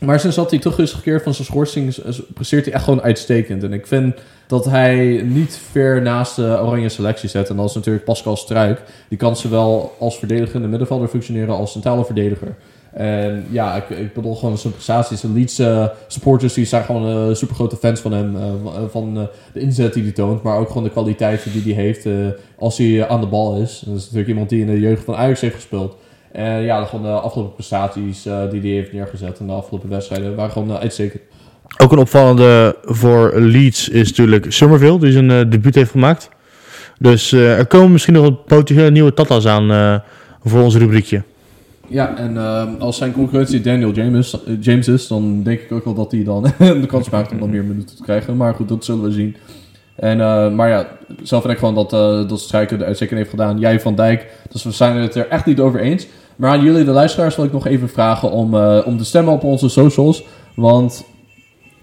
Maar 0.06 0.20
sinds 0.20 0.36
dat 0.36 0.50
hij 0.50 0.60
terug 0.60 0.78
is 0.80 0.92
gekeerd 0.94 1.24
van 1.24 1.34
zijn 1.34 1.48
schorsing, 1.48 1.96
presteert 2.34 2.66
hij 2.66 2.74
echt 2.74 2.84
gewoon 2.84 3.02
uitstekend. 3.02 3.64
En 3.64 3.74
ik 3.74 3.88
vind 3.88 4.16
dat 4.48 4.66
hij 4.66 5.22
niet 5.26 5.60
ver 5.72 6.02
naast 6.02 6.36
de 6.36 6.42
oranje 6.62 6.90
selectie 6.90 7.30
zet. 7.30 7.50
En 7.50 7.56
dat 7.56 7.70
is 7.70 7.76
natuurlijk 7.76 8.06
Pascal 8.06 8.36
Struik. 8.36 8.82
Die 9.10 9.18
kan 9.18 9.36
zowel 9.36 9.96
als 10.00 10.18
verdedigende 10.18 10.68
middenvelder 10.68 11.08
functioneren 11.08 11.56
als 11.56 11.72
centrale 11.72 12.06
verdediger. 12.06 12.56
En 12.94 13.46
ja, 13.50 13.76
ik, 13.76 13.90
ik 13.98 14.14
bedoel 14.14 14.36
gewoon 14.36 14.58
zijn 14.58 14.74
prestaties. 14.74 15.22
De 15.22 15.30
Leeds 15.30 15.60
eh, 15.60 15.88
supporters 16.08 16.54
die 16.54 16.66
zijn 16.66 16.84
gewoon 16.84 17.30
eh, 17.30 17.36
super 17.36 17.56
grote 17.56 17.76
fans 17.76 18.00
van 18.00 18.12
hem. 18.12 18.36
eh, 18.36 18.44
van- 18.92 19.28
de 19.54 19.60
inzet 19.60 19.94
die 19.94 20.04
hij 20.04 20.12
toont. 20.12 20.44
Maar 20.44 20.58
ook 20.58 20.68
gewoon 20.68 20.84
de 20.84 20.90
kwaliteiten 20.90 21.52
die 21.52 21.74
hij 21.74 21.84
heeft 21.84 22.06
als 22.58 22.78
hij 22.78 23.08
aan 23.08 23.22
de 23.22 23.28
bal 23.28 23.56
is. 23.56 23.84
Dat 23.86 23.96
is 23.96 24.02
natuurlijk 24.02 24.30
iemand 24.30 24.50
die 24.50 24.62
in 24.62 24.68
de 24.68 24.80
jeugd 24.80 25.04
van 25.04 25.16
Ajax 25.16 25.42
heeft 25.42 25.56
gespeeld. 25.56 25.96
En 26.32 26.62
ja, 26.62 26.86
gewoon 26.86 27.06
de 27.06 27.20
afgelopen 27.20 27.54
prestaties 27.54 28.26
eh, 28.26 28.50
die 28.50 28.62
hij 28.62 28.70
heeft 28.70 28.94
neergezet 28.94 29.40
in 29.40 29.48
de 29.48 29.54
afgelopen 29.54 29.90
wedstrijden 29.90 30.36
waren 30.36 30.52
gewoon 30.52 30.70
eh, 30.70 30.80
uitstekend. 30.80 31.22
Ook 31.78 31.92
een 31.92 31.98
opvallende 31.98 32.76
voor 32.82 33.40
Leeds 33.40 33.90
is 33.90 34.10
natuurlijk 34.10 34.46
Somerville, 34.52 35.00
die 35.00 35.12
zijn 35.12 35.32
eh, 35.32 35.50
debuut 35.50 35.76
heeft 35.76 35.92
gemaakt. 35.92 36.30
Dus 37.00 37.32
eh, 37.32 37.58
er 37.58 37.66
komen 37.66 37.92
misschien 37.92 38.14
nog 38.14 38.24
wat 38.24 38.46
potentiële 38.46 38.92
nieuwe 38.92 39.14
Tata's 39.14 39.46
aan 39.46 39.72
eh, 39.72 39.96
voor 40.44 40.62
ons 40.62 40.76
rubriekje. 40.76 41.24
Ja, 41.88 42.18
en 42.18 42.38
eh, 42.38 42.68
als 42.80 42.98
zijn 42.98 43.12
concurrentie 43.12 43.62
Daniel 43.62 43.92
James, 43.92 44.44
eh, 44.44 44.54
James 44.60 44.88
is, 44.88 45.08
dan 45.08 45.44
denk 45.44 45.60
ik 45.60 45.72
ook 45.72 45.86
wel 45.86 45.94
dat 45.94 46.12
hij 46.12 46.24
dan 46.24 46.44
de 46.82 46.86
kans 46.88 47.10
maakt 47.10 47.32
om 47.32 47.40
dan 47.40 47.50
meer 47.50 47.64
minuten 47.64 47.96
te 47.96 48.04
krijgen. 48.04 48.38
Maar 48.38 48.54
goed, 48.54 48.70
dat 48.70 48.86
zullen 48.86 49.04
we 49.04 49.12
zien. 49.12 49.36
En, 49.96 50.22
eh, 50.22 50.52
maar 50.52 50.70
ja, 50.70 50.88
zelf 51.24 51.42
vind 51.42 51.54
ik 51.54 51.60
gewoon 51.60 51.76
dat, 51.76 51.94
eh 51.94 52.30
dat 52.30 52.40
Strijker 52.40 52.78
de 52.78 52.86
uitstekking 52.86 53.20
heeft 53.20 53.32
gedaan. 53.32 53.60
Jij 53.60 53.80
Van 53.80 53.96
Dijk, 53.96 54.28
dus 54.52 54.64
we 54.64 54.72
zijn 54.72 54.96
het 54.96 55.16
er 55.16 55.28
echt 55.28 55.46
niet 55.46 55.60
over 55.60 55.80
eens. 55.80 56.08
Maar 56.42 56.52
aan 56.52 56.64
jullie, 56.64 56.84
de 56.84 56.92
luisteraars, 56.92 57.36
wil 57.36 57.46
ik 57.46 57.52
nog 57.52 57.68
even 57.68 57.90
vragen 57.90 58.32
om, 58.32 58.56
eh, 58.56 58.82
om 58.86 58.98
te 58.98 59.06
stemmen 59.06 59.34
op 59.34 59.44
onze 59.44 59.70
socials. 59.70 60.24
Want 60.56 61.06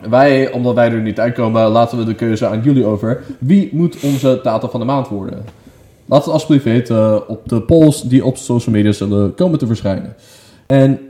wij, 0.00 0.52
omdat 0.52 0.74
wij 0.74 0.90
er 0.90 1.00
niet 1.00 1.20
uitkomen, 1.20 1.68
laten 1.68 1.98
we 1.98 2.04
de 2.04 2.14
keuze 2.14 2.46
aan 2.46 2.62
jullie 2.62 2.84
over. 2.84 3.22
Wie 3.38 3.68
moet 3.72 3.96
onze 4.02 4.40
Tata 4.42 4.68
van 4.68 4.80
de 4.80 4.86
Maand 4.86 5.08
worden? 5.08 5.44
Laat 6.06 6.24
het 6.24 6.32
alsjeblieft 6.32 6.64
weten 6.64 7.28
op 7.28 7.48
de 7.48 7.62
polls 7.62 8.02
die 8.02 8.24
op 8.24 8.36
social 8.36 8.74
media 8.74 8.92
zullen 8.92 9.34
komen 9.34 9.58
te 9.58 9.66
verschijnen. 9.66 10.14
En 10.66 11.00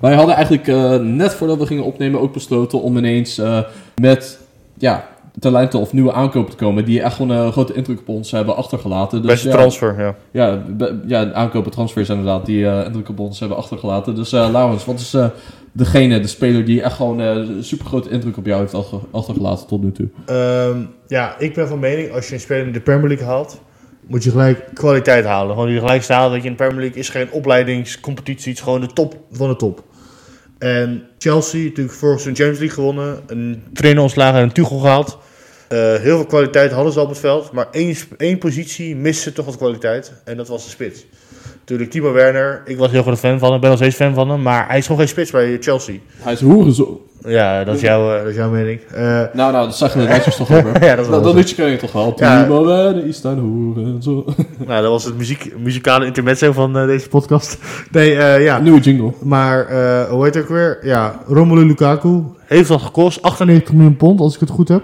wij 0.00 0.14
hadden 0.14 0.34
eigenlijk 0.34 0.68
eh, 0.68 0.96
net 0.96 1.34
voordat 1.34 1.58
we 1.58 1.66
gingen 1.66 1.84
opnemen 1.84 2.20
ook 2.20 2.32
besloten 2.32 2.82
om 2.82 2.96
ineens 2.96 3.38
eh, 3.38 3.58
met 3.94 4.38
ja, 4.74 5.08
talenten 5.40 5.80
of 5.80 5.92
nieuwe 5.92 6.12
aankopen 6.12 6.50
te 6.50 6.56
komen 6.56 6.84
die 6.84 7.02
echt 7.02 7.14
gewoon 7.16 7.36
een 7.36 7.52
grote 7.52 7.72
indruk 7.74 7.98
op 8.00 8.08
ons 8.08 8.30
hebben 8.30 8.56
achtergelaten. 8.56 9.22
Dus, 9.22 9.30
Beste 9.30 9.48
ja, 9.48 9.54
transfer, 9.54 10.00
ja. 10.00 10.14
ja, 10.30 10.62
be- 10.68 11.00
ja, 11.06 11.32
aankopen 11.32 11.70
transfers 11.70 12.08
inderdaad, 12.08 12.46
die 12.46 12.66
eh 12.66 12.84
indruk 12.86 13.08
op 13.08 13.18
ons 13.18 13.40
hebben 13.40 13.58
achtergelaten. 13.58 14.14
Dus 14.14 14.32
eh 14.32 14.48
Laurens, 14.52 14.84
wat 14.84 15.00
is 15.00 15.14
eh, 15.14 15.26
degene, 15.72 16.20
de 16.20 16.26
speler 16.28 16.64
die 16.64 16.82
echt 16.82 16.96
gewoon 16.96 17.20
eh 17.20 17.36
super 17.60 17.86
grote 17.86 18.10
indruk 18.10 18.36
op 18.36 18.46
jou 18.46 18.60
heeft 18.60 18.74
achter- 18.74 19.00
achtergelaten 19.10 19.66
tot 19.66 19.82
nu 19.82 19.92
toe? 19.92 20.08
Ehm, 20.26 20.78
ja, 21.06 21.34
ik 21.38 21.54
ben 21.54 21.68
van 21.68 21.78
mening, 21.78 22.12
als 22.12 22.28
je 22.28 22.34
een 22.34 22.40
speler 22.40 22.66
in 22.66 22.72
de 22.72 22.80
Premier 22.80 23.08
League 23.08 23.26
haalt, 23.26 23.60
moet 24.06 24.24
je 24.24 24.30
gelijk 24.30 24.64
kwaliteit 24.74 25.24
halen. 25.24 25.54
Gewoon 25.54 25.68
die 25.68 25.78
gelijk 25.78 26.02
staat, 26.02 26.30
dat 26.30 26.42
je 26.42 26.48
in 26.48 26.56
de 26.56 26.62
Premier 26.64 26.80
League 26.80 26.98
is 26.98 27.08
geen 27.08 27.30
opleidingscompetitie, 27.32 28.48
het 28.48 28.58
is 28.58 28.64
gewoon 28.64 28.80
de 28.80 28.86
top 28.86 29.16
van 29.32 29.48
de 29.48 29.56
top. 29.56 29.82
En 30.58 31.02
Chelsea, 31.18 31.64
natuurlijk 31.64 31.96
vorig 31.96 32.20
seizoen 32.20 32.34
Champions 32.46 32.58
League 32.58 32.76
gewonnen, 32.84 33.22
een 33.26 33.62
trainer 33.72 34.02
ontslagen 34.02 34.38
en 34.38 34.44
een 34.44 34.52
Tuchel 34.52 34.78
gehaald. 34.78 35.18
Eh, 35.68 35.78
heel 35.78 36.16
veel 36.16 36.26
kwaliteit 36.26 36.72
hadden 36.72 36.92
ze 36.92 37.00
op 37.00 37.08
het 37.08 37.18
veld, 37.18 37.52
maar 37.52 37.66
één, 37.70 37.96
één 38.16 38.38
positie 38.38 38.96
miste 38.96 39.32
toch 39.32 39.44
wat 39.44 39.56
kwaliteit 39.56 40.12
en 40.24 40.36
dat 40.36 40.48
was 40.48 40.64
de 40.64 40.70
spits. 40.70 41.06
Natuurlijk 41.58 41.90
Timo 41.90 42.12
Werner, 42.12 42.62
ik 42.64 42.78
was 42.78 42.90
heel 42.90 43.02
groot 43.02 43.18
fan 43.18 43.38
van 43.38 43.50
hem, 43.52 43.60
ben 43.60 43.70
nog 43.70 43.78
steeds 43.78 43.96
fan 43.96 44.14
van 44.14 44.30
hem, 44.30 44.42
maar 44.42 44.68
hij 44.68 44.78
is 44.78 44.86
gewoon 44.86 45.00
geen 45.00 45.08
spits 45.10 45.30
bij 45.30 45.56
Chelsea. 45.60 45.94
Hij 46.18 46.32
is 46.32 46.40
hoerenzo. 46.40 47.00
Ja, 47.20 47.64
dat 47.64 47.74
is, 47.74 47.80
jouw, 47.80 48.12
eh, 48.12 48.18
dat 48.18 48.26
is 48.30 48.34
jouw 48.36 48.50
mening. 48.50 48.80
Eh, 48.80 49.02
Nou, 49.02 49.52
nou, 49.52 49.52
dat 49.52 49.76
zag 49.76 49.92
je 49.92 49.98
de 49.98 50.06
rijtjes 50.06 50.36
toch 50.36 50.52
over. 50.52 50.84
Ja, 50.84 50.94
dat 50.94 51.04
is 51.04 51.10
wel 51.10 51.22
dat, 51.22 51.30
zo. 51.30 51.36
liedje 51.38 51.54
ken 51.54 51.70
je 51.70 51.76
toch 51.76 51.92
wel. 51.92 52.12
Ja. 52.16 52.42
Timo 52.42 52.64
Werner 52.64 53.06
is 53.06 53.22
een 53.22 53.38
hoerenzo. 53.38 54.24
Nou, 54.66 54.82
dat 54.82 54.90
was 54.90 55.04
het 55.04 55.16
muziek, 55.16 55.52
muzikale 55.58 56.06
intermezzo 56.06 56.52
van 56.52 56.78
eh, 56.78 56.86
deze 56.86 57.08
podcast. 57.08 57.58
Nee, 57.90 58.16
eh, 58.16 58.44
ja. 58.44 58.58
Nieuwe 58.58 58.80
jingle. 58.80 59.12
Maar, 59.22 59.66
eh, 59.66 60.10
hoe 60.10 60.24
heet 60.24 60.34
het 60.34 60.42
ook 60.42 60.48
weer? 60.48 60.78
Ja, 60.82 61.20
Romelu 61.26 61.66
Lukaku 61.66 62.22
heeft 62.44 62.68
dat 62.68 62.82
gekost. 62.82 63.22
98 63.22 63.74
miljoen 63.74 63.96
pond, 63.96 64.20
als 64.20 64.34
ik 64.34 64.40
het 64.40 64.50
goed 64.50 64.68
heb. 64.68 64.82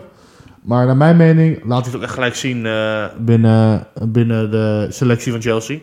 Maar 0.62 0.86
naar 0.86 0.96
mijn 0.96 1.16
mening 1.16 1.64
laat 1.64 1.80
hij 1.80 1.86
het 1.86 1.96
ook 1.96 2.02
echt 2.02 2.12
gelijk 2.14 2.34
zien 2.34 2.66
eh, 2.66 3.04
binnen, 3.18 3.86
binnen 4.08 4.50
de 4.50 4.86
selectie 4.90 5.32
van 5.32 5.40
Chelsea. 5.40 5.78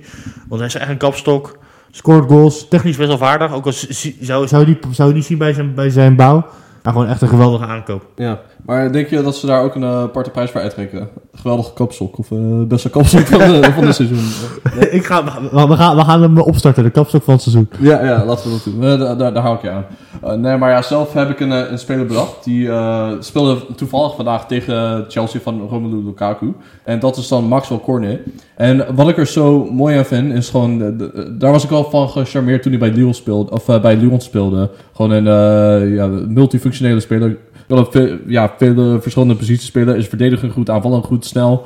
Want 0.47 0.61
hij 0.61 0.69
is 0.69 0.75
echt 0.75 0.89
een 0.89 0.97
kapstok. 0.97 1.57
Scoort 1.91 2.29
goals, 2.29 2.67
technisch 2.67 2.97
best 2.97 3.07
wel 3.07 3.17
vaardig. 3.17 3.53
Ook 3.53 3.65
al 3.65 3.71
zou, 4.19 4.47
zou, 4.47 4.65
je 4.65 4.65
die, 4.65 4.93
zou 4.93 5.07
je 5.07 5.13
die 5.13 5.23
zien 5.23 5.37
bij 5.37 5.53
zijn, 5.53 5.73
bij 5.73 5.89
zijn 5.89 6.15
bouw. 6.15 6.45
Maar 6.83 6.93
gewoon 6.93 7.07
echt 7.07 7.21
een 7.21 7.27
geweldige 7.27 7.65
aankoop. 7.65 8.05
Ja, 8.15 8.39
maar 8.65 8.91
denk 8.91 9.07
je 9.07 9.21
dat 9.21 9.35
ze 9.35 9.45
daar 9.45 9.63
ook 9.63 9.75
een 9.75 9.83
eh, 9.83 10.01
aparte 10.01 10.29
prijs 10.29 10.51
voor 10.51 10.61
uittrekken? 10.61 11.09
Geweldige 11.33 11.73
kapstok 11.73 12.17
of 12.17 12.31
eh 12.31 12.37
beste 12.67 12.89
kapstok 12.89 13.25
van 13.25 13.39
de, 13.39 13.71
van 13.73 13.85
de 13.85 13.91
seizoen? 13.91 14.27
ik 14.97 15.05
ga, 15.05 15.23
we, 15.23 15.75
gaan, 15.75 15.95
we 15.95 16.03
gaan 16.03 16.21
hem 16.21 16.39
opstarten, 16.39 16.83
de 16.83 16.89
kapstok 16.89 17.23
van 17.23 17.33
het 17.33 17.43
seizoen. 17.43 17.69
Ja, 17.79 18.03
ja, 18.03 18.25
laten 18.25 18.45
we 18.45 18.51
dat 18.51 18.63
doen. 18.63 18.81
Daar, 18.81 19.17
daar, 19.17 19.33
daar 19.33 19.43
hou 19.43 19.55
ik 19.55 19.61
je 19.61 19.69
aan. 19.69 19.85
Eh, 20.21 20.34
nee, 20.34 20.58
maar 20.58 20.69
ja, 20.69 20.82
zelf 20.82 21.13
heb 21.13 21.29
ik 21.29 21.39
een, 21.39 21.51
eh, 21.51 21.71
een 21.71 21.79
speler 21.79 22.05
bedacht. 22.05 22.43
Die 22.43 22.69
eh, 22.69 23.12
speelde 23.19 23.58
toevallig 23.75 24.15
vandaag 24.15 24.47
tegen 24.47 25.05
Chelsea 25.08 25.39
van 25.39 25.67
Romelu 25.69 26.05
Lukaku. 26.05 26.53
En 26.84 26.99
dat 26.99 27.17
is 27.17 27.27
dan 27.27 27.43
Maxwell 27.43 27.79
Cornet. 27.79 28.19
En 28.55 28.95
wat 28.95 29.10
ik 29.10 29.17
er 29.17 29.27
zo 29.27 29.67
mooi 29.71 29.97
aan 29.97 30.05
vind, 30.05 30.34
is 30.34 30.49
gewoon... 30.49 30.97
daar 31.32 31.51
was 31.51 31.63
ik 31.63 31.71
al 31.71 31.89
van 31.89 32.10
gecharmeerd 32.10 32.62
toen 32.62 32.71
hij 32.71 32.82
bij 32.82 32.91
Lyon 32.91 33.13
speelde. 33.13 33.51
Of 33.51 33.65
bij 33.82 33.97
Lyon 33.97 34.21
speelde. 34.21 34.69
Gewoon 34.93 35.12
een 35.12 35.93
ja, 35.93 36.08
multifunctionele 36.08 36.99
speler. 36.99 37.38
Wil 37.67 37.77
op 37.77 38.08
ja, 38.27 38.53
vele 38.58 39.01
verschillende 39.01 39.36
posities 39.36 39.67
spelen. 39.67 39.97
Is 39.97 40.08
verdedigen 40.08 40.51
goed, 40.51 40.69
aanvallen 40.69 41.03
goed, 41.03 41.25
snel, 41.25 41.65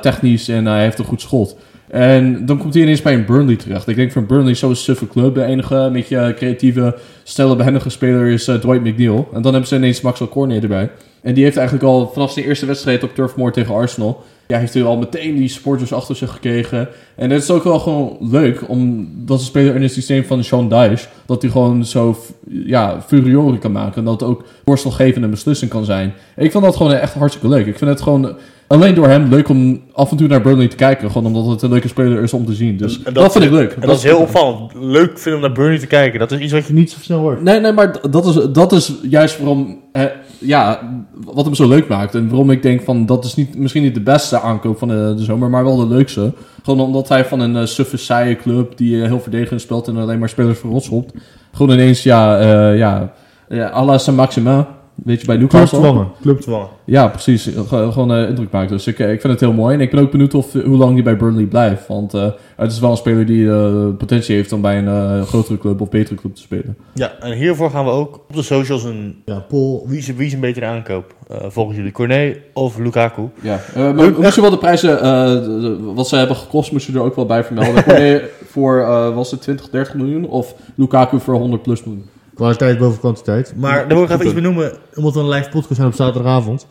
technisch 0.00 0.48
en 0.48 0.66
hij 0.66 0.82
heeft 0.82 0.98
een 0.98 1.04
goed 1.04 1.20
schot. 1.20 1.56
En 1.88 2.46
dan 2.46 2.58
komt 2.58 2.74
hij 2.74 2.82
ineens 2.82 3.02
bij 3.02 3.14
een 3.14 3.24
Burnley 3.24 3.56
terecht. 3.56 3.88
Ik 3.88 3.96
denk 3.96 4.12
van 4.12 4.26
Burnley 4.26 4.54
zo'n 4.54 4.74
suffe 4.74 5.08
club. 5.08 5.34
De 5.34 5.44
enige 5.44 5.74
een 5.74 5.92
beetje 5.92 6.16
eh, 6.16 6.34
creatieve, 6.34 6.96
snelle, 7.22 7.56
behendige 7.56 7.90
speler 7.90 8.26
is 8.26 8.48
eh, 8.48 8.54
Dwight 8.54 8.84
McNeil. 8.84 9.28
En 9.32 9.42
dan 9.42 9.52
hebben 9.52 9.68
ze 9.68 9.76
ineens 9.76 10.00
Maxwell 10.00 10.28
Cornet 10.28 10.62
erbij. 10.62 10.90
En 11.22 11.34
die 11.34 11.44
heeft 11.44 11.56
eigenlijk 11.56 11.86
al 11.86 12.10
vanaf 12.12 12.32
zijn 12.32 12.46
eerste 12.46 12.66
wedstrijd 12.66 13.02
op 13.02 13.14
Turf 13.14 13.36
Moor 13.36 13.52
tegen 13.52 13.74
Arsenal... 13.74 14.24
Ja, 14.48 14.58
heeft 14.58 14.74
hij 14.74 14.82
al 14.82 14.96
meteen 14.96 15.36
die 15.36 15.48
supporters 15.48 15.92
achter 15.92 16.16
zich 16.16 16.30
gekregen. 16.30 16.88
En 17.14 17.30
het 17.30 17.42
is 17.42 17.50
ook 17.50 17.64
wel 17.64 17.78
gewoon 17.78 18.16
leuk, 18.20 18.68
omdat 18.68 19.38
een 19.38 19.44
speler 19.44 19.74
in 19.74 19.82
het 19.82 19.92
systeem 19.92 20.24
van 20.24 20.44
Sean 20.44 20.68
Dyche... 20.68 21.06
dat 21.26 21.42
hij 21.42 21.50
gewoon 21.50 21.84
zo 21.84 22.16
ja, 22.48 23.02
furioren 23.06 23.58
kan 23.58 23.72
maken. 23.72 23.96
En 23.96 24.04
dat 24.04 24.20
het 24.20 24.28
ook 24.30 24.44
worstelgevende 24.64 25.28
beslissing 25.28 25.70
kan 25.70 25.84
zijn. 25.84 26.14
Ik 26.36 26.50
vind 26.50 26.64
dat 26.64 26.76
gewoon 26.76 26.92
echt 26.92 27.14
hartstikke 27.14 27.48
leuk. 27.48 27.66
Ik 27.66 27.78
vind 27.78 27.90
het 27.90 28.00
gewoon 28.00 28.36
alleen 28.66 28.94
door 28.94 29.08
hem 29.08 29.28
leuk 29.28 29.48
om 29.48 29.82
af 29.92 30.10
en 30.10 30.16
toe 30.16 30.28
naar 30.28 30.42
Burnley 30.42 30.68
te 30.68 30.76
kijken. 30.76 31.10
Gewoon 31.10 31.26
omdat 31.26 31.52
het 31.52 31.62
een 31.62 31.70
leuke 31.70 31.88
speler 31.88 32.22
is 32.22 32.32
om 32.32 32.46
te 32.46 32.54
zien. 32.54 32.76
Dus 32.76 33.02
dat, 33.02 33.32
vind 33.32 33.44
ik 33.44 33.50
leuk. 33.50 33.72
En 33.72 33.86
dat 33.86 33.96
is 33.96 34.02
heel 34.02 34.18
opvallend. 34.18 34.72
Leuk 34.74 35.18
vinden 35.18 35.40
om 35.40 35.46
naar 35.46 35.56
Burnley 35.56 35.78
te 35.78 35.86
kijken. 35.86 36.18
Dat 36.18 36.32
is 36.32 36.38
iets 36.38 36.52
wat 36.52 36.66
je 36.66 36.72
niet 36.72 36.90
zo 36.90 36.98
snel 37.00 37.18
hoort. 37.18 37.42
Nee, 37.42 37.60
nee, 37.60 37.72
maar 37.72 38.10
dat 38.10 38.26
is, 38.26 38.52
dat 38.52 38.72
is 38.72 38.92
juist 39.02 39.38
waarom, 39.38 39.80
eh, 39.92 40.04
ja, 40.38 40.80
wat 41.24 41.44
hem 41.44 41.54
zo 41.54 41.68
leuk 41.68 41.88
maakt. 41.88 42.14
En 42.14 42.28
waarom 42.28 42.50
ik 42.50 42.62
denk 42.62 42.82
van, 42.82 43.06
dat 43.06 43.24
is 43.24 43.34
niet, 43.34 43.58
misschien 43.58 43.82
niet 43.82 43.94
de 43.94 44.00
beste 44.00 44.40
aankoop 44.40 44.78
van 44.78 44.88
de, 44.88 45.14
de 45.16 45.24
zomer, 45.24 45.50
maar 45.50 45.64
wel 45.64 45.76
de 45.76 45.94
leukste. 45.94 46.32
Gewoon 46.62 46.80
omdat 46.80 47.08
hij 47.08 47.24
van 47.24 47.40
een 47.40 47.56
uh, 47.56 47.64
suffe, 47.64 47.96
saaie 47.96 48.36
club, 48.36 48.76
die 48.76 49.02
eh, 49.02 49.06
heel 49.06 49.20
verdedigend 49.20 49.60
speelt 49.60 49.88
en 49.88 49.96
alleen 49.96 50.18
maar 50.18 50.28
spelers 50.28 50.58
voor 50.58 50.80
schopt. 50.80 51.14
Gewoon 51.52 51.72
ineens, 51.72 52.02
ja, 52.02 52.38
eh 52.38 52.78
ja, 52.78 53.12
ja 53.48 53.70
à 53.70 53.84
la 53.84 53.98
Saint 53.98 54.20
Maximin, 54.20 54.66
weet 55.04 55.20
je, 55.20 55.26
bij 55.26 55.36
Newcastle. 55.36 56.04
Club 56.22 56.40
dwangen. 56.40 56.68
Ja, 56.84 57.08
precies. 57.08 57.42
Ge- 57.44 57.88
Gewoon 57.92 58.12
eh, 58.12 58.28
indruk 58.28 58.50
maakt. 58.50 58.68
Dus 58.68 58.86
ik, 58.86 58.98
eh, 58.98 59.12
ik 59.12 59.20
vind 59.20 59.32
het 59.32 59.40
heel 59.42 59.52
mooi. 59.52 59.74
En 59.74 59.80
ik 59.80 59.90
ben 59.90 60.00
ook 60.00 60.10
benieuwd 60.10 60.34
of, 60.34 60.52
hoe 60.52 60.76
lang 60.76 60.94
die 60.94 61.02
bij 61.02 61.16
Burnley 61.16 61.44
blijft. 61.44 61.88
Want 61.88 62.14
eh, 62.14 62.26
het 62.56 62.72
is 62.72 62.80
wel 62.80 62.90
een 62.90 62.96
speler 62.96 63.26
die 63.26 63.50
eh, 63.50 63.86
potentie 63.98 64.34
heeft 64.34 64.52
om 64.52 64.60
bij 64.60 64.78
een 64.78 64.88
eh, 64.88 65.22
grotere 65.26 65.58
club 65.58 65.80
of 65.80 65.88
betere 65.88 66.14
club 66.14 66.34
te 66.34 66.40
spelen. 66.40 66.76
Ja, 66.94 67.12
en 67.20 67.32
hiervoor 67.32 67.70
gaan 67.70 67.84
we 67.84 67.90
ook 67.90 68.14
op 68.28 68.34
de 68.36 68.42
socials 68.42 68.84
een 68.84 69.22
ja, 69.24 69.38
poll. 69.48 69.80
Wie 69.86 69.98
is, 69.98 70.06
wie 70.14 70.26
is 70.26 70.32
een 70.32 70.40
betere 70.40 70.66
aankoop? 70.66 71.14
Eh, 71.28 71.36
volgens 71.48 71.76
jullie 71.76 71.92
Cornet 71.92 72.38
of 72.52 72.78
Lukaku? 72.78 73.22
Ja, 73.42 73.60
eh, 73.74 73.92
maar 73.92 74.12
moest 74.18 74.34
je 74.34 74.40
wel 74.40 74.50
de 74.50 74.58
prijzen, 74.58 75.00
eh, 75.00 75.24
de- 75.32 75.58
de- 75.60 75.92
wat 75.94 76.08
ze 76.08 76.16
hebben 76.16 76.36
gekost, 76.36 76.72
moest 76.72 76.86
je 76.86 76.92
er 76.92 77.02
ook 77.02 77.16
wel 77.16 77.26
bij 77.26 77.44
vermelden. 77.44 77.84
Cornet 77.84 78.22
voor, 78.48 78.80
eh, 78.80 79.14
was 79.14 79.30
het 79.30 79.40
20, 79.42 79.70
30 79.70 79.94
miljoen? 79.94 80.26
Of 80.28 80.54
Lukaku 80.74 81.20
voor 81.20 81.34
100 81.34 81.62
plus 81.62 81.84
miljoen? 81.84 82.04
Kwaliteit 82.36 82.78
boven 82.78 82.98
kwantiteit. 82.98 83.52
Maar 83.56 83.76
daar 83.88 83.96
wil 83.96 84.02
ik 84.02 84.10
even 84.10 84.24
iets 84.24 84.34
benoemen, 84.34 84.72
omdat 84.94 85.14
we 85.14 85.20
een 85.20 85.28
live 85.28 85.48
podcast 85.48 85.74
zijn 85.74 85.86
op 85.88 85.94
zaterdagavond. 85.94 86.66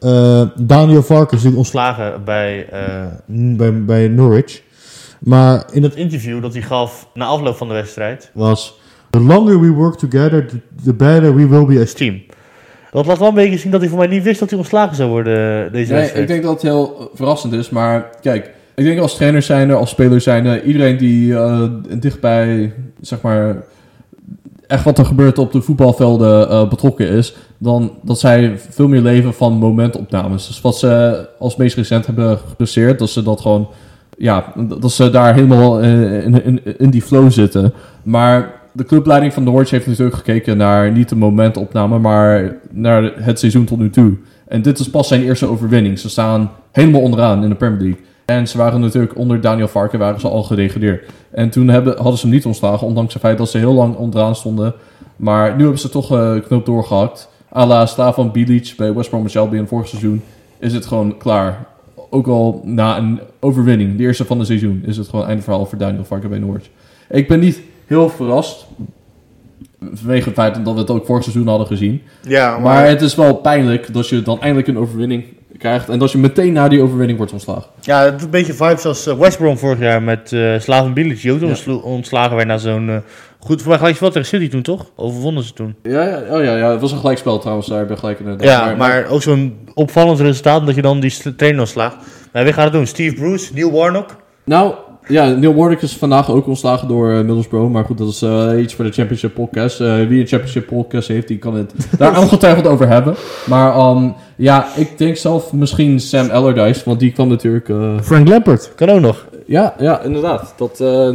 Eh, 0.00 0.42
Daniel 0.56 1.02
Varkens 1.02 1.44
is 1.44 1.44
natuurlijk 1.44 1.56
ontslagen 1.56 2.24
bij, 2.24 2.68
eh, 2.68 3.06
bij, 3.26 3.84
bij 3.84 4.08
Norwich. 4.08 4.62
Maar 5.18 5.64
in 5.72 5.82
dat 5.82 5.94
interview 5.94 6.42
dat 6.42 6.52
hij 6.52 6.62
gaf 6.62 7.08
na 7.14 7.24
afloop 7.24 7.56
van 7.56 7.68
de 7.68 7.74
wedstrijd 7.74 8.30
was... 8.34 8.78
The 9.10 9.20
longer 9.20 9.60
we 9.60 9.68
work 9.68 9.94
together, 9.94 10.46
the, 10.46 10.56
the 10.84 10.94
better 10.94 11.34
we 11.34 11.48
will 11.48 11.64
be 11.66 11.80
as 11.80 11.92
team. 11.92 12.22
Dat 12.90 13.06
laat 13.06 13.18
wel 13.18 13.28
een 13.28 13.34
beetje 13.34 13.58
zien 13.58 13.70
dat 13.70 13.80
hij 13.80 13.88
voor 13.88 13.98
mij 13.98 14.06
niet 14.06 14.22
wist 14.22 14.40
dat 14.40 14.50
hij 14.50 14.58
ontslagen 14.58 14.96
zou 14.96 15.10
worden 15.10 15.64
eh, 15.66 15.72
deze 15.72 15.92
Nee, 15.92 16.00
wedstrijd. 16.00 16.22
ik 16.22 16.28
denk 16.28 16.42
dat 16.42 16.52
het 16.52 16.62
heel 16.62 17.10
verrassend 17.14 17.52
is. 17.52 17.70
Maar 17.70 18.10
kijk, 18.20 18.50
ik 18.74 18.84
denk 18.84 19.00
als 19.00 19.16
trainer 19.16 19.42
zijn 19.42 19.70
als 19.70 19.90
speler 19.90 20.20
zijn 20.20 20.62
iedereen 20.62 20.96
die 20.96 21.34
eh, 21.34 21.62
dichtbij, 21.98 22.72
zeg 23.00 23.20
maar, 23.20 23.56
echt 24.70 24.84
wat 24.84 24.98
er 24.98 25.04
gebeurt 25.04 25.38
op 25.38 25.52
de 25.52 25.60
voetbalvelden 25.60 26.48
eh, 26.48 26.68
betrokken 26.68 27.08
is, 27.08 27.34
dan 27.58 27.92
dat 28.02 28.18
zij 28.20 28.58
veel 28.70 28.88
meer 28.88 29.00
leven 29.00 29.34
van 29.34 29.52
momentopnames. 29.52 30.46
Dus 30.46 30.60
wat 30.60 30.78
ze 30.78 31.26
als 31.38 31.56
meest 31.56 31.76
recent 31.76 32.06
hebben 32.06 32.38
gepresteerd, 32.38 32.98
dat 32.98 33.10
ze 33.10 33.22
dat 33.22 33.40
gewoon, 33.40 33.68
ja, 34.18 34.52
dat 34.78 34.92
ze 34.92 35.10
daar 35.10 35.34
helemaal 35.34 35.80
eh, 35.80 36.26
in, 36.78 36.90
die 36.90 37.02
flow 37.02 37.30
zitten. 37.30 37.72
Maar 38.02 38.52
de 38.72 38.84
clubleiding 38.84 39.32
van 39.32 39.44
Norwich 39.44 39.70
heeft 39.70 39.86
natuurlijk 39.86 40.16
gekeken 40.16 40.56
naar 40.56 40.92
niet 40.92 41.08
de 41.08 41.16
momentopname, 41.16 41.98
maar 41.98 42.56
naar 42.70 43.12
het 43.16 43.38
seizoen 43.38 43.64
tot 43.64 43.78
nu 43.78 43.90
toe. 43.90 44.16
En 44.48 44.62
dit 44.62 44.78
is 44.78 44.90
pas 44.90 45.08
zijn 45.08 45.22
eerste 45.22 45.46
overwinning. 45.46 45.98
Ze 45.98 46.08
staan 46.08 46.50
helemaal 46.72 47.00
onderaan 47.00 47.42
in 47.42 47.48
de 47.48 47.54
Premier 47.54 47.80
League. 47.80 48.00
En 48.30 48.48
ze 48.48 48.58
waren 48.58 48.80
natuurlijk 48.80 49.16
onder 49.16 49.40
Daniel 49.40 49.68
Varken 49.68 49.98
waren 49.98 50.20
ze 50.20 50.28
al 50.28 50.42
gedegradeerd. 50.42 51.10
En 51.30 51.50
toen 51.50 51.68
hebben, 51.68 51.96
hadden 51.96 52.18
ze 52.18 52.26
hem 52.26 52.34
niet 52.34 52.46
ontslagen, 52.46 52.86
ondanks 52.86 53.12
het 53.12 53.22
feit 53.22 53.38
dat 53.38 53.50
ze 53.50 53.58
heel 53.58 53.72
lang 53.72 53.96
onderaan 53.96 54.36
stonden. 54.36 54.74
Maar 55.16 55.56
nu 55.56 55.62
hebben 55.62 55.80
ze 55.80 55.88
toch 55.88 56.12
eh 56.12 56.34
knoop 56.46 56.66
doorgehakt. 56.66 57.28
A 57.56 57.66
la 57.66 57.86
Slavan 57.86 58.32
Bilic 58.32 58.74
bij 58.76 58.94
West 58.94 59.10
Bromwich 59.10 59.36
Albion 59.36 59.66
vorig 59.66 59.88
seizoen 59.88 60.22
is 60.58 60.72
het 60.72 60.86
gewoon 60.86 61.16
klaar. 61.16 61.66
Ook 62.10 62.26
al 62.26 62.60
na 62.64 62.98
een 62.98 63.20
overwinning, 63.40 63.96
de 63.96 64.02
eerste 64.02 64.24
van 64.24 64.38
het 64.38 64.46
seizoen, 64.46 64.82
is 64.86 64.96
het 64.96 65.08
gewoon 65.08 65.26
einde 65.26 65.42
verhaal 65.42 65.66
voor 65.66 65.78
Daniel 65.78 66.04
Varken 66.04 66.28
bij 66.28 66.38
Norwich. 66.38 66.68
Ik 67.08 67.28
ben 67.28 67.40
niet 67.40 67.60
heel 67.86 68.08
verrast. 68.08 68.66
Vanwege 69.92 70.24
het 70.24 70.34
feit 70.34 70.64
dat 70.64 70.74
we 70.74 70.80
het 70.80 70.90
ook 70.90 71.06
vorig 71.06 71.22
seizoen 71.22 71.48
hadden 71.48 71.66
gezien. 71.66 72.02
ja, 72.22 72.58
Maar 72.58 72.86
het 72.86 73.02
is 73.02 73.14
wel 73.14 73.34
pijnlijk 73.34 73.92
dat 73.92 74.08
je 74.08 74.22
dan 74.22 74.40
eindelijk 74.40 74.68
een 74.68 74.78
overwinning 74.78 75.24
krijgt 75.60 75.88
en 75.88 75.98
dat 75.98 76.12
je 76.12 76.18
meteen 76.18 76.52
na 76.52 76.68
die 76.68 76.82
overwinning 76.82 77.18
wordt 77.18 77.32
ontslagen. 77.32 77.64
Ja, 77.80 78.04
het 78.04 78.14
is 78.16 78.22
een 78.22 78.30
beetje 78.30 78.52
vibes 78.52 78.84
als 78.84 79.06
eh, 79.06 79.18
West 79.18 79.38
Brom 79.38 79.58
vorig 79.58 79.78
jaar 79.78 80.02
met 80.02 80.32
eh 80.32 80.54
Slaven 80.58 80.94
Bilic, 80.94 81.30
ook 81.32 81.40
Ja. 81.40 81.72
ontslagen 81.74 82.36
werd 82.36 82.48
na 82.48 82.58
zo'n... 82.58 82.88
eh, 82.88 82.96
goed, 83.38 83.60
voor 83.60 83.68
mij 83.68 83.78
gelijk 83.78 83.98
wel 83.98 84.10
tegen 84.10 84.28
City 84.28 84.48
toen, 84.48 84.62
toch? 84.62 84.90
Overwonnen 84.96 85.42
ze 85.42 85.52
toen. 85.52 85.74
Ja, 85.82 86.02
ja, 86.02 86.16
oh 86.36 86.44
ja, 86.44 86.56
ja, 86.56 86.70
het 86.70 86.80
was 86.80 86.92
een 86.92 86.98
gelijkspel 86.98 87.38
trouwens, 87.38 87.66
daar 87.68 87.84
ben 87.86 87.92
ik 87.92 87.98
gelijk 87.98 88.42
Ja, 88.42 88.74
maar, 88.74 89.06
ook 89.08 89.22
zo'n 89.22 89.58
opvallend 89.74 90.20
resultaat 90.20 90.66
dat 90.66 90.74
je 90.74 90.82
dan 90.82 91.00
die 91.00 91.34
trainer 91.36 91.60
ontslaagt. 91.60 91.96
Maar 92.32 92.44
wie 92.44 92.52
gaat 92.52 92.64
het 92.64 92.72
doen? 92.72 92.86
Steve 92.86 93.14
Bruce, 93.14 93.54
Neil 93.54 93.72
Warnock? 93.72 94.16
Nou, 94.44 94.74
ja, 95.10 95.28
Neil 95.28 95.54
Warnock 95.54 95.80
is 95.80 95.96
vandaag 95.96 96.30
ook 96.30 96.46
ontslagen 96.46 96.88
door 96.88 97.10
eh, 97.10 97.16
Middlesbrough. 97.16 97.72
Maar 97.72 97.84
goed, 97.84 97.98
dat 97.98 98.08
is 98.08 98.22
eh, 98.22 98.50
iets 98.60 98.74
voor 98.74 98.84
de 98.84 98.92
Championship 98.92 99.34
podcast. 99.34 99.80
Eh, 99.80 100.06
wie 100.06 100.20
een 100.20 100.26
Championship 100.26 100.66
podcast 100.66 101.08
heeft, 101.08 101.28
die 101.28 101.38
kan 101.38 101.54
het 101.54 101.72
daar 101.98 102.20
ongetwijfeld 102.20 102.66
over 102.66 102.88
hebben. 102.88 103.14
Maar 103.46 103.72
ehm, 103.74 104.08
ja, 104.36 104.66
ik 104.76 104.98
denk 104.98 105.16
zelf 105.16 105.52
misschien 105.52 106.00
Sam 106.00 106.30
Allardyce, 106.30 106.82
want 106.84 107.00
die 107.00 107.12
kwam 107.12 107.28
natuurlijk... 107.28 107.68
eh, 107.68 108.00
Frank 108.02 108.28
Lampard. 108.28 108.72
Kan 108.74 108.88
ook 108.90 109.00
nog. 109.00 109.26
ja, 109.46 109.74
ja, 109.78 110.02
inderdaad. 110.02 110.54
Dat, 110.56 110.80
eh, 110.80 110.86
dat 111.06 111.14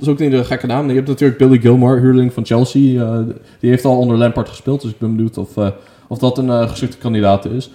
is 0.00 0.08
ook 0.08 0.18
niet 0.18 0.32
een 0.32 0.44
gekke 0.44 0.66
naam. 0.66 0.88
Je 0.88 0.94
hebt 0.94 1.08
natuurlijk 1.08 1.38
Billy 1.38 1.58
Gilmore, 1.58 2.00
huurling 2.00 2.32
van 2.32 2.44
Chelsea. 2.46 3.02
eh, 3.04 3.18
die 3.60 3.70
heeft 3.70 3.84
al 3.84 3.98
onder 3.98 4.16
Lampard 4.16 4.48
gespeeld, 4.48 4.80
dus 4.82 4.90
ik 4.90 4.98
ben 4.98 5.16
benieuwd 5.16 5.38
of, 5.38 5.56
eh, 5.56 5.68
of 6.08 6.18
dat 6.18 6.38
een 6.38 6.50
eh, 6.50 6.68
geschikte 6.68 6.96
kandidaat 6.98 7.44
is. 7.44 7.70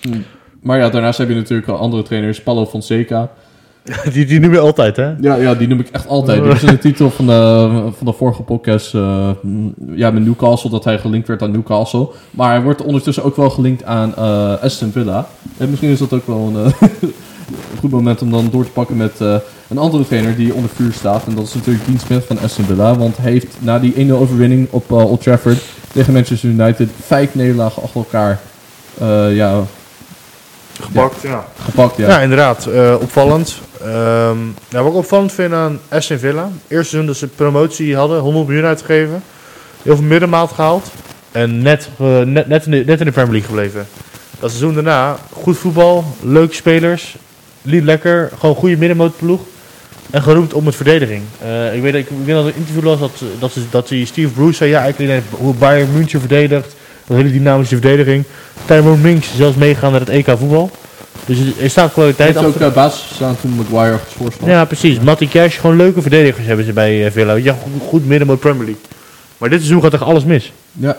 Hm. 0.00 0.08
Maar 0.62 0.78
ja, 0.78 0.88
daarnaast 0.88 1.18
heb 1.18 1.28
je 1.28 1.34
natuurlijk 1.34 1.68
al 1.68 1.76
andere 1.78 2.02
trainers. 2.02 2.42
Paulo 2.42 2.66
Fonseca. 2.66 3.30
Die, 4.12 4.24
die 4.26 4.40
noem 4.40 4.52
je 4.52 4.58
altijd, 4.58 4.96
hè? 4.96 5.12
Ja, 5.20 5.34
ja, 5.34 5.54
die 5.54 5.68
noem 5.68 5.80
ik 5.80 5.88
echt 5.88 6.06
altijd. 6.08 6.40
Was 6.46 6.62
in 6.62 6.66
de 6.66 6.78
titel 6.78 7.10
van 7.10 7.26
de, 7.26 7.68
van 7.96 8.06
de 8.06 8.12
vorige 8.12 8.42
podcast. 8.42 8.94
eh, 8.94 9.28
mm, 9.42 9.74
ja, 9.94 10.10
met 10.10 10.24
Newcastle, 10.24 10.70
dat 10.70 10.84
hij 10.84 10.98
gelinkt 10.98 11.28
werd 11.28 11.42
aan 11.42 11.50
Newcastle. 11.50 12.08
Maar 12.30 12.50
hij 12.50 12.62
wordt 12.62 12.82
ondertussen 12.82 13.24
ook 13.24 13.36
wel 13.36 13.50
gelinkt 13.50 13.84
aan 13.84 14.14
eh, 14.16 14.62
Aston 14.62 14.90
Villa. 14.92 15.26
En 15.56 15.70
misschien 15.70 15.90
is 15.90 15.98
dat 15.98 16.12
ook 16.12 16.26
wel 16.26 16.52
een, 16.54 16.64
eh, 16.64 16.88
een 17.00 17.12
goed 17.80 17.90
moment 17.90 18.22
om 18.22 18.30
dan 18.30 18.48
door 18.50 18.64
te 18.64 18.70
pakken 18.70 18.96
met 18.96 19.20
eh, 19.20 19.36
een 19.68 19.78
andere 19.78 20.06
trainer 20.06 20.36
die 20.36 20.54
onder 20.54 20.70
vuur 20.74 20.92
staat. 20.92 21.26
En 21.26 21.34
dat 21.34 21.44
is 21.46 21.54
natuurlijk 21.54 21.86
Dean 21.86 21.98
Smith 21.98 22.24
van 22.24 22.38
Aston 22.38 22.64
Villa. 22.64 22.96
Want 22.96 23.16
hij 23.16 23.30
heeft 23.30 23.56
na 23.58 23.78
die 23.78 24.06
1-0 24.08 24.10
overwinning 24.12 24.68
op 24.70 24.90
Old 24.92 25.22
Trafford 25.22 25.62
tegen 25.92 26.12
Manchester 26.12 26.48
United 26.50 26.88
vijf 27.06 27.34
nederlagen 27.34 27.82
achter 27.82 28.00
elkaar 28.00 28.40
eh, 29.00 29.36
ja, 29.36 29.60
Gepakt, 30.80 31.22
ja. 31.22 31.44
gepakt. 31.64 31.96
Ja. 31.96 32.08
Ja, 32.08 32.20
inderdaad. 32.20 32.66
eh, 32.66 32.94
opvallend. 33.00 33.60
Ehm 33.84 34.36
nou, 34.70 34.84
wat 34.84 34.86
ik 34.92 34.94
opvallend 34.98 35.32
vind 35.32 35.52
aan 35.52 35.80
Aston 35.88 36.18
Villa. 36.18 36.42
Eerste 36.68 36.88
seizoen 36.88 37.06
dat 37.06 37.16
ze 37.16 37.26
promotie 37.26 37.96
hadden, 37.96 38.18
100 38.20 38.46
miljoen 38.46 38.64
uitgegeven. 38.66 39.22
Heel 39.82 39.96
veel 39.96 40.04
middenmaat 40.04 40.52
gehaald. 40.52 40.90
En 41.32 41.62
net, 41.62 41.88
eh, 41.98 42.20
net, 42.20 42.46
net, 42.46 42.66
in 42.66 42.70
de, 42.86 42.94
Premier 42.96 43.14
League 43.14 43.42
gebleven. 43.42 43.86
Dat 44.40 44.50
seizoen 44.50 44.74
daarna, 44.74 45.16
goed 45.32 45.56
voetbal, 45.58 46.04
leuke 46.22 46.54
spelers. 46.54 47.16
Liep 47.62 47.84
lekker, 47.84 48.30
gewoon 48.38 48.54
goede 48.54 48.76
middenmootploeg. 48.76 49.40
En 50.10 50.22
geroemd 50.22 50.54
om 50.54 50.66
het 50.66 50.74
verdediging. 50.76 51.22
Eh, 51.42 51.74
ik 51.74 51.82
weet 51.82 51.94
ik, 51.94 52.10
ik 52.10 52.16
weet 52.24 52.34
dat 52.34 52.44
er 52.44 52.50
een 52.50 52.56
interview 52.56 52.82
was 52.84 52.98
dat, 52.98 53.22
dat, 53.38 53.52
ze- 53.52 53.64
dat 53.70 53.86
Steve 53.86 54.28
Bruce 54.28 54.54
zei, 54.56 54.70
ja, 54.70 54.82
ik 54.84 54.96
weet 54.96 55.08
niet 55.08 55.22
hoe 55.30 55.54
Bayern 55.54 55.92
München 55.92 56.20
verdedigt. 56.20 56.74
Dat 57.06 57.16
hele 57.16 57.32
dynamische 57.32 57.74
verdediging. 57.80 58.24
Tyrone 58.64 58.96
Minks 58.96 59.36
zelfs 59.36 59.56
meegaan 59.56 59.90
naar 59.90 60.00
het 60.00 60.08
EK 60.08 60.26
voetbal. 60.38 60.70
Dus 61.26 61.38
er- 61.60 61.70
staat 61.70 61.94
heeft 62.16 62.44
ook 62.44 62.60
uh, 62.60 62.72
basis 62.72 63.02
gestaan 63.08 63.36
toen 63.40 63.50
Maguire 63.50 63.98
geschorst 63.98 64.40
was. 64.40 64.48
Ja, 64.48 64.64
precies. 64.64 65.00
Matty 65.00 65.28
Cash, 65.28 65.60
gewoon 65.60 65.76
leuke 65.76 66.00
verdedigers 66.02 66.46
hebben 66.46 66.64
ze 66.64 66.72
bij 66.72 67.06
eh, 67.06 67.12
Villa. 67.12 67.34
Ja, 67.34 67.52
goed, 67.62 67.72
goed 67.88 68.06
middenmoot 68.06 68.40
Premier 68.40 68.64
League. 68.64 68.82
Maar 69.38 69.48
dit 69.50 69.58
seizoen 69.58 69.82
gaat 69.82 69.92
echt 69.92 70.02
alles 70.02 70.24
mis. 70.24 70.52
Ja. 70.72 70.96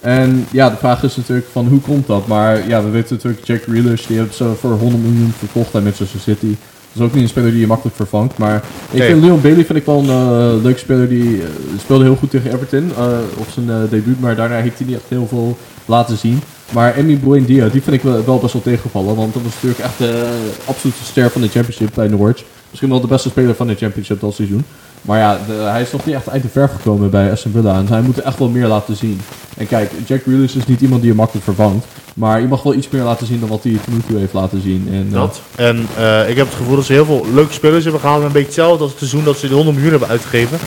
En 0.00 0.46
ja, 0.50 0.70
de 0.70 0.76
vraag 0.76 1.02
is 1.02 1.16
natuurlijk 1.16 1.46
van 1.52 1.66
hoe 1.66 1.80
komt 1.80 2.06
dat? 2.06 2.26
Maar 2.26 2.68
ja, 2.68 2.82
we 2.84 2.90
weten 2.90 3.14
natuurlijk 3.16 3.46
Jack 3.46 3.62
Grealish, 3.62 4.06
die 4.06 4.16
hebben 4.16 4.34
ze 4.34 4.52
voor 4.60 4.70
100 4.70 5.02
miljoen 5.02 5.32
verkocht 5.38 5.74
aan 5.74 5.82
Manchester 5.82 6.20
City. 6.20 6.46
Dat 6.92 7.02
is 7.02 7.02
ook 7.02 7.12
niet 7.14 7.22
een 7.22 7.28
speler 7.28 7.50
die 7.50 7.60
je 7.60 7.66
makkelijk 7.66 7.96
vervangt. 7.96 8.38
Maar 8.38 8.56
ik 8.90 8.98
Nee. 8.98 9.08
vind 9.08 9.22
Leon 9.24 9.40
Bailey 9.40 9.64
vind 9.64 9.78
ik 9.78 9.84
wel 9.86 9.98
een 9.98 10.08
eh, 10.56 10.62
leuke 10.62 10.78
speler. 10.78 11.08
Die 11.08 11.42
eh, 11.42 11.48
speelde 11.80 12.04
heel 12.04 12.16
goed 12.16 12.30
tegen 12.30 12.52
Everton 12.52 12.92
op 13.36 13.46
zijn 13.54 13.66
debuut. 13.90 14.20
Maar 14.20 14.36
daarna 14.36 14.56
heeft 14.60 14.78
hij 14.78 14.86
niet 14.86 14.96
echt 14.96 15.04
heel 15.08 15.26
veel 15.28 15.58
laten 15.84 16.16
zien. 16.16 16.40
Maar 16.72 16.96
Emi 16.96 17.18
Buendia, 17.18 17.68
die 17.68 17.82
vind 17.82 17.96
ik 17.96 18.02
wel, 18.02 18.24
wel 18.24 18.38
best 18.38 18.52
wel 18.52 18.62
tegengevallen. 18.62 19.16
Want 19.16 19.34
dat 19.34 19.42
was 19.42 19.52
natuurlijk 19.52 19.80
echt 19.80 19.98
de 19.98 20.38
absolute 20.64 21.04
ster 21.04 21.30
van 21.30 21.40
de 21.40 21.48
Championship 21.48 21.94
bij 21.94 22.08
Norwich. 22.08 22.44
Misschien 22.68 22.90
wel 22.90 23.00
de 23.00 23.06
beste 23.06 23.28
speler 23.28 23.54
van 23.54 23.66
de 23.66 23.74
Championship 23.74 24.20
dat 24.20 24.34
seizoen. 24.34 24.64
Maar 25.02 25.18
ja, 25.18 25.38
hij 25.72 25.82
is 25.82 25.92
nog 25.92 26.06
niet 26.06 26.14
echt 26.14 26.28
uit 26.28 26.42
de 26.42 26.48
verf 26.48 26.72
gekomen 26.72 27.10
bij 27.10 27.30
Aston 27.30 27.52
Villa. 27.52 27.74
En 27.74 27.86
hij 27.86 28.00
moet 28.00 28.20
echt 28.20 28.38
wel 28.38 28.48
meer 28.48 28.66
laten 28.66 28.96
zien. 28.96 29.20
En 29.56 29.66
kijk, 29.66 29.90
Jack 30.06 30.22
Grealish 30.22 30.54
is 30.54 30.66
niet 30.66 30.80
iemand 30.80 31.00
die 31.00 31.10
je 31.10 31.16
makkelijk 31.16 31.44
vervangt. 31.44 31.86
Maar 32.14 32.40
je 32.40 32.46
mag 32.46 32.62
wel 32.62 32.74
iets 32.74 32.88
meer 32.88 33.02
laten 33.02 33.26
zien 33.26 33.40
dan 33.40 33.48
wat 33.48 33.62
hij 33.62 33.72
tot 33.72 33.94
nu 33.94 34.00
toe 34.08 34.18
heeft 34.18 34.32
laten 34.32 34.62
zien. 34.62 34.88
En, 34.92 35.06
eh, 35.08 35.12
Dat. 35.12 35.40
En 35.54 35.86
eh, 35.96 36.28
ik 36.28 36.36
heb 36.36 36.46
het 36.46 36.56
gevoel 36.56 36.76
dat 36.76 36.84
ze 36.84 36.92
heel 36.92 37.04
veel 37.04 37.26
leuke 37.34 37.52
spelers 37.52 37.82
hebben 37.82 38.00
gehaald. 38.00 38.22
Een 38.22 38.32
beetje 38.32 38.46
hetzelfde 38.46 38.82
als 38.82 38.90
het 38.90 38.98
seizoen 38.98 39.24
dat 39.24 39.38
ze 39.38 39.48
de 39.48 39.54
100 39.54 39.74
miljoen 39.74 39.92
hebben 39.92 40.08
uitgegeven. 40.08 40.58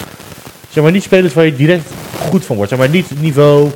Zeg 0.69 0.83
maar 0.83 0.91
niet 0.91 1.03
spelers 1.03 1.33
waar 1.33 1.45
je 1.45 1.55
direct 1.55 1.89
goed 2.29 2.45
van 2.45 2.55
wordt. 2.55 2.71
Zeg 2.71 2.79
maar 2.79 2.89
niet 2.89 3.21
niveau 3.21 3.69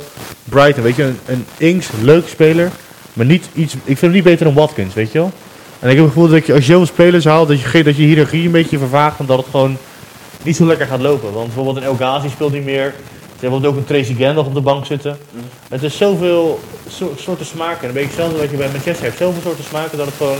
Brighton. 0.48 0.82
Weet 0.82 0.96
je, 0.96 1.02
een, 1.02 1.18
een 1.26 1.46
Inks, 1.56 1.88
leuk 2.00 2.28
speler. 2.28 2.70
Maar 3.12 3.26
niet 3.26 3.48
iets. 3.54 3.74
Ik 3.74 3.80
vind 3.84 4.00
hem 4.00 4.10
niet 4.10 4.24
beter 4.24 4.44
dan 4.44 4.54
Watkins, 4.54 4.94
weet 4.94 5.12
je 5.12 5.18
wel. 5.18 5.32
En 5.78 5.88
ik 5.90 5.96
heb 5.96 6.04
het 6.04 6.14
gevoel 6.14 6.28
dat 6.28 6.46
je, 6.46 6.52
als 6.52 6.66
je 6.66 6.72
zoveel 6.72 6.86
spelers 6.86 7.24
haalt, 7.24 7.48
dat 7.48 7.60
je, 7.60 7.84
dat 7.84 7.96
je 7.96 8.02
hiërarchie 8.02 8.46
een 8.46 8.50
beetje 8.50 8.78
vervaagt. 8.78 9.18
En 9.18 9.26
dat 9.26 9.38
het 9.38 9.46
gewoon 9.50 9.76
niet 10.42 10.56
zo 10.56 10.66
lekker 10.66 10.86
gaat 10.86 11.00
lopen. 11.00 11.32
Want 11.32 11.46
bijvoorbeeld 11.46 11.76
een 11.76 11.82
El 11.82 11.94
Ghazi 11.94 12.28
speelt 12.28 12.52
niet 12.52 12.64
meer. 12.64 12.94
Ze 13.38 13.46
hebben 13.46 13.68
ook 13.68 13.76
een 13.76 13.84
Tracy 13.84 14.14
Gandalf 14.14 14.46
op 14.46 14.54
de 14.54 14.60
bank 14.60 14.86
zitten. 14.86 15.18
Het 15.68 15.82
is 15.82 15.96
zoveel 15.96 16.60
so- 16.88 17.14
soorten 17.16 17.46
smaken. 17.46 17.80
En 17.80 17.86
dan 17.86 17.94
weet 17.94 18.04
ik 18.04 18.12
zelf 18.16 18.38
wat 18.38 18.50
je 18.50 18.56
bij 18.56 18.68
Manchester 18.72 19.04
hebt. 19.04 19.18
Zoveel 19.18 19.42
soorten 19.42 19.64
smaken 19.64 19.98
dat 19.98 20.06
het 20.06 20.16
gewoon 20.16 20.38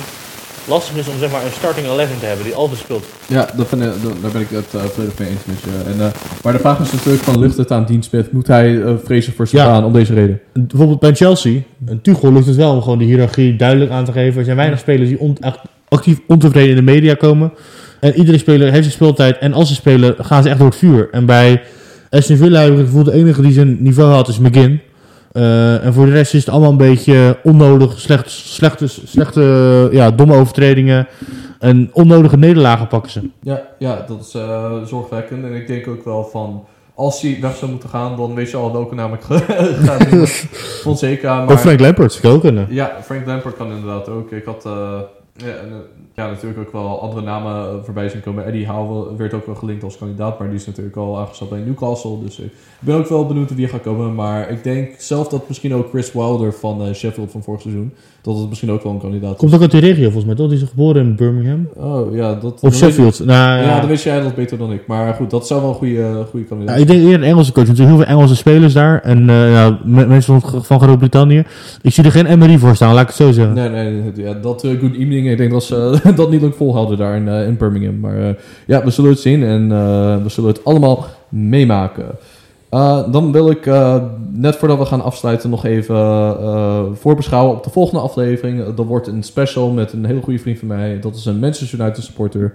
lastig 0.69 0.97
is 0.97 1.09
om 1.09 1.19
zeg 1.19 1.31
maar, 1.31 1.45
een 1.45 1.51
starting 1.59 1.87
11 1.87 2.09
te 2.21 2.27
hebben 2.27 2.45
die 2.45 2.55
altijd 2.55 2.79
speelt. 2.81 3.05
Ja, 3.27 3.49
dat 3.57 3.67
vind 3.69 3.83
ik, 3.83 3.89
dat- 4.03 4.13
daar 4.23 4.31
ben 4.31 4.41
ik 4.41 4.49
het 4.51 4.75
eh, 4.75 4.81
volledig 4.83 5.19
mee 5.19 5.29
eens 5.29 5.45
met 5.45 5.57
je. 5.65 5.91
En, 5.93 6.01
eh, 6.07 6.13
maar 6.43 6.53
de 6.53 6.59
vraag 6.59 6.79
is 6.81 6.93
natuurlijk 6.93 7.23
van, 7.25 7.39
ligt 7.39 7.57
het 7.57 7.71
aan 7.73 7.87
Dean 7.87 8.03
Smith? 8.03 8.33
Moet 8.33 8.47
hij 8.47 8.83
eh, 8.83 8.93
vrezen 9.05 9.33
voor 9.33 9.47
zijn 9.47 9.63
Ja. 9.67 9.71
baan 9.71 9.85
om 9.85 9.93
deze 9.93 10.15
reden? 10.15 10.41
Bijvoorbeeld 10.53 11.01
bij 11.01 11.15
Chelsea, 11.15 11.61
een 11.87 12.01
Tuchel 12.01 12.33
lukt 12.33 12.47
het 12.47 12.57
wel 12.57 12.73
om 12.75 12.83
gewoon 12.83 12.99
de 12.99 13.05
hiërarchie 13.05 13.57
duidelijk 13.57 13.91
aan 13.91 14.05
te 14.05 14.13
geven. 14.13 14.39
Er 14.39 14.45
zijn 14.45 14.57
weinig 14.57 14.79
spelers 14.79 15.09
die 15.09 15.19
on- 15.19 15.37
echt 15.41 15.59
actief 15.89 16.19
ontevreden 16.27 16.71
in 16.71 16.77
de 16.77 16.93
media 16.93 17.15
komen. 17.15 17.53
En 18.01 18.15
iedere 18.15 18.39
speler 18.39 18.67
heeft 18.71 18.81
zijn 18.83 18.93
speeltijd. 18.93 19.39
En 19.39 19.53
als 19.53 19.69
ze 19.69 19.75
spelen, 19.75 20.15
gaan 20.19 20.43
ze 20.43 20.49
echt 20.49 20.59
door 20.59 20.67
het 20.69 20.77
vuur. 20.77 21.09
En 21.11 21.27
bij 21.27 21.63
Aston 22.11 22.37
Villa 22.37 22.61
heb 22.61 22.71
ik 22.73 22.77
het 22.77 22.87
gevoel, 22.87 23.05
de 23.05 23.13
enige 23.13 23.43
die 23.43 23.53
zijn 23.53 23.77
niveau 23.83 24.11
had 24.13 24.29
is 24.29 24.39
McGinn. 24.39 24.81
Eh, 25.37 25.85
en 25.85 25.93
voor 25.93 26.07
de 26.07 26.13
rest 26.13 26.35
is 26.35 26.41
het 26.41 26.49
allemaal 26.49 26.71
een 26.71 26.77
beetje 26.77 27.39
onnodig, 27.43 28.01
slecht, 28.01 28.31
slechte, 28.31 28.87
slechte 28.89 29.89
ja, 29.93 30.11
domme 30.11 30.35
overtredingen. 30.35 31.09
En 31.59 31.91
onnodige 31.93 32.37
nederlagen 32.37 32.87
pakken 32.87 33.11
ze. 33.11 33.31
Ja, 33.43 33.63
ja 33.79 34.05
dat 34.09 34.21
is 34.21 34.35
eh, 34.35 34.83
zorgwekkend. 34.85 35.45
En 35.45 35.55
ik 35.55 35.67
denk 35.67 35.89
ook 35.89 36.05
wel 36.05 36.25
van, 36.25 36.65
als 36.95 37.21
hij 37.21 37.39
weg 37.41 37.57
zou 37.57 37.71
moeten 37.71 37.89
gaan, 37.89 38.17
dan 38.17 38.35
weet 38.35 38.51
je 38.51 38.57
al 38.57 38.73
welke 38.73 38.95
naam 38.95 39.15
ik 39.15 39.21
ga 39.21 39.39
ga 39.87 40.05
noemen. 40.05 40.29
Fonseca, 40.83 41.45
maar... 41.45 41.55
Of 41.55 41.61
Frank 41.61 41.81
Lampard, 41.81 42.13
zou 42.13 42.35
ook 42.35 42.41
kunnen. 42.41 42.67
Ja, 42.71 42.97
Frank 43.05 43.27
Lampard 43.27 43.57
kan 43.57 43.71
inderdaad 43.73 44.09
ook. 44.09 44.33
Ik 44.33 44.45
had 44.45 44.65
eh, 44.67 45.01
ja, 45.37 45.55
ja, 46.17 46.27
natuurlijk 46.27 46.61
ook 46.61 46.73
wel 46.73 47.01
andere 47.01 47.23
namen 47.23 47.85
voorbij 47.85 48.09
zien 48.09 48.21
komen. 48.21 48.45
Eddie 48.45 48.67
Howe 48.67 49.17
werd 49.17 49.35
ook 49.35 49.47
wel 49.47 49.55
gelinkt 49.55 49.85
als 49.85 49.99
kandidaat, 49.99 50.39
maar 50.39 50.49
die 50.49 50.57
is 50.57 50.67
natuurlijk 50.67 50.97
al 50.97 51.19
aangesteld 51.19 51.51
bij 51.51 51.59
Newcastle. 51.59 52.19
Dus 52.23 52.39
ik 52.39 52.53
ben 52.81 52.97
ook 52.97 53.09
wel 53.09 53.27
benieuwd 53.27 53.55
wie 53.55 53.65
er 53.65 53.71
gaat 53.71 53.83
komen. 53.83 54.15
Maar 54.15 54.51
ik 54.51 54.65
denk 54.65 54.95
zelf 54.99 55.29
dat 55.29 55.49
misschien 55.49 55.75
ook 55.75 55.89
Chris 55.89 56.13
Wilder 56.13 56.53
van 56.53 56.83
eh, 56.83 56.95
Sheffield 56.95 57.31
van 57.31 57.43
vorig 57.43 57.61
seizoen, 57.61 57.95
dat 58.27 58.39
het 58.39 58.49
misschien 58.49 58.71
ook 58.71 58.83
wel 58.83 58.93
een 58.93 58.99
kandidaat 59.01 59.33
is. 59.33 59.37
Komt 59.37 59.55
ook 59.55 59.61
uit 59.61 59.71
die 59.71 59.81
regio 59.81 60.03
volgens 60.05 60.25
mij, 60.25 60.35
toch? 60.35 60.49
Die 60.49 60.57
is 60.63 60.69
geboren 60.69 61.03
in 61.03 61.17
Birmingham. 61.17 61.69
Oh 61.77 62.15
ja, 62.15 62.35
dat... 62.35 62.61
Of 62.61 62.75
Sheffield. 62.75 63.19
Nou, 63.25 63.61
Ja, 63.61 63.67
ja. 63.67 63.79
dan 63.81 63.89
weet 63.89 64.03
jij 64.03 64.21
dat 64.21 64.35
beter 64.35 64.59
dan 64.59 64.73
ik. 64.73 64.87
Maar 64.87 65.15
goed, 65.15 65.31
dat 65.31 65.47
zou 65.47 65.61
wel 65.61 65.69
een 65.71 65.75
goede, 65.77 66.25
goede 66.31 66.39
Ja, 66.39 66.45
kandidaat 66.49 66.79
ik 66.79 66.87
denk 66.87 67.01
eerder 67.01 67.15
een 67.15 67.23
Engelse 67.23 67.53
coach. 67.53 67.69
Er 67.69 67.77
zijn 67.77 67.89
heel 67.89 67.97
veel 67.97 68.07
Engelse 68.07 68.37
spelers 68.37 68.73
daar. 68.73 69.01
En 69.03 69.31
eh, 69.31 69.53
ja, 69.53 69.79
me- 69.85 70.07
mensen 70.07 70.41
van, 70.41 70.65
van 70.65 70.81
Groot-Brittannië. 70.81 71.45
Ik 71.83 71.93
zie 71.93 72.05
er 72.05 72.11
geen 72.11 72.27
Emery 72.27 72.59
voor 72.59 72.75
staan, 72.75 72.93
laat 72.95 73.03
ik 73.03 73.07
het 73.09 73.17
zo 73.17 73.33
zeggen. 73.33 73.55
Nee, 73.55 73.69
nee, 73.69 74.03
ja, 74.15 74.33
dat 74.33 74.65
eh, 74.65 74.71
good 74.81 74.93
evening. 74.95 75.31
Ik 75.31 75.39
denk 75.39 75.51
dat 75.51 75.65
ze 75.65 76.01
dat 76.17 76.31
niet 76.31 76.41
lang 76.41 76.55
volhouden 76.55 76.99
daar 76.99 77.17
in, 77.17 77.29
eh, 77.29 77.47
in 77.47 77.57
Birmingham. 77.57 78.01
Maar 78.01 78.19
eh, 78.29 78.35
ja, 78.67 78.85
we 78.85 78.91
zullen 78.91 79.11
het 79.11 79.21
zien 79.21 79.43
en 79.43 79.73
eh, 79.73 80.23
we 80.23 80.29
zullen 80.29 80.51
het 80.51 80.65
allemaal 80.65 81.07
meemaken. 81.29 82.05
Eh, 82.77 83.13
dan 83.13 83.33
wil 83.33 83.51
ik, 83.51 83.67
eh, 83.67 84.03
net 84.31 84.57
voordat 84.57 84.79
we 84.79 84.85
gaan 84.85 85.03
afsluiten, 85.03 85.51
nog 85.51 85.65
even 85.65 85.97
eh, 85.97 86.83
voorbeschouwen 86.93 87.57
op 87.57 87.65
de 87.65 87.71
volgende 87.71 88.01
aflevering. 88.01 88.75
Dat 88.75 88.87
wordt 88.87 89.07
een 89.07 89.23
special 89.23 89.71
met 89.71 89.93
een 89.93 90.05
hele 90.05 90.23
goede 90.23 90.39
vriend 90.39 90.59
van 90.59 90.69
mij. 90.69 91.01
Dat 91.01 91.15
is 91.15 91.25
een 91.25 91.39
Manchester 91.39 91.81
United 91.81 92.05
supporter. 92.05 92.55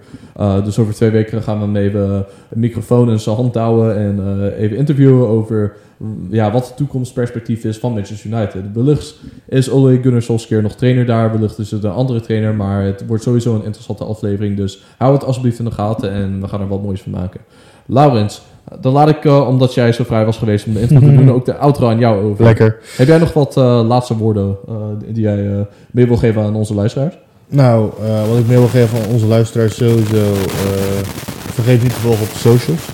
Dus 0.64 0.78
over 0.78 0.94
twee 0.94 1.10
weken 1.10 1.42
gaan 1.42 1.58
we 1.58 1.64
hem 1.64 1.76
even 1.76 2.26
een 2.50 2.60
microfoon 2.60 3.10
in 3.10 3.20
zijn 3.20 3.36
hand 3.36 3.54
houden 3.54 3.96
en 3.96 4.48
even 4.56 4.76
interviewen 4.76 5.28
over 5.28 5.76
mm, 5.96 6.26
ja, 6.30 6.52
wat 6.52 6.66
het 6.66 6.76
toekomstperspectief 6.76 7.64
is 7.64 7.78
van 7.78 7.92
Manchester 7.92 8.30
United. 8.30 8.62
Wellicht 8.74 9.14
is 9.48 9.70
Ole 9.70 10.00
Gunnar 10.02 10.22
Solskjaer 10.22 10.62
nog 10.62 10.74
trainer 10.74 11.06
daar, 11.06 11.32
wellicht 11.32 11.58
is 11.58 11.70
het 11.70 11.84
een 11.84 11.90
andere 11.90 12.20
trainer, 12.20 12.54
maar 12.54 12.84
het 12.84 13.06
wordt 13.06 13.22
sowieso 13.22 13.54
een 13.54 13.64
interessante 13.64 14.04
aflevering. 14.04 14.56
Dus 14.56 14.82
hou 14.98 15.12
het 15.12 15.24
alsjeblieft 15.24 15.58
in 15.58 15.64
de 15.64 15.70
gaten 15.70 16.10
en 16.10 16.40
we 16.40 16.48
gaan 16.48 16.60
er 16.60 16.68
wat 16.68 16.82
moois 16.82 17.02
van 17.02 17.12
maken. 17.12 17.40
Laurens, 17.86 18.42
Dan 18.80 18.92
laat 18.92 19.08
ik, 19.08 19.24
eh, 19.24 19.48
omdat 19.48 19.74
jij 19.74 19.92
zo 19.92 20.04
vrij 20.04 20.24
was 20.24 20.36
geweest 20.36 20.66
om 20.66 20.74
de 20.74 20.80
intro 20.80 20.98
te 20.98 21.14
doen, 21.14 21.32
ook 21.32 21.44
de 21.44 21.56
outro 21.56 21.88
aan 21.88 21.98
jou 21.98 22.24
over. 22.24 22.44
Lekker. 22.44 22.78
Heb 22.96 23.06
jij 23.06 23.18
nog 23.18 23.32
wat 23.32 23.56
eh, 23.56 23.80
laatste 23.86 24.16
woorden 24.16 24.56
eh, 24.68 24.74
die 25.06 25.22
jij 25.22 25.66
mee 25.90 26.06
wil 26.06 26.16
geven 26.16 26.42
aan 26.42 26.54
onze 26.54 26.74
luisteraars? 26.74 27.18
Nou, 27.48 27.90
wat 28.28 28.38
ik 28.38 28.46
mee 28.46 28.58
wil 28.58 28.68
geven 28.68 29.02
aan 29.02 29.12
onze 29.12 29.26
luisteraars 29.26 29.76
sowieso. 29.76 30.32
vergeet 31.52 31.82
niet 31.82 31.94
te 31.94 32.00
volgen 32.00 32.22
op 32.22 32.32
de 32.32 32.38
socials. 32.38 32.88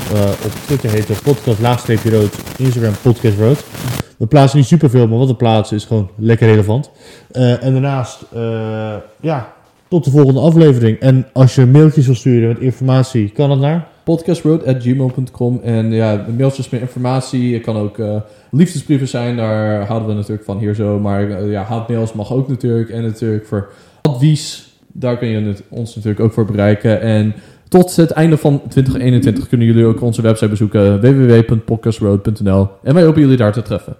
Op 0.44 0.50
Twitter 0.66 0.90
heet 0.90 1.08
het 1.08 1.22
podcast 1.22 1.60
laagstreepje 1.60 2.10
rood. 2.10 2.34
Instagram 2.56 2.92
podcast 3.02 3.38
rood. 3.38 3.64
We 4.16 4.26
plaatsen 4.26 4.58
niet 4.58 4.66
superveel, 4.66 5.08
maar 5.08 5.18
wat 5.18 5.28
we 5.28 5.34
plaatsen 5.34 5.76
is 5.76 5.84
gewoon 5.84 6.10
lekker 6.16 6.48
relevant. 6.48 6.90
En 7.32 7.72
daarnaast, 7.72 8.24
ja, 9.20 9.52
tot 9.88 10.04
de 10.04 10.10
volgende 10.10 10.40
aflevering. 10.40 10.98
En 10.98 11.26
als 11.32 11.54
je 11.54 11.66
mailtjes 11.66 12.06
wil 12.06 12.14
sturen 12.14 12.48
met 12.48 12.58
informatie, 12.58 13.30
kan 13.30 13.48
dat 13.48 13.58
naar? 13.58 13.88
podcastroad.gmail.com 14.08 15.60
en 15.62 15.92
ja, 15.92 16.24
mailtjes 16.36 16.68
met 16.68 16.80
informatie. 16.80 17.54
Het 17.54 17.62
kan 17.62 17.76
ook 17.76 17.98
eh, 17.98 18.16
liefdesbrieven 18.50 19.08
zijn, 19.08 19.36
daar 19.36 19.86
houden 19.86 20.08
we 20.08 20.14
natuurlijk 20.14 20.44
van 20.44 20.58
hier 20.58 20.74
zo. 20.74 20.98
Maar 20.98 21.30
eh, 21.30 21.50
ja, 21.50 21.62
haatmails 21.62 22.12
mag 22.12 22.32
ook 22.32 22.48
natuurlijk. 22.48 22.90
En 22.90 23.02
natuurlijk 23.02 23.46
voor 23.46 23.68
advies, 24.02 24.72
daar 24.92 25.18
kun 25.18 25.28
je 25.28 25.54
ons 25.68 25.94
natuurlijk 25.94 26.22
ook 26.22 26.32
voor 26.32 26.44
bereiken. 26.44 27.00
En 27.00 27.34
tot 27.68 27.96
het 27.96 28.10
einde 28.10 28.36
van 28.36 28.62
2021 28.68 29.48
kunnen 29.48 29.66
jullie 29.66 29.84
ook 29.84 30.00
onze 30.00 30.22
website 30.22 30.48
bezoeken 30.50 31.00
www.podcastroad.nl 31.00 32.68
en 32.82 32.94
wij 32.94 33.04
hopen 33.04 33.20
jullie 33.20 33.36
daar 33.36 33.52
te 33.52 33.62
treffen. 33.62 33.96